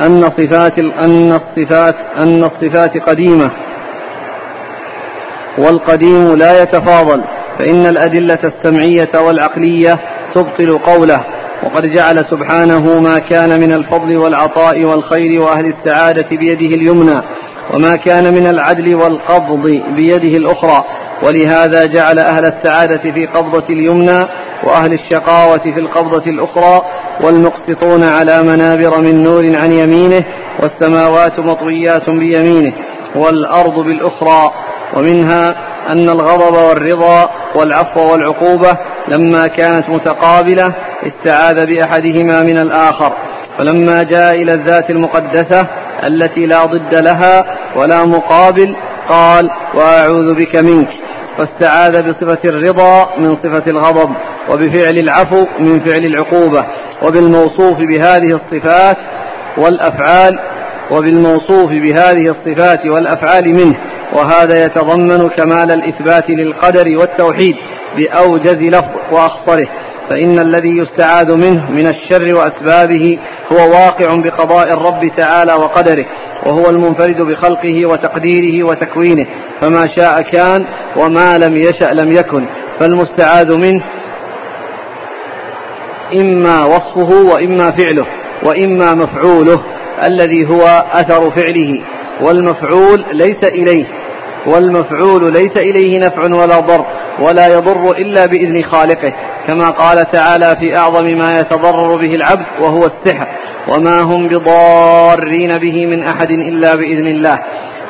أن 0.00 0.22
صفات 0.22 0.78
أن 0.78 1.32
الصفات 1.32 1.96
أن 2.22 2.44
الصفات 2.44 3.08
قديمة. 3.08 3.50
والقديم 5.58 6.36
لا 6.36 6.62
يتفاضل. 6.62 7.24
فإن 7.58 7.86
الأدلة 7.86 8.38
السمعية 8.44 9.10
والعقلية 9.26 9.98
تبطل 10.34 10.78
قوله 10.78 11.24
وقد 11.64 11.82
جعل 11.82 12.18
سبحانه 12.30 13.00
ما 13.00 13.18
كان 13.18 13.60
من 13.60 13.72
الفضل 13.72 14.16
والعطاء 14.16 14.84
والخير 14.84 15.42
وأهل 15.42 15.66
السعادة 15.66 16.28
بيده 16.30 16.74
اليمنى 16.76 17.20
وما 17.74 17.96
كان 17.96 18.34
من 18.34 18.46
العدل 18.46 18.94
والقبض 18.94 19.68
بيده 19.96 20.36
الأخرى 20.36 20.84
ولهذا 21.22 21.86
جعل 21.86 22.18
أهل 22.18 22.44
السعادة 22.46 23.12
في 23.12 23.26
قبضة 23.26 23.64
اليمنى 23.70 24.26
وأهل 24.64 24.92
الشقاوة 24.92 25.58
في 25.58 25.80
القبضة 25.80 26.24
الأخرى 26.26 26.82
والمقسطون 27.24 28.02
على 28.02 28.42
منابر 28.42 28.98
من 29.00 29.22
نور 29.22 29.56
عن 29.56 29.72
يمينه 29.72 30.24
والسماوات 30.62 31.38
مطويات 31.40 32.10
بيمينه 32.10 32.72
والأرض 33.16 33.74
بالأخرى 33.74 34.50
ومنها 34.96 35.54
أن 35.88 36.08
الغضب 36.08 36.54
والرضا 36.54 37.30
والعفو 37.54 38.12
والعقوبة 38.12 38.78
لما 39.08 39.46
كانت 39.46 39.88
متقابلة 39.88 40.74
استعاذ 41.02 41.66
بأحدهما 41.66 42.42
من 42.42 42.58
الآخر. 42.58 43.12
فلما 43.58 44.02
جاء 44.02 44.34
إلى 44.34 44.52
الذات 44.52 44.90
المقدسة 44.90 45.66
التي 46.06 46.46
لا 46.46 46.64
ضد 46.64 46.94
لها 46.94 47.44
ولا 47.76 48.04
مقابل 48.04 48.76
قال 49.08 49.50
وأعوذ 49.74 50.34
بك 50.34 50.56
منك. 50.56 50.88
فاستعاذ 51.38 52.02
بصفة 52.02 52.38
الرضا 52.44 53.08
من 53.18 53.36
صفة 53.36 53.64
الغضب 53.70 54.10
وبفعل 54.50 54.94
العفو 54.98 55.46
من 55.58 55.80
فعل 55.88 56.04
العقوبة 56.04 56.66
وبالموصوف 57.02 57.78
بهذه 57.78 58.40
الصفات 58.40 58.96
والأفعال 59.56 60.38
وبالموصوف 60.90 61.70
بهذه 61.70 62.24
الصفات 62.30 62.86
والأفعال 62.86 63.54
منه 63.54 63.76
وهذا 64.12 64.64
يتضمن 64.64 65.28
كمال 65.28 65.72
الإثبات 65.72 66.30
للقدر 66.30 66.98
والتوحيد 66.98 67.56
بأوجز 67.96 68.62
لفظ 68.62 68.90
وأخصره. 69.12 69.68
فإن 70.10 70.38
الذي 70.38 70.78
يستعاذ 70.78 71.36
منه 71.36 71.70
من 71.70 71.86
الشر 71.86 72.34
وأسبابه 72.34 73.18
هو 73.52 73.70
واقع 73.70 74.14
بقضاء 74.14 74.72
الرب 74.72 75.12
تعالى 75.16 75.52
وقدره 75.52 76.06
وهو 76.46 76.70
المنفرد 76.70 77.16
بخلقه 77.16 77.86
وتقديره 77.86 78.66
وتكوينه. 78.66 79.26
فما 79.60 79.88
شاء 79.96 80.22
كان 80.22 80.64
وما 80.96 81.38
لم 81.38 81.56
يشأ 81.56 81.92
لم 81.92 82.12
يكن. 82.12 82.46
فالمستعاذ 82.80 83.56
منه 83.56 83.84
إما 86.16 86.64
وصفه 86.64 87.32
وإما 87.34 87.70
فعله 87.70 88.06
وإما 88.42 88.94
مفعوله. 88.94 89.60
الذي 90.08 90.48
هو 90.48 90.84
أثر 90.92 91.30
فعله 91.30 91.82
والمفعول 92.20 93.04
ليس 93.12 93.44
إليه 93.44 93.86
والمفعول 94.46 95.32
ليس 95.32 95.56
إليه 95.56 95.98
نفع 95.98 96.22
ولا 96.22 96.60
ضر 96.60 96.86
ولا 97.20 97.54
يضر 97.54 97.90
إلا 97.90 98.26
بإذن 98.26 98.64
خالقه 98.64 99.12
كما 99.46 99.70
قال 99.70 100.10
تعالى 100.10 100.56
في 100.60 100.76
أعظم 100.76 101.04
ما 101.04 101.40
يتضرر 101.40 101.96
به 101.96 102.14
العبد 102.14 102.46
وهو 102.60 102.86
السحر 102.86 103.28
وما 103.68 104.00
هم 104.00 104.28
بضارين 104.28 105.58
به 105.58 105.86
من 105.86 106.02
أحد 106.02 106.30
إلا 106.30 106.74
بإذن 106.74 107.06
الله. 107.06 107.38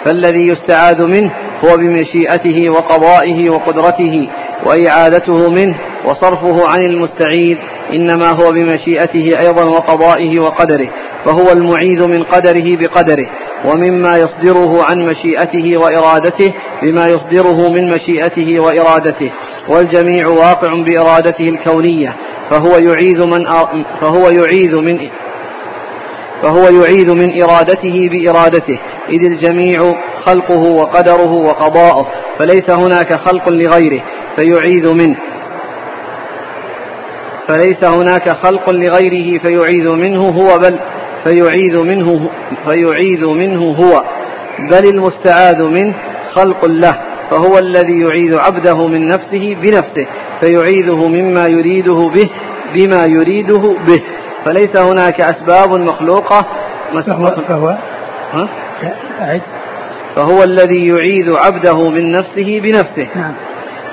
فالذي 0.04 0.46
يستعاذ 0.46 1.06
منه 1.06 1.30
هو 1.64 1.76
بمشيئته 1.76 2.70
وقضائه 2.70 3.50
وقدرته 3.50 4.28
وإعادته 4.66 5.50
منه 5.50 5.78
وصرفه 6.04 6.68
عن 6.68 6.80
المستعيذ 6.80 7.56
إنما 7.92 8.30
هو 8.30 8.52
بمشيئته 8.52 9.38
أيضا 9.46 9.64
وقضائه 9.64 10.40
وقدره 10.40 10.88
فهو 11.26 11.52
المعيذ 11.52 12.06
من 12.06 12.22
قدره 12.22 12.76
بقدره 12.76 13.26
ومما 13.64 14.16
يصدره 14.16 14.84
عن 14.84 15.06
مشيئته 15.06 15.78
وإرادته 15.78 16.52
بما 16.82 17.06
يصدره 17.08 17.68
من 17.68 17.90
مشيئته 17.90 18.60
وإرادته 18.60 19.32
والجميع 19.68 20.28
واقع 20.28 20.74
بإرادته 20.74 21.48
الكونية 21.48 22.16
فهو 22.50 22.78
يعيذ 22.78 23.26
من 23.26 23.44
فهو 24.00 24.30
يعيذ 24.30 24.80
من 24.80 24.98
فهو 26.42 26.62
يعيذ 26.82 27.14
من 27.14 27.42
إرادته 27.42 28.08
بإرادته. 28.08 28.78
إذ 29.10 29.26
الجميع 29.26 29.94
خلقه 30.24 30.60
وقدره 30.60 31.32
وقضاؤه 31.32 32.06
فليس 32.38 32.70
هناك 32.70 33.12
خلق 33.14 33.48
لغيره 33.48 34.02
فيعيذ 34.36 34.94
منه. 34.94 35.16
فليس 37.48 37.84
هناك 37.84 38.28
خلق 38.28 38.70
لغيره 38.70 39.38
فيعيذ 39.38 39.96
منه 39.96 40.28
هو 40.28 40.58
بل 40.58 40.78
فيعيذ 41.24 41.82
منه 41.82 42.30
فيعيذ 42.68 43.26
منه 43.26 43.62
هو. 43.62 44.04
بل 44.70 44.88
المستعاذ 44.88 45.62
منه 45.62 45.94
خلق 46.32 46.64
له 46.66 47.00
فهو 47.30 47.58
الذي 47.58 48.00
يعيذ 48.00 48.38
عبده 48.38 48.86
من 48.86 49.08
نفسه 49.08 49.56
بنفسه 49.62 50.06
فيعيذه 50.40 51.08
مما 51.08 51.46
يريده 51.46 52.10
به 52.14 52.30
بما 52.74 53.06
يريده 53.06 53.76
به. 53.86 54.02
فليس 54.44 54.76
هناك 54.76 55.20
أسباب 55.20 55.78
مخلوقة 55.78 56.46
فهو 57.06 57.26
فهو 57.48 57.78
ها؟ 58.32 58.48
أعد 59.20 59.42
فهو 60.16 60.42
الذي 60.42 60.86
يعيذ 60.86 61.36
عبده 61.36 61.88
من 61.88 62.12
نفسه 62.12 62.60
بنفسه. 62.60 63.08
نعم. 63.14 63.34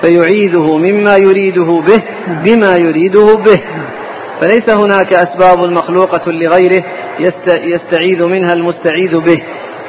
فيعيذه 0.02 0.78
مما 0.78 1.18
يريده 1.18 1.82
به 1.88 2.02
نعم. 2.28 2.44
بما 2.44 2.76
يريده 2.76 3.36
به. 3.36 3.56
نعم. 3.56 3.88
فليس 4.42 4.70
هناك 4.70 5.14
أسباب 5.14 5.60
مخلوقة 5.60 6.32
لغيره 6.32 6.84
يستعيذ 7.48 8.28
منها 8.28 8.54
المستعيذ 8.54 9.20
به. 9.20 9.44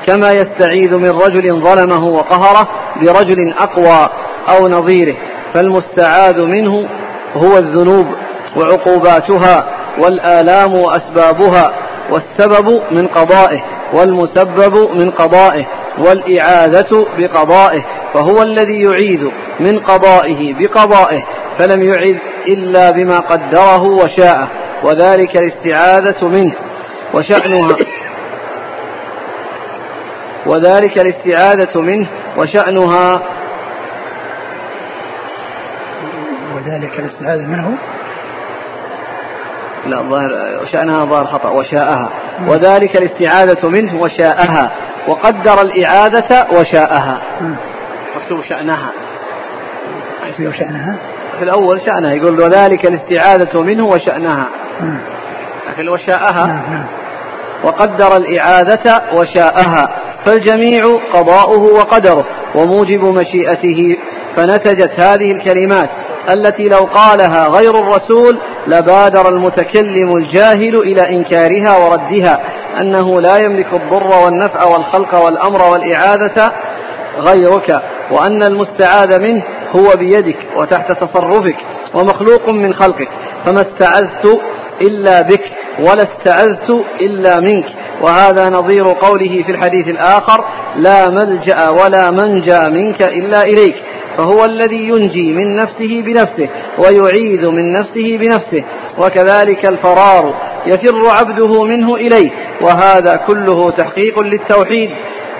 كما 0.06 0.32
يستعيذ 0.32 0.96
من 0.96 1.10
رجل 1.10 1.62
ظلمه 1.62 2.04
وقهره 2.04 2.68
برجل 3.02 3.54
أقوى 3.58 4.08
أو 4.48 4.68
نظيره. 4.68 5.16
فالمستعاذ 5.54 6.40
منه 6.40 6.88
هو 7.34 7.58
الذنوب 7.58 8.06
وعقوباتها 8.56 9.68
والآلام 9.98 10.74
وأسبابها. 10.74 11.87
والسبب 12.10 12.82
من 12.90 13.06
قضائه 13.06 13.64
والمسبب 13.92 14.90
من 15.00 15.10
قضائه 15.10 15.66
والإعاذة 15.98 17.06
بقضائه 17.18 17.84
فهو 18.14 18.42
الذي 18.42 18.82
يعيذ 18.82 19.30
من 19.60 19.78
قضائه 19.78 20.54
بقضائه 20.54 21.24
فلم 21.58 21.82
يعذ 21.82 22.16
إلا 22.46 22.90
بما 22.90 23.18
قدره 23.18 23.82
وشاءه 23.82 24.48
وذلك 24.84 25.36
الاستعاذة 25.36 26.28
منه 26.28 26.52
وشأنها. 27.14 27.76
وذلك 30.46 30.98
الاستعاذة 30.98 31.80
منه 31.80 32.08
وشأنها. 32.36 33.22
وذلك 36.56 36.98
الاستعاذة 36.98 37.46
منه 37.46 37.78
لا 39.86 40.02
ظاهر 40.02 40.30
شأنها 40.72 41.04
ظاهر 41.04 41.26
خطأ 41.26 41.50
وشاءها. 41.50 42.10
وذلك 42.48 42.96
الاستعاذة 42.96 43.68
منه 43.68 44.00
وشاءها. 44.02 44.72
وقدر 45.08 45.62
الإعادة 45.62 46.46
وشاءها. 46.52 47.20
مكتوب 48.16 48.44
شأنها. 48.48 48.92
في 50.36 50.52
شأنها. 50.58 50.98
في 51.38 51.44
الأول 51.44 51.80
شأنها 51.86 52.12
يقول 52.12 52.40
وذلك 52.40 52.86
الاستعاذة 52.86 53.62
منه 53.62 53.86
وشأنها. 53.86 54.46
لكن 55.68 55.88
وشاءها. 55.88 56.46
نعم 56.46 56.72
نعم. 56.72 56.86
وقدر 57.64 58.16
الإعادة 58.16 59.02
وشاءها. 59.14 59.96
فالجميع 60.26 60.82
قضاؤه 61.12 61.60
وقدره. 61.60 62.26
وموجب 62.54 63.04
مشيئته. 63.04 63.96
فنتجت 64.36 65.00
هذه 65.00 65.32
الكلمات. 65.32 65.90
التي 66.32 66.68
لو 66.68 66.88
قالها 66.94 67.48
غير 67.48 67.70
الرسول 67.70 68.38
لبادر 68.66 69.28
المتكلم 69.28 70.16
الجاهل 70.16 70.76
إلى 70.76 71.16
إنكارها 71.16 71.76
وردها. 71.76 72.40
أنه 72.80 73.20
لا 73.20 73.36
يملك 73.36 73.74
الضر 73.74 74.24
والنفع 74.24 74.64
والخلق 74.64 75.24
والأمر 75.24 75.62
والإعادة 75.72 76.52
غيرك 77.18 77.82
وأن 78.10 78.42
المستعاذ 78.42 79.20
منه 79.20 79.42
هو 79.76 79.96
بيدك 79.96 80.38
وتحت 80.56 80.92
تصرفك 80.92 81.56
ومخلوق 81.94 82.48
من 82.48 82.74
خلقك. 82.74 83.08
فما 83.44 83.60
استعذت 83.60 84.40
إلا 84.82 85.20
بك 85.20 85.42
ولا 85.78 86.02
استعذت 86.02 86.84
إلا 87.00 87.40
منك. 87.40 87.66
وهذا 88.02 88.48
نظير 88.48 88.84
قوله 88.84 89.42
في 89.46 89.52
الحديث 89.52 89.88
الآخر 89.88 90.44
لا 90.76 91.08
ملجأ 91.08 91.68
ولا 91.68 92.10
منجى 92.10 92.68
منك 92.68 93.02
إلا 93.02 93.42
إليك 93.42 93.74
فهو 94.18 94.44
الذي 94.44 94.76
ينجي 94.76 95.32
من 95.32 95.56
نفسه 95.56 96.02
بنفسه 96.02 96.48
ويعيذ 96.78 97.46
من 97.46 97.72
نفسه 97.72 98.16
بنفسه. 98.18 98.64
وكذلك 98.98 99.66
الفرار 99.66 100.34
يفر 100.66 101.10
عبده 101.10 101.64
منه 101.64 101.94
إليه. 101.94 102.30
وهذا 102.60 103.16
كله 103.26 103.70
تحقيق 103.70 104.20
للتوحيد. 104.20 104.90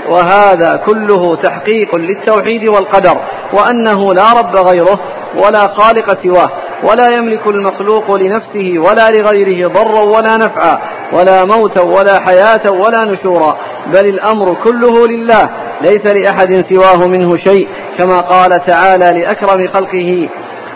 وهذا 0.09 0.77
كله 0.87 1.37
تحقيق 1.37 1.97
للتوحيد 1.97 2.69
والقدر 2.69 3.21
وأنه 3.53 4.15
لا 4.15 4.33
رب 4.39 4.57
غيره 4.57 5.01
ولا 5.37 5.61
خالق 5.61 6.23
سواه 6.23 6.51
ولا 6.85 7.09
يملك 7.09 7.47
المخلوق 7.47 8.15
لنفسه 8.15 8.75
ولا 8.79 9.11
لغيره 9.11 9.69
ضرا 9.69 10.01
ولا 10.03 10.37
نفعا 10.37 10.79
ولا 11.13 11.45
موتا 11.45 11.83
ولا 11.83 12.21
حياة 12.21 12.73
ولا 12.73 13.05
نشورا 13.13 13.59
بل 13.87 14.07
الأمر 14.07 14.57
كله 14.65 15.07
لله 15.07 15.51
ليس 15.81 16.07
لأحد 16.07 16.65
سواه 16.69 17.07
منه 17.09 17.37
شيء 17.37 17.69
كما 17.99 18.21
قال 18.21 18.65
تعالى 18.67 19.21
لأكرم 19.21 19.69
خلقه 19.69 20.29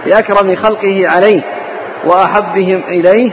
لأكرم 0.07 0.57
خلقه 0.57 1.09
عليه 1.09 1.43
وأحبهم 2.07 2.83
إليه 2.89 3.31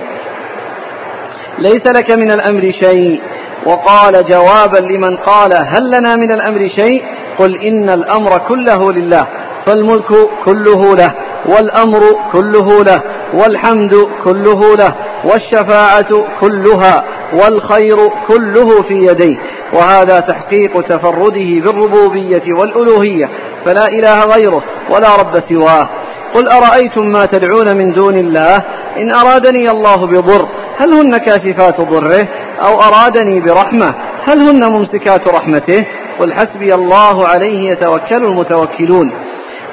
ليس 1.59 1.87
لك 1.97 2.11
من 2.11 2.31
الأمر 2.31 2.71
شيء. 2.81 3.21
وقال 3.65 4.25
جوابا 4.25 4.77
لمن 4.77 5.17
قال 5.17 5.53
هل 5.53 5.91
لنا 5.91 6.15
من 6.15 6.31
الأمر 6.31 6.69
شيء؟ 6.75 7.03
قل 7.39 7.61
إن 7.61 7.89
الأمر 7.89 8.37
كله 8.37 8.91
لله 8.91 9.27
فالملك 9.65 10.29
كله 10.45 10.95
له 10.95 11.13
والأمر 11.45 12.01
كله 12.33 12.83
له 12.83 13.01
والحمد 13.33 14.07
كله 14.23 14.75
له 14.75 14.95
والشفاعة 15.23 16.25
كلها 16.41 17.03
والخير 17.33 17.97
كله 18.27 18.81
في 18.81 18.93
يديه. 18.93 19.37
وهذا 19.73 20.19
تحقيق 20.19 20.81
تفرده 20.81 21.61
بالربوبية 21.63 22.53
والألوهية 22.59 23.29
فلا 23.65 23.87
إله 23.87 24.25
غيره 24.25 24.63
ولا 24.89 25.15
رب 25.15 25.43
سواه. 25.49 25.89
قل 26.35 26.47
أرأيتم 26.47 27.05
ما 27.05 27.25
تدعون 27.25 27.77
من 27.77 27.93
دون 27.93 28.17
الله؟ 28.17 28.63
إن 28.97 29.11
أرادني 29.11 29.71
الله 29.71 29.95
بضر 29.95 30.47
هل 30.79 30.93
هن 30.93 31.17
كاشفات 31.17 31.81
ضره 31.81 32.27
أو 32.61 32.81
أرادني 32.81 33.39
برحمة؟ 33.39 33.95
هل 34.27 34.39
هن 34.39 34.73
ممسكات 34.73 35.27
رحمته؟ 35.27 35.85
قل 36.19 36.33
حسبي 36.33 36.73
الله 36.73 37.27
عليه 37.27 37.69
يتوكل 37.71 38.23
المتوكلون. 38.23 39.11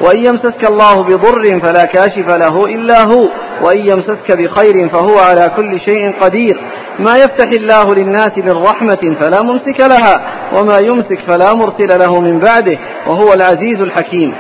وإن 0.01 0.19
يمسسك 0.19 0.71
الله 0.71 1.03
بضر 1.03 1.61
فلا 1.61 1.85
كاشف 1.85 2.29
له 2.29 2.65
إلا 2.65 3.05
هو. 3.05 3.29
وإن 3.63 3.79
يمسسك 3.79 4.39
بخير 4.39 4.89
فهو 4.89 5.19
على 5.19 5.51
كل 5.57 5.81
شيء 5.81 6.13
قدير. 6.21 6.61
ما 6.99 7.17
يفتح 7.17 7.51
الله 7.61 7.95
للناس 7.95 8.39
من 8.39 8.53
رحمة 8.53 9.17
فلا 9.21 9.43
ممسك 9.43 9.81
لها 9.81 10.21
وما 10.55 10.79
يمسك 10.79 11.21
فلا 11.29 11.55
مرسل 11.55 11.99
له 11.99 12.21
من 12.21 12.41
بعده 12.41 12.79
وهو 13.07 13.33
العزيز 13.33 13.81
الحكيم. 13.81 14.35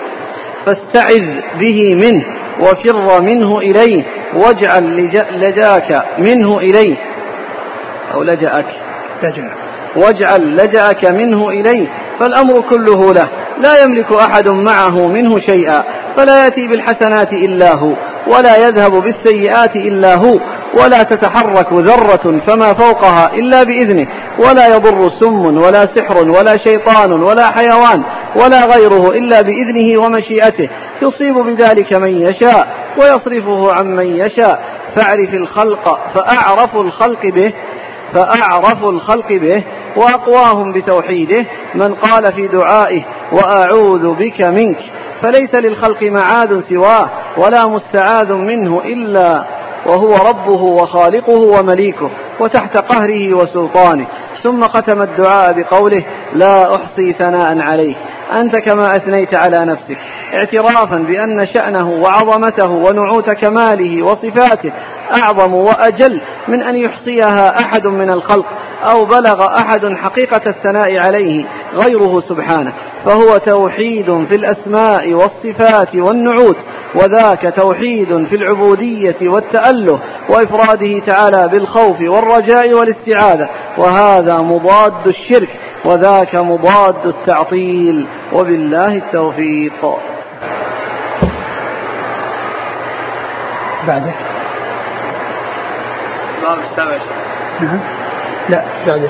فاستعذ 0.66 1.40
به 1.60 1.94
منه 1.94 2.24
وفر 2.60 3.22
منه 3.22 3.58
إليه 3.58 4.04
واجعل 4.34 5.10
لجاك 5.30 6.02
منه 6.18 6.58
إليه 6.58 6.96
أو 8.14 8.22
لجأك. 8.22 8.66
واجعل 9.96 10.56
لجأك 10.56 11.04
منه 11.06 11.48
إليه 11.48 11.86
فالأمر 12.20 12.60
كله 12.60 13.14
له. 13.14 13.28
لا 13.58 13.82
يملك 13.84 14.12
أحد 14.12 14.48
معه 14.48 15.06
منه 15.06 15.40
شيئا 15.40 15.84
فلا 16.16 16.44
يأتي 16.44 16.68
بالحسنات 16.68 17.32
إلا 17.32 17.74
هو 17.74 17.92
ولا 18.26 18.68
يذهب 18.68 18.92
بالسيئات 18.92 19.76
إلا 19.76 20.14
هو 20.14 20.38
ولا 20.74 21.02
تتحرك 21.02 21.72
ذرة 21.72 22.40
فما 22.46 22.72
فوقها 22.72 23.30
إلا 23.34 23.62
بإذنه 23.62 24.06
ولا 24.38 24.76
يضر 24.76 25.10
سم 25.20 25.56
ولا 25.56 25.86
سحر 25.96 26.28
ولا 26.28 26.56
شيطان 26.64 27.12
ولا 27.12 27.50
حيوان 27.50 28.02
ولا 28.45 28.64
غيره 28.64 29.11
إلا 29.11 29.41
بإذنه 29.41 30.01
ومشيئته. 30.01 30.68
يصيب 31.03 31.34
بذلك 31.34 31.95
من 31.95 32.20
يشاء 32.20 32.68
ويصرفه 33.01 33.72
عن 33.72 33.87
من 33.87 34.07
يشاء. 34.07 34.76
فاعرف 34.97 35.34
الخلق 35.34 35.99
فأعرف 36.14 36.76
الخلق 36.76 37.26
به 37.26 37.53
فأعرف 38.12 38.84
الخلق 38.84 39.28
به 39.28 39.64
وأقواهم 39.97 40.72
بتوحيده. 40.72 41.45
من 41.74 41.95
قال 41.95 42.32
في 42.32 42.49
دعائه 42.49 43.03
وأعوذ 43.32 44.14
بك 44.14 44.41
منك. 44.41 44.78
فليس 45.22 45.55
للخلق 45.55 46.03
معاد 46.03 46.64
سواه 46.68 47.11
ولا 47.37 47.66
مستعاذ 47.66 48.32
منه 48.32 48.80
إلا 48.84 49.45
وهو 49.87 50.16
ربه 50.28 50.62
وخالقه 50.62 51.61
ومليكه 51.61 52.11
وتحت 52.41 52.76
قهره 52.76 53.34
وسلطانه. 53.34 54.07
ثم 54.47 54.62
ختم 54.62 55.03
الدعاء 55.03 55.53
بقوله 55.53 56.05
لا 56.34 56.74
أحصي 56.76 57.12
ثناء 57.12 57.59
عليه 57.59 57.94
أنت 58.40 58.57
كما 58.57 58.97
أثنيت 58.97 59.34
على 59.34 59.64
نفسك. 59.64 59.97
اعترافا 60.34 60.97
بأن 60.97 61.47
شأنه 61.55 61.90
وعظمته 61.90 62.70
ونعوت 62.70 63.30
كماله 63.30 64.03
وصفاته 64.03 64.72
أعظم 65.12 65.54
وأجل 65.54 66.20
من 66.48 66.62
أن 66.62 66.76
يحصيها 66.76 67.61
أحد 67.61 67.86
من 67.86 68.11
الخلق 68.11 68.46
أو 68.90 69.04
بلغ 69.04 69.46
أحد 69.59 69.86
حقيقة 69.96 70.40
الثناء 70.46 71.02
عليه 71.02 71.44
غيره 71.74 72.20
سبحانه. 72.28 72.72
فهو 73.07 73.36
توحيد 73.36 74.26
في 74.28 74.36
الأسماء 74.36 75.12
والصفات 75.12 75.96
والنعوت 75.96 76.57
وذاك 76.94 77.54
توحيد 77.57 78.26
في 78.26 78.36
العبودية 78.36 79.16
والتأله 79.22 80.00
وإفراده 80.28 80.98
تعالى 81.07 81.48
بالخوف 81.48 82.00
والرجاء 82.00 82.74
والاستعاذة. 82.74 83.48
وهذا 83.78 84.38
مضاد 84.38 85.07
الشرك 85.07 85.48
وذاك 85.84 86.34
مضاد 86.34 87.07
التعطيل. 87.07 88.07
وبالله 88.32 88.96
التوفيق. 88.96 89.96
بعده. 93.86 94.36
باب 96.47 96.59
السبع 96.59 96.99
نعم. 97.61 97.80
لا 98.49 98.64
بعده 98.86 99.09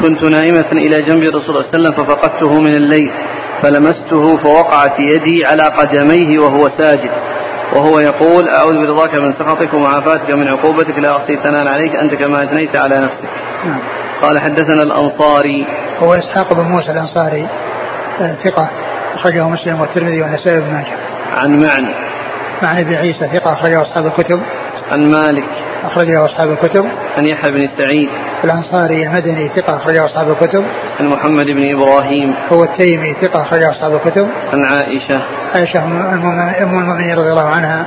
كنت 0.00 0.22
نائمة 0.24 0.72
إلى 0.72 1.02
جنب 1.02 1.22
رسول 1.22 1.30
الله 1.30 1.42
صلى 1.42 1.50
الله 1.50 1.64
عليه 1.64 1.78
وسلم 1.78 1.92
ففقدته 1.92 2.60
من 2.60 2.74
الليل 2.74 3.12
فلمسته 3.62 4.36
فوقعت 4.36 4.98
يدي 4.98 5.46
على 5.46 5.62
قدميه 5.62 6.38
وهو 6.38 6.68
ساجد. 6.78 7.10
وهو 7.72 7.98
يقول 8.00 8.48
أعوذ 8.48 8.86
برضاك 8.86 9.14
من 9.14 9.32
سخطك 9.32 9.74
ومعافاتك 9.74 10.30
من 10.30 10.48
عقوبتك 10.48 10.98
لا 10.98 11.16
أحصي 11.16 11.36
ثناء 11.36 11.68
عليك 11.68 11.96
أنت 11.96 12.14
كما 12.14 12.44
أثنيت 12.44 12.76
على 12.76 13.00
نفسك. 13.00 13.30
نعم. 13.64 13.80
قال 14.22 14.38
حدثنا 14.38 14.82
الأنصاري. 14.82 15.66
هو 16.02 16.14
إسحاق 16.14 16.54
بن 16.54 16.62
موسى 16.62 16.90
الأنصاري 16.90 17.48
آه، 18.20 18.36
ثقة 18.44 18.68
أخرجه 19.14 19.48
مسلم 19.48 19.80
والترمذي 19.80 20.22
والنسائي 20.22 20.60
بن 20.60 20.72
ماجه. 20.72 20.96
عن 21.36 21.50
معنى. 21.50 21.94
معنى 22.62 22.84
بن 22.84 22.94
عيسى 22.94 23.28
ثقة 23.32 23.52
أخرجه 23.52 23.82
أصحاب 23.82 24.06
الكتب. 24.06 24.40
عن 24.92 25.10
مالك. 25.10 25.48
أخرجه 25.84 26.24
أصحاب 26.24 26.50
الكتب. 26.50 26.84
عن 27.18 27.26
يحيى 27.26 27.52
بن 27.52 27.68
سعيد. 27.78 28.08
الأنصاري 28.44 29.06
المدني 29.06 29.48
ثقة 29.48 29.76
أخرجه 29.76 30.06
أصحاب 30.06 30.30
الكتب. 30.30 30.64
عن 31.00 31.06
محمد 31.06 31.46
بن 31.46 31.74
إبراهيم. 31.74 32.34
هو 32.52 32.64
التيمي 32.64 33.14
ثقة 33.22 33.42
أخرجه 33.42 33.70
أصحاب 33.70 33.94
الكتب. 33.94 34.28
عن 34.52 34.64
عائشة. 34.64 35.22
عائشة 35.54 35.84
أم 35.84 36.78
المؤمنين 36.78 37.18
رضي 37.18 37.30
الله 37.30 37.46
عنها 37.46 37.86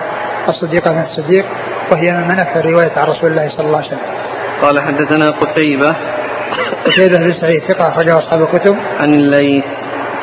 الصديقة 0.49 0.91
بنت 0.91 1.05
الصديق 1.05 1.45
وهي 1.91 2.11
من 2.11 2.39
أكثر 2.39 2.65
رواية 2.65 2.91
عن 2.97 3.07
رسول 3.07 3.31
الله 3.31 3.49
صلى 3.49 3.67
الله 3.67 3.77
عليه 3.77 3.87
وسلم. 3.87 3.99
قال 4.61 4.81
حدثنا 4.81 5.29
قتيبة. 5.31 5.95
قتيبة 6.85 7.17
بن 7.17 7.33
سعيد 7.41 7.59
ثقة 7.67 7.87
أخرجه 7.89 8.19
أصحاب 8.19 8.41
الكتب. 8.41 8.75
عن 8.99 9.13
الليث. 9.13 9.63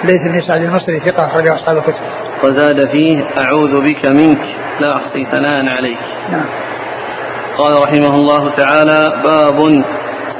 ليث 0.04 0.22
بن 0.32 0.40
سعد 0.48 0.62
المصري 0.62 1.00
ثقة 1.00 1.26
أخرجه 1.26 1.54
أصحاب 1.54 1.76
الكتب. 1.76 2.00
وزاد 2.44 2.88
فيه 2.90 3.24
أعوذ 3.38 3.80
بك 3.80 4.06
منك 4.06 4.40
لا 4.80 4.96
أحصي 4.96 5.24
ثناء 5.24 5.76
عليك. 5.76 5.98
نعم. 6.30 6.46
قال 7.58 7.82
رحمه 7.82 8.14
الله 8.16 8.50
تعالى 8.56 9.22
باب. 9.24 9.84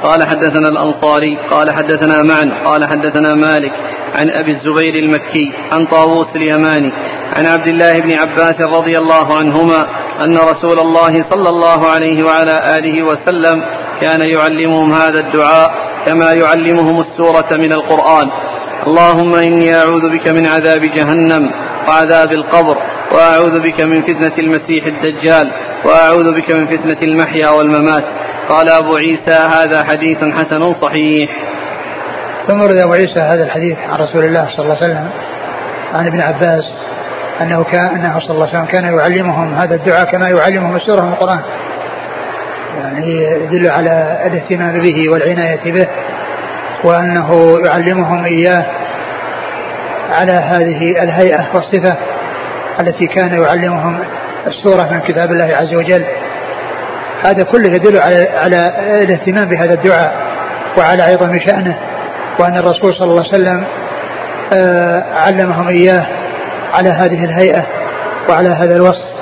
قال 0.03 0.23
حدثنا 0.23 0.69
الأنصاري. 0.69 1.37
قال 1.51 1.71
حدثنا 1.71 2.23
معا 2.23 2.63
قال 2.65 2.85
حدثنا 2.85 3.35
مالك. 3.35 3.73
عن 4.15 4.29
أبي 4.29 4.51
الزبير 4.51 4.95
المكي 5.03 5.53
عن 5.71 5.85
طاووس 5.85 6.27
اليماني 6.35 6.93
عن 7.35 7.45
عبد 7.45 7.67
الله 7.67 7.99
بن 7.99 8.11
عباس 8.11 8.61
رضي 8.61 8.97
الله 8.97 9.37
عنهما 9.37 9.87
أن 10.21 10.37
رسول 10.37 10.79
الله 10.79 11.13
صلى 11.29 11.49
الله 11.49 11.87
عليه 11.87 12.23
وعلى 12.23 12.75
آله 12.77 13.03
وسلم 13.03 13.63
كان 14.01 14.21
يعلمهم 14.21 14.93
هذا 14.93 15.19
الدعاء 15.19 15.92
كما 16.05 16.33
يعلمهم 16.33 17.01
السورة 17.01 17.57
من 17.57 17.73
القرآن. 17.73 18.29
اللهم 18.87 19.35
إني 19.35 19.75
أعوذ 19.75 20.09
بك 20.09 20.27
من 20.27 20.45
عذاب 20.45 20.81
جهنم 20.81 21.51
وعذاب 21.87 22.31
القبر 22.31 22.77
وأعوذ 23.11 23.59
بك 23.59 23.81
من 23.81 24.01
فتنة 24.01 24.37
المسيح 24.37 24.85
الدجال 24.85 25.51
وأعوذ 25.85 26.31
بك 26.35 26.55
من 26.55 26.67
فتنة 26.67 27.01
المحيا 27.03 27.49
والممات. 27.49 28.03
قال 28.49 28.69
أبو 28.69 28.95
عيسى 28.95 29.39
هذا 29.55 29.83
حديث 29.83 30.17
حسن 30.17 30.73
صحيح. 30.81 31.29
ثم 32.47 32.61
ورد 32.61 32.77
أبو 32.77 32.93
عيسى 32.93 33.19
هذا 33.19 33.43
الحديث 33.43 33.77
عن 33.77 33.95
رسول 33.99 34.25
الله 34.25 34.49
صلى 34.55 34.65
الله 34.65 34.75
عليه 34.75 34.85
وسلم 34.85 35.09
عن 35.93 36.07
ابن 36.07 36.21
عباس 36.21 36.63
أنه 37.41 37.63
كان 37.63 37.87
أنه 37.87 38.19
صلى 38.19 38.31
الله 38.31 38.47
عليه 38.47 38.59
وسلم 38.59 38.65
كان 38.65 38.97
يعلمهم 38.97 39.53
هذا 39.53 39.75
الدعاء 39.75 40.05
كما 40.05 40.27
يعلمهم 40.29 40.75
السورة 40.75 41.01
من 41.01 41.13
القرآن. 41.13 41.41
يعني 42.81 43.23
يدل 43.23 43.71
على 43.71 44.19
الاهتمام 44.25 44.81
به 44.81 45.09
والعناية 45.11 45.71
به 45.71 45.87
وأنه 46.83 47.57
يعلمهم 47.65 48.25
إياه 48.25 48.65
على 50.11 50.31
هذه 50.31 51.03
الهيئة 51.03 51.47
والصفة 51.53 51.97
التي 52.79 53.07
كان 53.07 53.41
يعلمهم 53.41 53.99
السورة 54.47 54.89
من 54.91 54.99
كتاب 54.99 55.31
الله 55.31 55.55
عز 55.55 55.73
وجل. 55.73 56.05
هذا 57.23 57.43
كله 57.43 57.69
يدل 57.75 57.97
على 57.97 58.29
على 58.43 58.73
الاهتمام 59.03 59.45
بهذا 59.45 59.73
الدعاء 59.73 60.13
وعلى 60.77 61.03
عظم 61.03 61.39
شأنه 61.39 61.77
وأن 62.39 62.57
الرسول 62.57 62.93
صلى 62.93 63.11
الله 63.11 63.23
عليه 63.23 63.43
وسلم 63.43 63.63
آه، 64.53 65.03
علمهم 65.15 65.67
إياه 65.67 66.05
على 66.73 66.89
هذه 66.89 67.25
الهيئة 67.25 67.65
وعلى 68.29 68.49
هذا 68.49 68.75
الوصف. 68.75 69.13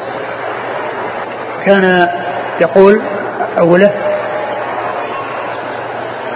كان 1.66 2.08
يقول 2.62 3.02
أوله. 3.60 3.92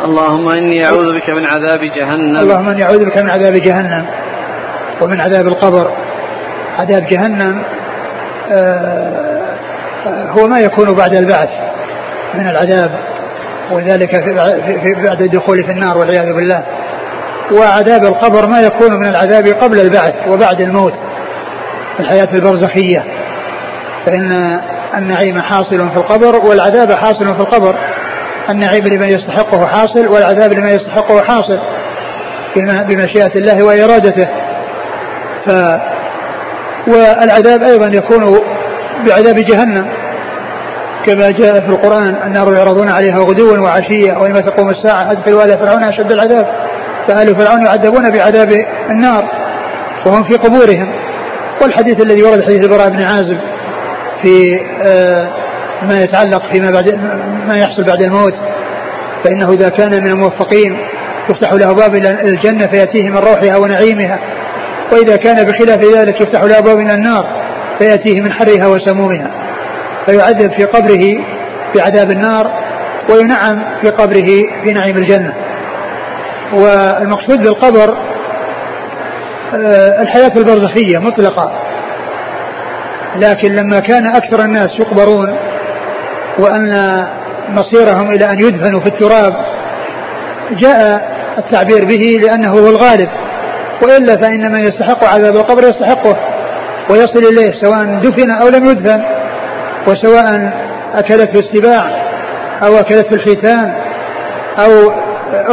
اللهم 0.05 0.49
إني 0.49 0.85
أعوذ 0.85 1.15
بك 1.15 1.29
من 1.29 1.45
عذاب 1.45 1.79
جهنم. 1.95 2.37
اللهم 2.37 2.67
إني 2.67 2.83
أعوذ 2.83 3.05
بك 3.05 3.17
من 3.17 3.29
عذاب 3.29 3.53
جهنم 3.53 4.05
ومن 5.01 5.21
عذاب 5.21 5.47
القبر. 5.47 5.91
عذاب 6.79 7.07
جهنم 7.07 7.63
آه، 8.51 9.55
هو 10.07 10.47
ما 10.47 10.59
يكون 10.59 10.95
بعد 10.95 11.15
البعث 11.15 11.49
من 12.33 12.47
العذاب 12.47 12.91
وذلك 13.71 14.15
في 14.83 14.95
بعد 15.07 15.21
الدخول 15.21 15.63
في 15.63 15.71
النار 15.71 15.97
والعياذ 15.97 16.33
بالله. 16.33 16.63
وعذاب 17.51 18.03
القبر 18.03 18.47
ما 18.47 18.59
يكون 18.59 18.99
من 18.99 19.07
العذاب 19.07 19.47
قبل 19.47 19.79
البعث 19.79 20.13
وبعد 20.27 20.61
الموت 20.61 20.93
في 21.97 21.99
الحياة 21.99 22.29
البرزخية. 22.33 23.03
فإن 24.05 24.61
النعيم 24.93 25.41
حاصل 25.41 25.89
في 25.89 25.97
القبر 25.97 26.45
والعذاب 26.45 26.91
حاصل 26.91 27.25
في 27.25 27.41
القبر. 27.41 27.75
النعيم 28.49 28.83
لمن 28.83 29.09
يستحقه 29.09 29.67
حاصل 29.67 30.07
والعذاب 30.07 30.53
لمن 30.53 30.69
يستحقه 30.69 31.23
حاصل 31.23 31.59
بمشيئة 32.89 33.35
الله 33.35 33.63
وإرادته. 33.65 34.27
ف 35.47 35.51
والعذاب 36.87 37.63
أيضا 37.63 37.87
يكون 37.87 38.39
بعذاب 39.07 39.35
جهنم. 39.35 39.91
كما 41.05 41.29
جاء 41.29 41.53
في 41.53 41.69
القرآن 41.69 42.15
النار 42.23 42.53
يعرضون 42.53 42.89
عليها 42.89 43.19
غدوا 43.19 43.57
وعشيا 43.57 44.17
ويوم 44.17 44.39
تقوم 44.39 44.69
الساعة؟ 44.69 45.11
أدخلوا 45.11 45.43
آل 45.43 45.59
فرعون 45.59 45.83
أشد 45.83 46.11
العذاب. 46.11 46.47
فآل 47.07 47.35
فرعون 47.35 47.65
يعذبون 47.65 48.11
بعذاب 48.11 48.49
النار 48.89 49.29
وهم 50.05 50.23
في 50.23 50.35
قبورهم. 50.35 50.93
والحديث 51.61 52.01
الذي 52.01 52.23
ورد 52.23 52.41
حديث 52.43 52.65
البراء 52.65 52.89
بن 52.89 53.01
عازب 53.01 53.54
في 54.25 54.59
آه، 54.85 55.29
ما 55.81 56.03
يتعلق 56.03 56.51
فيما 56.53 56.71
بعد 56.71 56.99
ما 57.47 57.57
يحصل 57.57 57.83
بعد 57.83 58.01
الموت. 58.01 58.33
فإنه 59.23 59.51
إذا 59.51 59.69
كان 59.69 60.03
من 60.03 60.07
الموفقين 60.07 60.77
يفتح 61.29 61.53
له 61.53 61.73
باب 61.73 61.95
إلى 61.95 62.21
الجنة 62.21 62.67
فيأتيه 62.67 63.09
من 63.09 63.17
روحها 63.17 63.57
ونعيمها. 63.57 64.19
وإذا 64.91 65.15
كان 65.15 65.45
بخلاف 65.45 65.79
ذلك 65.95 66.21
يفتح 66.21 66.43
له 66.43 66.59
باب 66.59 66.79
إلى 66.79 66.93
النار 66.93 67.27
فيأتيه 67.79 68.21
من 68.21 68.31
حرها 68.31 68.67
وسمومها. 68.67 69.31
فيعذب 70.05 70.51
في 70.51 70.65
قبره 70.65 71.23
بعذاب 71.75 72.11
النار 72.11 72.51
وينعم 73.09 73.63
في 73.81 73.89
قبره 73.89 74.29
في 74.63 74.71
نعيم 74.73 74.97
الجنة. 74.97 75.33
والمقصود 76.53 77.43
بالقبر 77.43 77.97
آه، 79.55 80.01
الحياة 80.01 80.31
البرزخية 80.37 80.97
مطلقة. 80.97 81.64
لكن 83.21 83.55
لما 83.55 83.79
كان 83.79 84.07
أكثر 84.07 84.45
الناس 84.45 84.69
يقبرون 84.79 85.35
وأن 86.39 87.05
مصيرهم 87.49 88.11
إلى 88.11 88.25
أن 88.25 88.39
يدفنوا 88.39 88.79
في 88.79 88.87
التراب 88.87 89.33
جاء 90.51 91.09
التعبير 91.37 91.85
به 91.85 92.19
لأنه 92.27 92.49
هو 92.49 92.69
الغالب. 92.69 93.09
وإلا 93.83 94.15
فإن 94.15 94.51
من 94.51 94.59
يستحق 94.59 95.03
عذاب 95.05 95.35
القبر 95.35 95.63
يستحقه 95.63 96.15
ويصل 96.89 97.19
إليه 97.19 97.51
سواء 97.61 97.99
دفن 97.99 98.31
أو 98.31 98.47
لم 98.47 98.65
يدفن 98.65 99.03
وسواء 99.87 100.53
أكلته 100.95 101.39
السباع 101.39 102.05
أو 102.67 102.79
أكلته 102.79 103.15
الحيتان 103.15 103.73
أو 104.59 104.91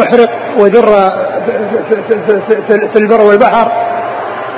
أحرق 0.02 0.30
وذر 0.58 0.86
في 2.92 2.96
البر 2.98 3.20
والبحر 3.20 3.72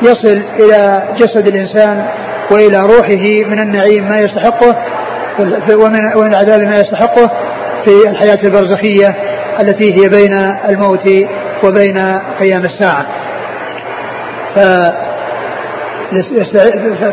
يصل 0.02 0.42
إلى 0.60 1.08
جسد 1.16 1.46
الإنسان 1.46 2.06
وإلى 2.50 2.80
روحه 2.80 3.48
من 3.50 3.60
النعيم 3.60 4.08
ما 4.08 4.18
يستحقه 4.18 4.76
ومن 6.16 6.34
العذاب 6.34 6.60
ما 6.60 6.80
يستحقه 6.80 7.30
في 7.84 8.08
الحياة 8.08 8.38
البرزخية 8.44 9.16
التي 9.60 9.94
هي 9.94 10.08
بين 10.08 10.32
الموت 10.68 11.08
وبين 11.64 11.98
قيام 12.40 12.62
الساعة. 12.64 13.06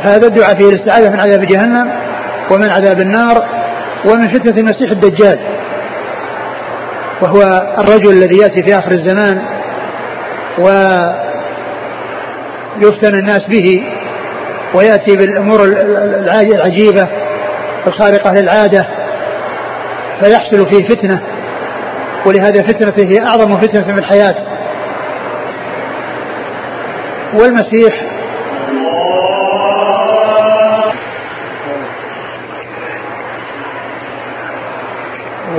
فهذا 0.04 0.28
الدعاء 0.28 0.56
فيه 0.56 0.70
الاستعاذة 0.70 1.10
من 1.10 1.20
عذاب 1.20 1.42
جهنم 1.42 1.92
ومن 2.52 2.70
عذاب 2.70 3.00
النار 3.00 3.46
ومن 4.06 4.28
فتنة 4.28 4.60
المسيح 4.60 4.92
الدجال. 4.92 5.40
وهو 7.22 7.42
الرجل 7.78 8.12
الذي 8.12 8.38
يأتي 8.38 8.64
في 8.64 8.78
آخر 8.80 8.92
الزمان 8.92 9.42
ويفتن 12.78 13.16
الناس 13.20 13.48
به 13.50 13.84
ويأتي 14.74 15.16
بالأمور 15.16 15.64
العجيبة 16.54 17.08
الخارقة 17.88 18.34
للعادة 18.34 18.88
فيحصل 20.22 20.70
فيه 20.70 20.88
فتنة. 20.88 21.22
ولهذا 22.26 22.64
فتنته 22.64 23.08
هي 23.10 23.26
أعظم 23.26 23.58
فتنة 23.60 23.82
في 23.84 24.00
الحياة. 24.00 24.36
والمسيح 27.34 28.02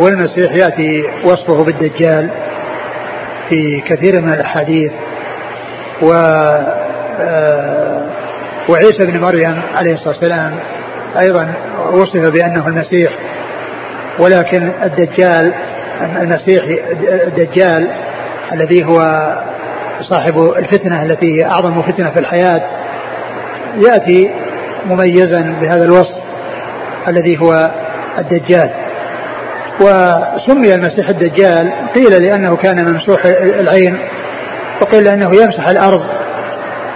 والمسيح 0.01 0.53
يأتي 0.53 1.05
وصفه 1.25 1.65
بالدجال 1.65 2.31
في 3.49 3.81
كثير 3.81 4.21
من 4.21 4.33
الأحاديث 4.33 4.93
و 6.03 6.13
آه، 7.21 7.92
وعيسى 8.69 9.07
بن 9.07 9.21
مريم 9.21 9.63
عليه 9.75 9.95
الصلاة 9.95 10.15
والسلام 10.15 10.55
أيضا 11.21 11.55
وصف 11.93 12.31
بأنه 12.31 12.69
المسيح 12.69 13.13
ولكن 14.19 14.73
الدجال 14.83 15.55
المسيح 16.21 16.65
الدجال 17.27 17.89
الذي 18.53 18.85
هو 18.85 19.01
صاحب 20.01 20.53
الفتنة 20.59 21.03
التي 21.03 21.39
هي 21.39 21.45
أعظم 21.45 21.83
فتنة 21.83 22.11
في 22.11 22.19
الحياة 22.19 22.63
يأتي 23.77 24.31
مميزا 24.87 25.41
بهذا 25.61 25.85
الوصف 25.85 26.19
الذي 27.09 27.39
هو 27.41 27.71
الدجال. 28.19 28.71
وسمي 29.81 30.75
المسيح 30.75 31.09
الدجال 31.09 31.73
قيل 31.95 32.23
لأنه 32.23 32.57
كان 32.57 32.93
ممسوح 32.93 33.25
العين 33.61 33.99
وقيل 34.81 35.09
أنه 35.09 35.31
يمسح 35.43 35.69
الأرض 35.69 36.03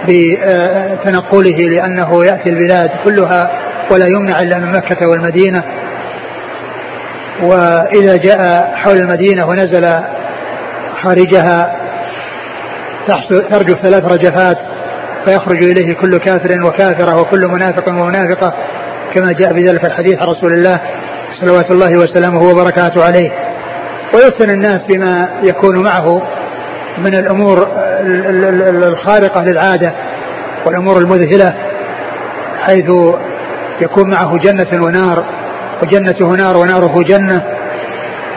بتنقله 0.05 1.57
لأنه 1.57 2.25
يأتي 2.25 2.49
البلاد 2.49 2.89
كلها 3.05 3.51
ولا 3.91 4.05
يمنع 4.05 4.39
إلا 4.39 4.59
من 4.59 4.71
مكة 4.71 5.09
والمدينة. 5.09 5.63
وإذا 7.43 8.15
جاء 8.15 8.71
حول 8.75 8.97
المدينة 8.97 9.45
ونزل 9.47 10.03
خارجها 11.01 11.75
ترجف 13.29 13.75
ثلاث 13.81 14.03
رجفات 14.05 14.57
فيخرج 15.25 15.63
إليه 15.63 15.93
كل 15.93 16.17
كافر 16.17 16.65
وكافرة 16.67 17.21
وكل 17.21 17.47
منافق 17.47 17.89
ومنافقة 17.89 18.53
كما 19.13 19.31
جاء 19.31 19.53
بذلك 19.53 19.85
الحديث 19.85 20.15
عن 20.21 20.27
رسول 20.27 20.53
الله 20.53 20.81
صلوات 21.41 21.71
الله 21.71 21.91
وسلامه 21.91 22.49
وبركاته 22.49 23.03
عليه. 23.05 23.31
ويفتن 24.13 24.49
الناس 24.49 24.85
بما 24.85 25.29
يكون 25.43 25.83
معه 25.83 26.21
من 26.97 27.15
الأمور 27.15 27.67
الخارقة 28.87 29.43
للعادة 29.43 29.93
والأمور 30.65 30.97
المذهلة 30.97 31.53
حيث 32.61 32.85
يكون 33.81 34.09
معه 34.09 34.37
جنة 34.37 34.85
ونار 34.85 35.23
وجنته 35.81 36.27
نار 36.27 36.57
وناره 36.57 37.03
جنة. 37.03 37.43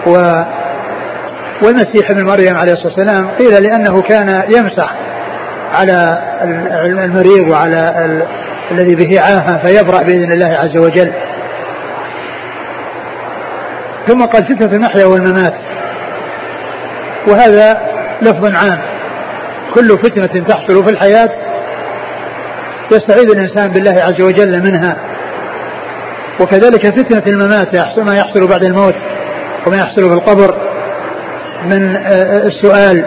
و 0.07 0.43
والمسيح 1.63 2.11
ابن 2.11 2.27
مريم 2.27 2.57
عليه 2.57 2.73
الصلاة 2.73 2.93
والسلام 2.97 3.31
قيل 3.31 3.63
لأنه 3.63 4.03
كان 4.03 4.43
يمسح 4.49 4.95
على 5.75 6.19
المريض 6.85 7.51
وعلى 7.51 7.95
الذي 8.71 8.95
به 8.95 9.21
عاهة 9.21 9.67
فيبرأ 9.67 10.03
بإذن 10.03 10.33
الله 10.33 10.47
عز 10.47 10.77
وجل. 10.77 11.13
ثم 14.07 14.25
قال 14.25 14.45
فتنة 14.45 14.73
المحيا 14.73 15.05
والممات. 15.05 15.55
وهذا 17.29 17.81
لفظ 18.23 18.57
عام. 18.57 18.89
كل 19.75 19.89
فتنة 19.89 20.45
تحصل 20.47 20.85
في 20.85 20.91
الحياة 20.91 21.31
يستعيذ 22.93 23.31
الإنسان 23.31 23.71
بالله 23.71 23.95
عز 24.03 24.21
وجل 24.21 24.71
منها. 24.71 24.97
وكذلك 26.41 26.87
فتنة 26.87 27.23
الممات 27.27 27.99
ما 27.99 28.16
يحصل 28.16 28.49
بعد 28.49 28.64
الموت 28.64 28.95
وما 29.66 29.77
يحصل 29.77 30.09
في 30.09 30.14
القبر 30.14 30.55
من 31.64 31.97
آه، 31.97 32.01
آه، 32.01 32.47
السؤال 32.47 33.05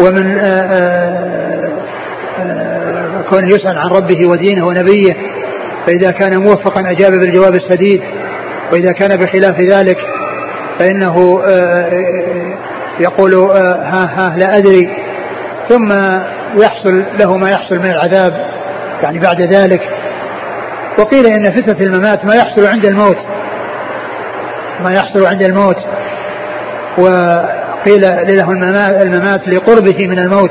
ومن 0.00 0.38
آه، 0.38 1.82
كونه 3.30 3.48
يسأل 3.48 3.78
عن 3.78 3.90
ربه 3.90 4.28
ودينه 4.28 4.66
ونبيه. 4.66 5.16
فإذا 5.86 6.10
كان 6.10 6.38
موفقا 6.38 6.90
أجاب 6.90 7.12
بالجواب 7.12 7.54
السديد. 7.54 8.02
وإذا 8.72 8.92
كان 8.92 9.16
بخلاف 9.16 9.60
ذلك 9.60 9.98
فإنه 10.78 11.42
يقول 13.00 13.34
ها 13.34 14.04
ها 14.16 14.38
لا 14.38 14.56
أدري. 14.56 15.01
ثم 15.72 15.92
يحصل 16.62 17.04
له 17.18 17.36
ما 17.36 17.50
يحصل 17.50 17.78
من 17.78 17.90
العذاب 17.90 18.46
يعني 19.02 19.18
بعد 19.18 19.40
ذلك. 19.40 19.80
وقيل 20.98 21.26
إن 21.26 21.50
فتنة 21.50 21.86
الممات 21.86 22.24
ما 22.24 22.34
يحصل 22.34 22.66
عند 22.66 22.86
الموت. 22.86 23.16
ما 24.84 24.90
يحصل 24.90 25.26
عند 25.26 25.42
الموت. 25.42 25.76
وقيل 26.98 28.00
له 28.36 28.50
الممات 29.02 29.48
لقربه 29.48 30.06
من 30.06 30.18
الموت. 30.18 30.50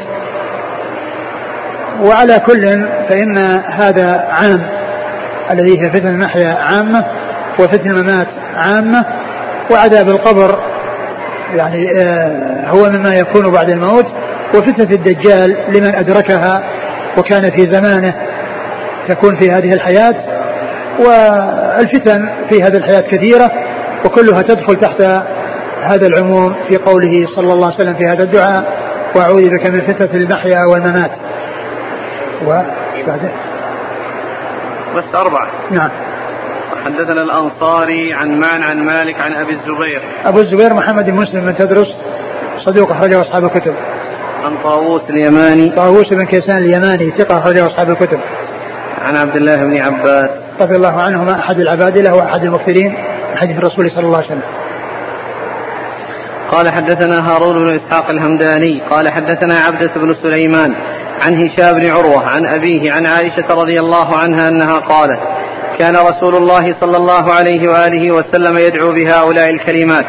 وعلى 2.01 2.39
كل 2.39 2.85
فإن 3.09 3.37
هذا 3.65 4.27
عام 4.29 4.61
الذي 5.51 5.79
هي 5.79 5.91
فتنة 5.91 6.09
المحيا 6.09 6.53
عامة 6.53 7.05
وفتنة 7.59 7.91
الممات 7.91 8.27
عامة 8.57 9.05
وعذاب 9.71 10.09
القبر 10.09 10.59
يعني 11.55 12.01
آه، 12.01 12.69
هو 12.69 12.89
مما 12.89 13.15
يكون 13.15 13.51
بعد 13.51 13.69
الموت. 13.69 14.05
وفتنة 14.55 14.89
الدجال 14.91 15.57
لمن 15.69 15.95
أدركها 15.95 16.63
وكان 17.17 17.51
في 17.51 17.73
زمانه 17.73 18.15
تكون 19.07 19.35
في 19.35 19.51
هذه 19.51 19.73
الحياة 19.73 20.15
والفتن 20.99 22.29
في 22.49 22.63
هذه 22.63 22.77
الحياة 22.77 23.01
كثيرة 23.01 23.51
وكلها 24.05 24.41
تدخل 24.41 24.75
تحت 24.75 25.01
هذا 25.81 26.07
العموم 26.07 26.55
في 26.69 26.77
قوله 26.77 27.27
صلى 27.35 27.53
الله 27.53 27.65
عليه 27.65 27.75
وسلم 27.75 27.93
في 27.93 28.03
هذا 28.03 28.23
الدعاء 28.23 28.81
وأعوذ 29.15 29.49
بك 29.49 29.67
من 29.67 29.81
فتنة 29.81 30.13
المحيا 30.13 30.65
والممات. 30.71 31.11
وش 32.45 33.05
بعده؟ 33.07 33.31
بس 34.95 35.15
أربعة. 35.15 35.47
نعم. 35.71 35.89
حدثنا 36.85 37.21
الأنصاري 37.21 38.13
عن 38.13 38.39
مان 38.39 38.63
عن 38.63 38.85
مالك 38.85 39.19
عن 39.19 39.33
أبي 39.33 39.53
الزبير. 39.53 40.01
أبو 40.25 40.39
الزبير 40.39 40.73
محمد 40.73 41.05
بن 41.05 41.15
مسلم 41.15 41.41
بن 41.41 41.55
تدرس 41.55 41.87
صدوق 42.65 42.91
أخرجه 42.91 43.21
أصحاب 43.21 43.43
الكتب. 43.43 43.73
عن 44.45 44.57
طاووس 44.63 45.01
اليماني. 45.09 45.69
طاووس 45.69 46.13
بن 46.13 46.25
كيسان 46.25 46.57
اليماني 46.57 47.13
ثقة 47.17 47.37
أخرجه 47.37 47.65
أصحاب 47.65 47.89
الكتب. 47.89 48.19
عن 49.01 49.15
عبد 49.15 49.35
الله 49.35 49.55
بن 49.55 49.77
عباس. 49.77 50.29
رضي 50.61 50.75
الله 50.75 51.01
عنهما 51.01 51.39
أحد 51.39 51.59
العبادلة 51.59 52.15
وأحد 52.15 52.43
المكثرين 52.43 52.91
من 53.31 53.37
حديث 53.37 53.57
الرسول 53.57 53.91
صلى 53.91 54.03
الله 54.05 54.17
عليه 54.17 54.27
وسلم. 54.27 54.41
قال 56.51 56.69
حدثنا 56.69 57.31
هارون 57.31 57.53
بن 57.53 57.75
إسحاق 57.75 58.09
الهمداني 58.09 58.81
قال 58.89 59.09
حدثنا 59.09 59.55
عبدة 59.59 59.91
بن 59.95 60.15
سليمان 60.23 60.75
عن 61.21 61.35
هشام 61.35 61.79
بن 61.79 61.89
عروة 61.91 62.27
عن 62.27 62.45
أبيه 62.45 62.91
عن 62.91 63.05
عائشة 63.05 63.47
رضي 63.49 63.79
الله 63.79 64.17
عنها 64.17 64.47
أنها 64.47 64.79
قالت 64.79 65.19
كان 65.79 65.95
رسول 65.95 66.35
الله 66.35 66.75
صلى 66.81 66.97
الله 66.97 67.33
عليه 67.33 67.69
وآله 67.69 68.15
وسلم 68.15 68.57
يدعو 68.57 68.91
بهؤلاء 68.91 69.49
الكلمات. 69.49 70.05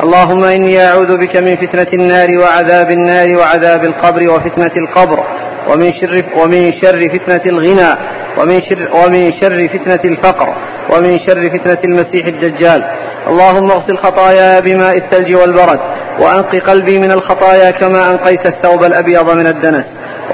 اللهم 0.00 0.44
إني 0.44 0.86
أعوذ 0.86 1.16
بك 1.16 1.36
من 1.36 1.56
فتنة 1.56 1.92
النار 1.92 2.38
وعذاب 2.38 2.90
النار 2.90 3.36
وعذاب 3.36 3.84
القبر 3.84 4.30
وفتنة 4.30 4.72
القبر 4.76 5.24
ومن 5.68 5.92
شر 6.00 6.24
ومن 6.36 6.72
شر 6.82 7.00
فتنة 7.00 7.42
الغنى 7.46 7.98
ومن 8.38 8.60
شر 8.62 8.88
ومن 8.94 9.32
شر 9.40 9.68
فتنة 9.68 10.00
الفقر 10.04 10.54
ومن 10.90 11.18
شر 11.26 11.44
فتنة 11.44 11.78
المسيح 11.84 12.26
الدجال. 12.26 12.84
اللهم 13.28 13.70
اغسل 13.70 13.98
خطاياي 13.98 14.60
بماء 14.60 14.96
الثلج 14.98 15.34
والبرد 15.34 15.80
وأنق 16.20 16.56
قلبي 16.56 16.98
من 16.98 17.10
الخطايا 17.10 17.70
كما 17.70 18.10
أنقيت 18.10 18.46
الثوب 18.46 18.84
الأبيض 18.84 19.30
من 19.30 19.46
الدنس 19.46 19.84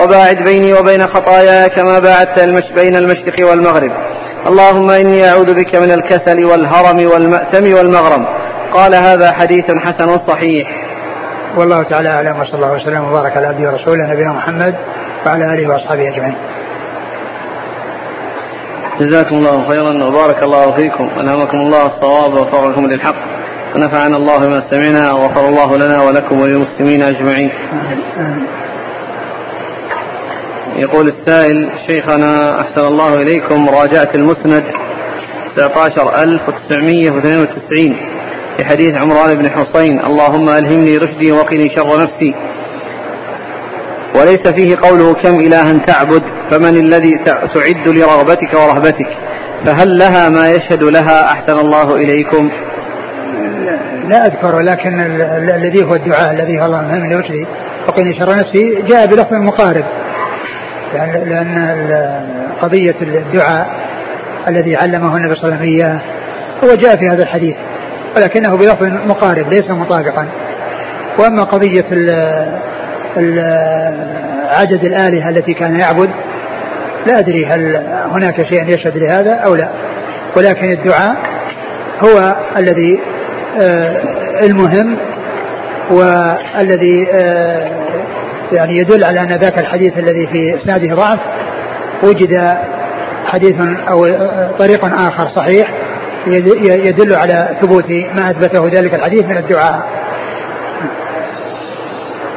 وباعد 0.00 0.36
بيني 0.36 0.72
وبين 0.74 1.06
خطاياي 1.06 1.68
كما 1.68 1.98
باعدت 1.98 2.42
المش 2.42 2.64
بين 2.76 2.96
المشرق 2.96 3.50
والمغرب. 3.50 3.90
اللهم 4.46 4.90
إني 4.90 5.28
أعوذ 5.28 5.54
بك 5.54 5.76
من 5.76 5.90
الكسل 5.90 6.44
والهرم 6.44 7.10
والمأتم 7.12 7.74
والمغرم. 7.74 8.26
قال 8.74 8.94
هذا 8.94 9.32
حديث 9.32 9.64
حسن 9.64 10.18
صحيح. 10.26 10.84
والله 11.56 11.82
تعالى 11.82 12.08
أعلم 12.08 12.40
وصلى 12.40 12.54
الله 12.54 12.72
وسلم 12.72 13.04
وبارك 13.04 13.36
على 13.36 13.46
عبده 13.46 13.70
ورسوله 13.70 14.12
نبينا 14.12 14.32
محمد 14.32 14.74
وعلى 15.26 15.54
آله 15.54 15.68
وأصحابه 15.68 16.08
أجمعين. 16.08 16.34
جزاكم 19.00 19.36
الله 19.36 19.68
خيرا 19.68 20.04
وبارك 20.04 20.42
الله 20.42 20.76
فيكم. 20.76 21.10
ألهمكم 21.20 21.58
الله 21.58 21.86
الصواب 21.86 22.34
ووفقكم 22.34 22.86
للحق. 22.86 23.14
ونفعنا 23.76 24.16
الله 24.16 24.38
بما 24.38 24.62
سمعنا 24.70 25.12
وغفر 25.12 25.48
الله 25.48 25.76
لنا 25.76 26.02
ولكم 26.02 26.40
وللمسلمين 26.40 27.02
أجمعين. 27.02 27.50
يقول 30.76 31.08
السائل 31.08 31.70
شيخنا 31.86 32.60
أحسن 32.60 32.86
الله 32.86 33.14
إليكم 33.14 33.66
مراجعة 33.66 34.08
المسند 34.14 34.64
19992 35.56 38.17
في 38.58 38.64
حديث 38.64 39.00
عمران 39.00 39.34
بن 39.34 39.50
حصين 39.50 40.04
اللهم 40.04 40.48
ألهمني 40.48 40.96
رشدي 40.96 41.32
وقني 41.32 41.68
شر 41.76 42.02
نفسي. 42.02 42.34
وليس 44.14 44.48
فيه 44.48 44.76
قوله 44.76 45.14
كم 45.14 45.40
إلها 45.40 45.86
تعبد 45.86 46.22
فمن 46.50 46.76
الذي 46.76 47.18
تعد 47.24 47.88
لرغبتك 47.88 48.54
ورهبتك؟ 48.54 49.08
فهل 49.66 49.98
لها 49.98 50.28
ما 50.28 50.50
يشهد 50.50 50.82
لها 50.82 51.24
أحسن 51.24 51.58
الله 51.58 51.94
إليكم؟ 51.94 52.50
لا 54.08 54.26
أذكر 54.26 54.60
لكن 54.60 55.00
الذي 55.54 55.84
هو 55.84 55.94
الدعاء 55.94 56.30
الذي 56.30 56.60
هو 56.60 56.64
اللهم 56.64 56.84
ألهمني 56.84 57.14
رشدي 57.14 57.46
وقني 57.88 58.20
شر 58.20 58.36
نفسي 58.36 58.82
جاء 58.82 59.06
بلفظ 59.06 59.34
مقارب. 59.34 59.84
لأن, 60.94 61.86
قضية 62.62 62.96
الدعاء 63.02 63.70
الذي 64.48 64.76
علمه 64.76 65.16
النبي 65.16 65.34
صلى 65.34 65.44
الله 65.44 65.56
عليه 65.56 65.56
وسلم 65.56 65.62
إياه 65.62 66.00
هو 66.64 66.74
جاء 66.74 66.96
في 66.96 67.08
هذا 67.08 67.22
الحديث. 67.22 67.56
ولكنه 68.16 68.56
بلفظ 68.56 68.86
مقارب 69.06 69.48
ليس 69.52 69.70
مطابقا. 69.70 70.28
وأما 71.18 71.42
قضية 71.42 71.84
ال 71.92 72.10
ال 73.16 73.38
عدد 74.48 74.84
الآلهة 74.84 75.30
التي 75.30 75.54
كان 75.54 75.76
يعبد 75.76 76.10
لا 77.06 77.18
أدري 77.18 77.46
هل 77.46 77.76
هناك 78.10 78.46
شيء 78.48 78.68
يشهد 78.68 78.96
لهذا 78.96 79.34
أو 79.34 79.54
لا. 79.54 79.68
ولكن 80.36 80.70
الدعاء 80.70 81.16
هو 82.04 82.36
الذي 82.56 83.00
آه 83.60 84.02
المهم 84.42 84.96
والذي 85.90 87.06
آه 87.12 87.70
يعني 88.52 88.78
يدل 88.78 89.04
على 89.04 89.20
أن 89.20 89.28
ذاك 89.28 89.58
الحديث 89.58 89.98
الذي 89.98 90.26
في 90.26 90.56
إسناده 90.56 90.94
ضعف. 90.94 91.18
وجد 92.02 92.56
حديث 93.26 93.56
أو 93.90 94.06
طريق 94.58 94.84
آخر 94.84 95.28
صحيح. 95.28 95.70
يدل 96.26 97.14
على 97.14 97.56
ثبوت 97.62 97.90
ما 97.90 98.30
أثبته 98.30 98.66
ذلك 98.66 98.94
الحديث 98.94 99.24
من 99.24 99.36
الدعاء. 99.36 99.82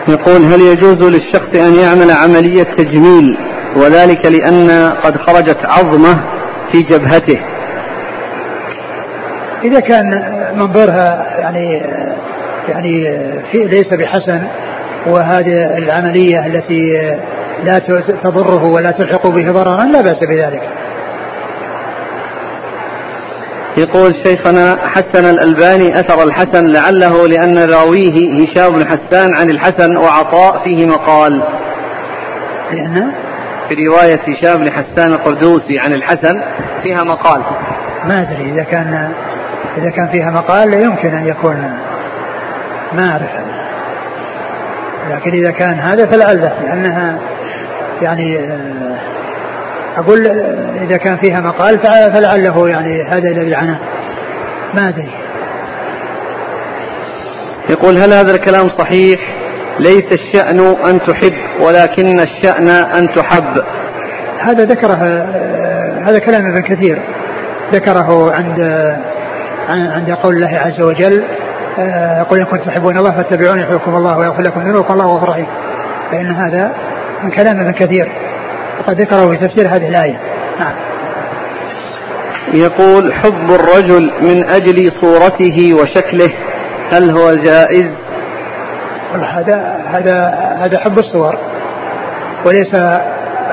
يقول 0.08 0.42
هل 0.42 0.62
يجوز 0.62 1.04
للشخص 1.04 1.56
أن 1.56 1.76
يعمل 1.76 2.12
عملية 2.12 2.64
تجميل 2.64 3.38
وذلك 3.76 4.26
لأن 4.26 4.94
قد 5.04 5.18
خرجت 5.18 5.66
عظمة 5.66 6.24
في 6.72 6.82
جبهته؟ 6.82 7.40
إذا 9.64 9.80
كان 9.80 10.06
منظرها 10.56 11.38
يعني 11.40 11.82
يعني 12.68 13.04
في 13.52 13.58
ليس 13.58 13.94
بحسن 13.94 14.42
وهذه 15.08 15.78
العملية 15.78 16.46
التي 16.46 17.16
لا 17.64 17.80
تضره 18.24 18.66
ولا 18.66 18.92
تلحق 18.92 19.28
به 19.28 19.52
ضررا 19.52 19.84
لا 19.84 20.02
بأس 20.02 20.20
بذلك. 20.24 20.62
يقول 23.78 24.16
شيخنا 24.26 24.78
حسن 24.88 25.26
الألباني 25.30 25.94
أثر 25.94 26.24
الحسن 26.24 26.68
لعله 26.68 27.28
لأن 27.28 27.70
راويه 27.70 28.44
هشام 28.44 28.76
بن 28.76 28.86
حسان 28.86 29.34
عن 29.34 29.50
الحسن 29.50 29.98
وعطاء 29.98 30.64
فيه 30.64 30.86
مقال. 30.86 31.44
في 33.70 33.88
رواية 33.88 34.20
هشام 34.28 34.58
بن 34.58 34.72
حسان 34.72 35.14
القردوسي 35.14 35.80
عن 35.80 35.94
الحسن 35.94 36.42
فيها 36.84 37.04
مقال. 37.04 37.42
ما 38.06 38.22
أدري 38.22 38.52
إذا 38.52 38.64
كان 38.64 39.12
إذا 39.78 39.90
كان 39.90 40.08
فيها 40.12 40.32
مقال 40.32 40.74
يمكن 40.74 41.14
أن 41.14 41.28
يكون 41.28 41.74
ما 42.94 43.10
أعرف. 43.10 43.32
لكن 45.10 45.32
إذا 45.32 45.52
كان 45.52 45.80
هذا 45.80 46.06
فلعله 46.06 46.54
لأنها 46.64 47.20
يعني 48.02 48.40
آه، 48.40 48.98
أقول 49.98 50.28
إذا 50.82 50.98
كان 50.98 51.18
فيها 51.18 51.40
مقال 51.40 51.80
فلعله 52.14 52.70
يعني 52.70 53.04
هذا 53.04 53.30
الذي 53.30 53.56
عناه 53.56 53.80
ما 54.74 54.90
أدري. 54.90 55.12
يقول 57.70 57.98
هل 57.98 58.14
هذا 58.14 58.32
الكلام 58.32 58.70
صحيح؟ 58.70 59.20
ليس 59.80 60.12
الشأن 60.12 60.60
أن 60.60 61.00
تحب 61.00 61.34
ولكن 61.62 62.20
الشأن 62.20 62.68
أن 62.70 63.08
تحب. 63.08 63.64
هذا 64.40 64.66
ذكره 64.66 65.26
هذا 66.04 66.20
كلام 66.20 66.46
ابن 66.46 66.62
كثير. 66.62 67.02
ذكره 67.74 68.32
عند 68.32 68.60
عند 69.70 70.12
قول 70.12 70.36
الله 70.36 70.60
عز 70.60 70.82
وجل 70.82 71.24
قل 72.30 72.40
إن 72.40 72.46
كنتم 72.46 72.64
تحبون 72.66 72.98
الله 72.98 73.12
فاتبعوني 73.12 73.62
يحبكم 73.62 73.96
الله 73.96 74.18
ويغفر 74.18 74.42
لكم 74.42 74.62
ذنوبكم 74.62 74.94
الله 74.94 75.06
غفور 75.06 75.30
رحيم. 75.30 75.48
فإن 76.12 76.32
هذا 76.32 76.72
من 77.24 77.32
كلام 77.32 77.60
ابن 77.60 77.72
كثير. 77.72 78.12
وقد 78.82 79.02
ذكره 79.02 79.28
في 79.28 79.38
تفسير 79.48 79.68
هذه 79.68 79.88
الآية. 79.88 80.20
نعم. 80.60 80.74
يقول 82.54 83.14
حب 83.14 83.52
الرجل 83.52 84.12
من 84.22 84.50
أجل 84.50 84.92
صورته 85.02 85.74
وشكله 85.74 86.34
هل 86.92 87.10
هو 87.10 87.36
جائز؟ 87.36 87.92
هذا 89.14 89.80
هذا 89.88 90.28
هذا 90.60 90.80
حب 90.80 91.00
الصور 91.00 91.38
وليس 92.46 92.76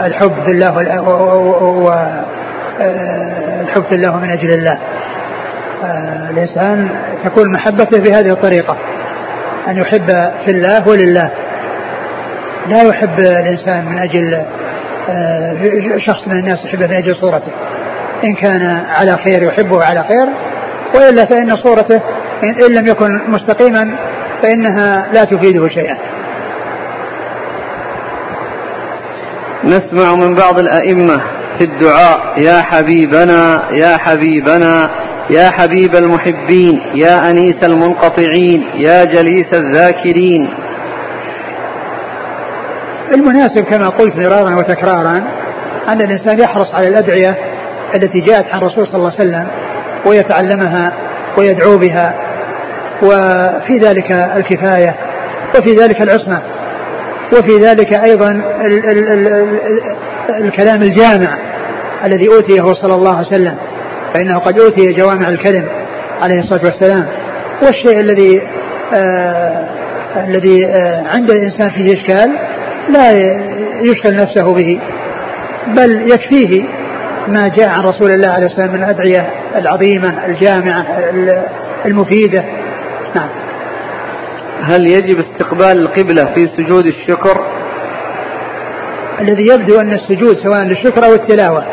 الحب 0.05 0.33
في 0.45 0.51
الله 0.51 0.77
والحب 2.77 3.85
في 3.89 3.95
الله 3.95 4.17
من 4.17 4.31
أجل 4.31 4.51
الله. 4.51 4.79
الإنسان 6.31 6.89
تكون 7.25 7.53
محبته 7.53 7.99
بهذه 7.99 8.31
الطريقة 8.31 8.77
أن 9.69 9.77
يحب 9.77 10.11
في 10.45 10.51
الله 10.51 10.89
ولله. 10.89 11.31
لا 12.69 12.83
يحب 12.83 13.19
الإنسان 13.19 13.85
من 13.85 13.99
أجل 13.99 14.43
شخص 15.99 16.29
من 16.29 16.39
الناس 16.39 16.65
يحبه 16.65 16.87
من 16.87 16.95
أجل 16.95 17.17
صورته. 17.17 17.53
إن 18.25 18.35
كان 18.35 18.63
على 18.89 19.19
خير 19.25 19.43
يحبه 19.43 19.85
على 19.85 20.05
خير 20.09 20.27
وإلا 20.95 21.25
فإن 21.25 21.57
صورته 21.57 22.01
إن 22.45 22.75
لم 22.75 22.87
يكن 22.87 23.21
مستقيما 23.29 23.97
فإنها 24.43 25.13
لا 25.13 25.25
تفيده 25.25 25.69
شيئا. 25.69 25.97
نسمع 29.65 30.15
من 30.15 30.35
بعض 30.35 30.59
الأئمة 30.59 31.21
في 31.59 31.65
الدعاء 31.65 32.41
يا 32.41 32.63
حبيبنا 32.63 33.63
يا 33.73 33.97
حبيبنا 33.97 34.91
يا 35.31 35.51
حبيب 35.51 35.97
المحبين 35.97 36.81
يا 36.95 37.31
أنيس 37.31 37.65
المنقطعين 37.65 38.65
يا 38.75 39.05
جليس 39.05 39.55
الذاكرين. 39.55 40.49
المناسب 43.15 43.65
كما 43.65 43.89
قلت 43.89 44.17
مرارا 44.17 44.55
وتكرارا 44.57 45.23
أن 45.89 46.01
الإنسان 46.01 46.39
يحرص 46.39 46.75
على 46.75 46.89
الأدعية 46.89 47.39
التي 47.95 48.21
جاءت 48.21 48.45
عن 48.55 48.59
الرسول 48.63 48.87
صلى 48.87 48.97
الله 48.97 49.13
عليه 49.19 49.21
وسلم 49.31 49.47
ويتعلمها 50.07 50.93
ويدعو 51.39 51.79
بها 51.79 52.15
وفي 53.03 53.79
ذلك 53.79 54.13
الكفاية 54.13 54.95
وفي 55.59 55.75
ذلك 55.75 56.03
العصمة 56.03 56.43
وفي 57.33 57.57
ذلك 57.59 57.93
أيضا 58.05 58.31
ال 58.31 58.91
ال 58.91 59.09
ال 59.13 59.29
ال 59.29 60.45
الكلام 60.45 60.83
الجامع 60.83 61.39
الذي 62.05 62.29
أوتيه 62.29 62.73
صلى 62.83 62.95
الله 62.95 63.17
عليه 63.17 63.27
وسلم 63.27 63.57
فإنه 64.15 64.39
قد 64.39 64.59
أوتي 64.61 64.93
جوامع 64.93 65.29
الكلم 65.29 65.69
عليه 66.23 66.39
الصلاة 66.41 66.61
والسلام. 66.65 67.07
والشيء 67.63 68.01
الذي 68.01 68.43
آه 68.95 69.69
الذي 70.17 70.67
آه 70.67 71.05
عند 71.15 71.31
الإنسان 71.31 71.71
فيه 71.71 71.95
إشكال 71.95 72.39
لا 72.89 73.13
يشغل 73.83 74.17
نفسه 74.17 74.55
به 74.55 74.81
بل 75.67 76.13
يكفيه 76.13 76.65
ما 77.29 77.49
جاء 77.49 77.69
عن 77.69 77.81
رسول 77.81 78.11
الله 78.11 78.29
عليه 78.29 78.47
والسلام 78.47 78.73
من 78.73 78.85
الأدعية 78.85 79.31
العظيمة 79.57 80.27
الجامعة 80.27 80.87
المفيدة. 81.87 82.45
نعم. 83.17 83.29
هل 84.63 84.87
يجب 84.87 85.19
استقبال 85.19 85.79
القبلة 85.79 86.25
في 86.35 86.49
سجود 86.57 86.87
الشكر؟ 86.87 87.45
الذي 89.21 89.47
يبدو 89.53 89.81
أن 89.81 89.93
السجود 89.93 90.37
سواء 90.39 90.65
للشكر 90.65 91.05
أو 91.05 91.15
التلاوة 91.15 91.65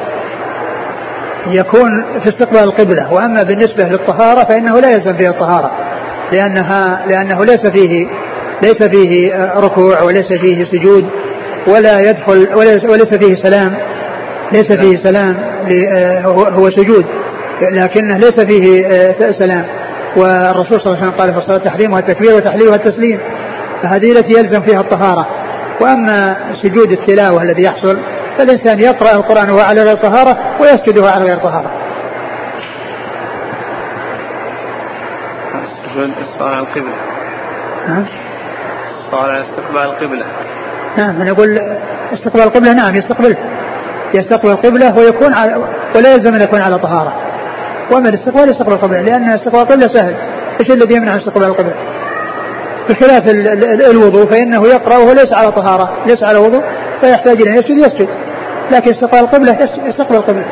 يكون 1.47 2.05
في 2.23 2.29
استقبال 2.29 2.63
القبلة. 2.63 3.13
وأما 3.13 3.43
بالنسبة 3.43 3.83
للطهارة 3.83 4.43
فإنه 4.43 4.79
لا 4.79 4.89
يلزم 4.89 5.17
فيه 5.17 5.29
الطهارة 5.29 5.71
لأنها 6.31 7.05
لأنه 7.07 7.45
ليس 7.45 7.67
فيه 7.67 8.07
ليس 8.63 8.83
فيه 8.83 9.35
ركوع 9.59 10.01
وليس 10.01 10.27
فيه 10.41 10.65
سجود 10.65 11.09
ولا 11.67 11.99
يدخل 11.99 12.55
وليس 12.89 13.13
فيه 13.13 13.35
سلام. 13.43 13.77
ليس 14.51 14.71
فيه 14.71 15.03
سلام 15.03 15.37
هو 16.53 16.69
سجود. 16.71 17.05
لكنه 17.61 18.17
ليس 18.17 18.39
فيه 18.39 18.87
سلام. 19.39 19.65
والرسول 20.17 20.81
صلى 20.81 20.85
الله 20.85 20.97
عليه 20.97 21.07
وسلم 21.07 21.19
قال 21.19 21.33
في 21.33 21.37
الصلاة 21.37 21.57
تحريمها 21.57 21.99
التكبير 21.99 22.35
وتحليلها 22.35 22.75
التسليم 22.75 23.19
فهذه 23.83 24.11
التي 24.11 24.33
يلزم 24.39 24.61
فيها 24.61 24.79
الطهارة. 24.79 25.27
وأما 25.81 26.35
سجود 26.63 26.91
التلاوة 26.91 27.43
الذي 27.43 27.63
يحصل 27.63 27.97
فالإنسان 28.37 28.79
يقرأ 28.79 29.15
القرآن 29.15 29.49
وهو 29.49 29.59
على 29.59 29.83
غير 29.83 29.95
طهارة 29.95 30.37
ويسجد 30.61 30.97
وهو 30.97 31.07
على 31.07 31.25
غير 31.25 31.37
طهارة. 31.37 31.71
السؤال 35.95 36.53
عن 36.53 36.59
القبلة. 36.59 36.93
عن 39.13 39.41
استقبال 39.41 39.81
القبلة 39.81 40.25
نعم 40.97 41.21
أنا 41.21 41.31
أقول 41.31 41.59
استقبال 42.13 42.43
القبلة 42.43 42.73
نعم 42.73 42.93
يستقبلها 42.95 43.55
يستقبل 44.15 44.49
القبلة 44.51 44.97
ويكون 44.97 45.33
على 45.33 45.55
ولا 45.95 46.13
يلزم 46.13 46.33
أن 46.33 46.41
يكون 46.41 46.61
على 46.61 46.79
طهارة. 46.79 47.13
وأما 47.91 48.09
الاستقبال 48.09 48.49
يستقبل 48.49 48.73
القبلة 48.73 49.01
لأن 49.01 49.29
استقبال 49.29 49.59
القبلة 49.59 49.87
سهل. 49.93 50.15
إيش 50.59 50.71
الذي 50.71 50.95
يمنع 50.95 51.15
استقبال 51.15 51.43
القبلة؟ 51.43 51.73
بخلاف 52.89 53.29
الوضوء 53.91 54.25
فإنه 54.25 54.67
يقرأ 54.67 54.97
وهو 54.97 55.11
ليس 55.11 55.33
على 55.33 55.51
طهارة 55.51 55.97
ليس 56.05 56.23
على 56.23 56.37
وضوء 56.37 56.63
فيحتاج 57.01 57.41
إلى 57.41 57.51
يسجد 57.51 57.77
يسجد. 57.77 58.09
لكن 58.71 58.91
استقبال 58.91 59.19
القبلة 59.19 59.57
يستقبل 59.85 60.15
القبلة. 60.15 60.45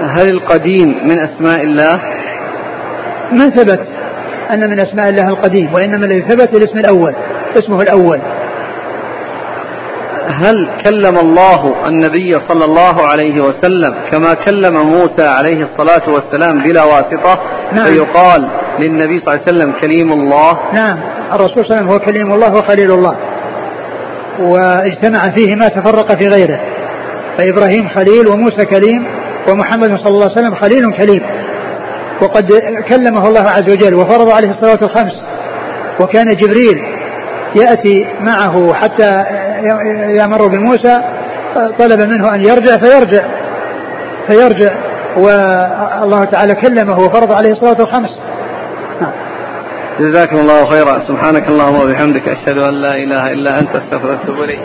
هل 0.00 0.30
القديم 0.30 0.88
من 1.08 1.18
أسماء 1.18 1.62
الله؟ 1.62 2.00
ما 3.32 3.50
ثبت؟ 3.50 3.99
أن 4.54 4.70
من 4.70 4.80
أسماء 4.80 5.08
الله 5.08 5.28
القديم 5.28 5.74
وإنما 5.74 6.06
الذي 6.06 6.22
ثبت 6.22 6.56
الاسم 6.56 6.78
الأول 6.78 7.14
اسمه 7.58 7.82
الأول. 7.82 8.20
هل 10.28 10.68
كلم 10.84 11.18
الله 11.18 11.88
النبي 11.88 12.40
صلى 12.48 12.64
الله 12.64 13.06
عليه 13.06 13.40
وسلم 13.40 13.94
كما 14.12 14.34
كلم 14.34 14.74
موسى 14.74 15.26
عليه 15.26 15.64
الصلاة 15.64 16.14
والسلام 16.14 16.62
بلا 16.62 16.84
واسطة؟ 16.84 17.40
نعم. 17.72 17.84
فيقال 17.84 18.48
للنبي 18.80 19.20
صلى 19.20 19.34
الله 19.34 19.44
عليه 19.46 19.52
وسلم 19.56 19.72
كليم 19.80 20.12
الله. 20.12 20.58
نعم. 20.74 20.98
الرسول 21.32 21.64
صلى 21.64 21.64
الله 21.64 21.76
عليه 21.76 21.86
وسلم 21.86 21.88
هو 21.88 21.98
كليم 21.98 22.32
الله 22.32 22.54
وخليل 22.54 22.90
الله. 22.90 23.16
واجتمع 24.40 25.30
فيه 25.30 25.56
ما 25.56 25.68
تفرق 25.68 26.14
في 26.18 26.28
غيره. 26.28 26.60
فإبراهيم 27.38 27.88
خليل 27.88 28.28
وموسى 28.28 28.64
كليم 28.64 29.06
ومحمد 29.48 29.98
صلى 29.98 30.08
الله 30.08 30.30
عليه 30.30 30.40
وسلم 30.40 30.54
خليل 30.54 30.96
كليم. 30.96 31.22
وقد 32.22 32.52
كلمه 32.88 33.28
الله 33.28 33.40
عز 33.40 33.70
وجل 33.70 33.94
وفرض 33.94 34.30
عليه 34.30 34.50
الصلوات 34.50 34.82
الخمس 34.82 35.22
وكان 36.00 36.36
جبريل 36.36 36.78
يأتي 37.56 38.06
معه 38.20 38.74
حتى 38.74 39.24
يمر 40.20 40.46
بموسى 40.46 41.00
طلب 41.78 42.00
منه 42.00 42.34
أن 42.34 42.40
يرجع 42.40 42.76
فيرجع 42.76 43.24
فيرجع. 44.26 44.70
والله 45.16 46.24
تعالى 46.24 46.54
كلمه 46.54 46.98
وفرض 46.98 47.32
عليه 47.32 47.50
الصلاة 47.50 47.80
الخمس 47.80 48.18
نعم. 49.00 49.12
جزاكم 50.00 50.36
الله 50.36 50.66
خيرا. 50.66 51.08
سبحانك 51.08 51.48
اللهم 51.48 51.80
وبحمدك 51.80 52.28
أشهد 52.28 52.58
أن 52.58 52.74
لا 52.74 52.94
إله 52.94 53.32
إلا 53.32 53.58
أنت 53.58 53.76
أستغفرك 53.76 54.28
إليك. 54.44 54.60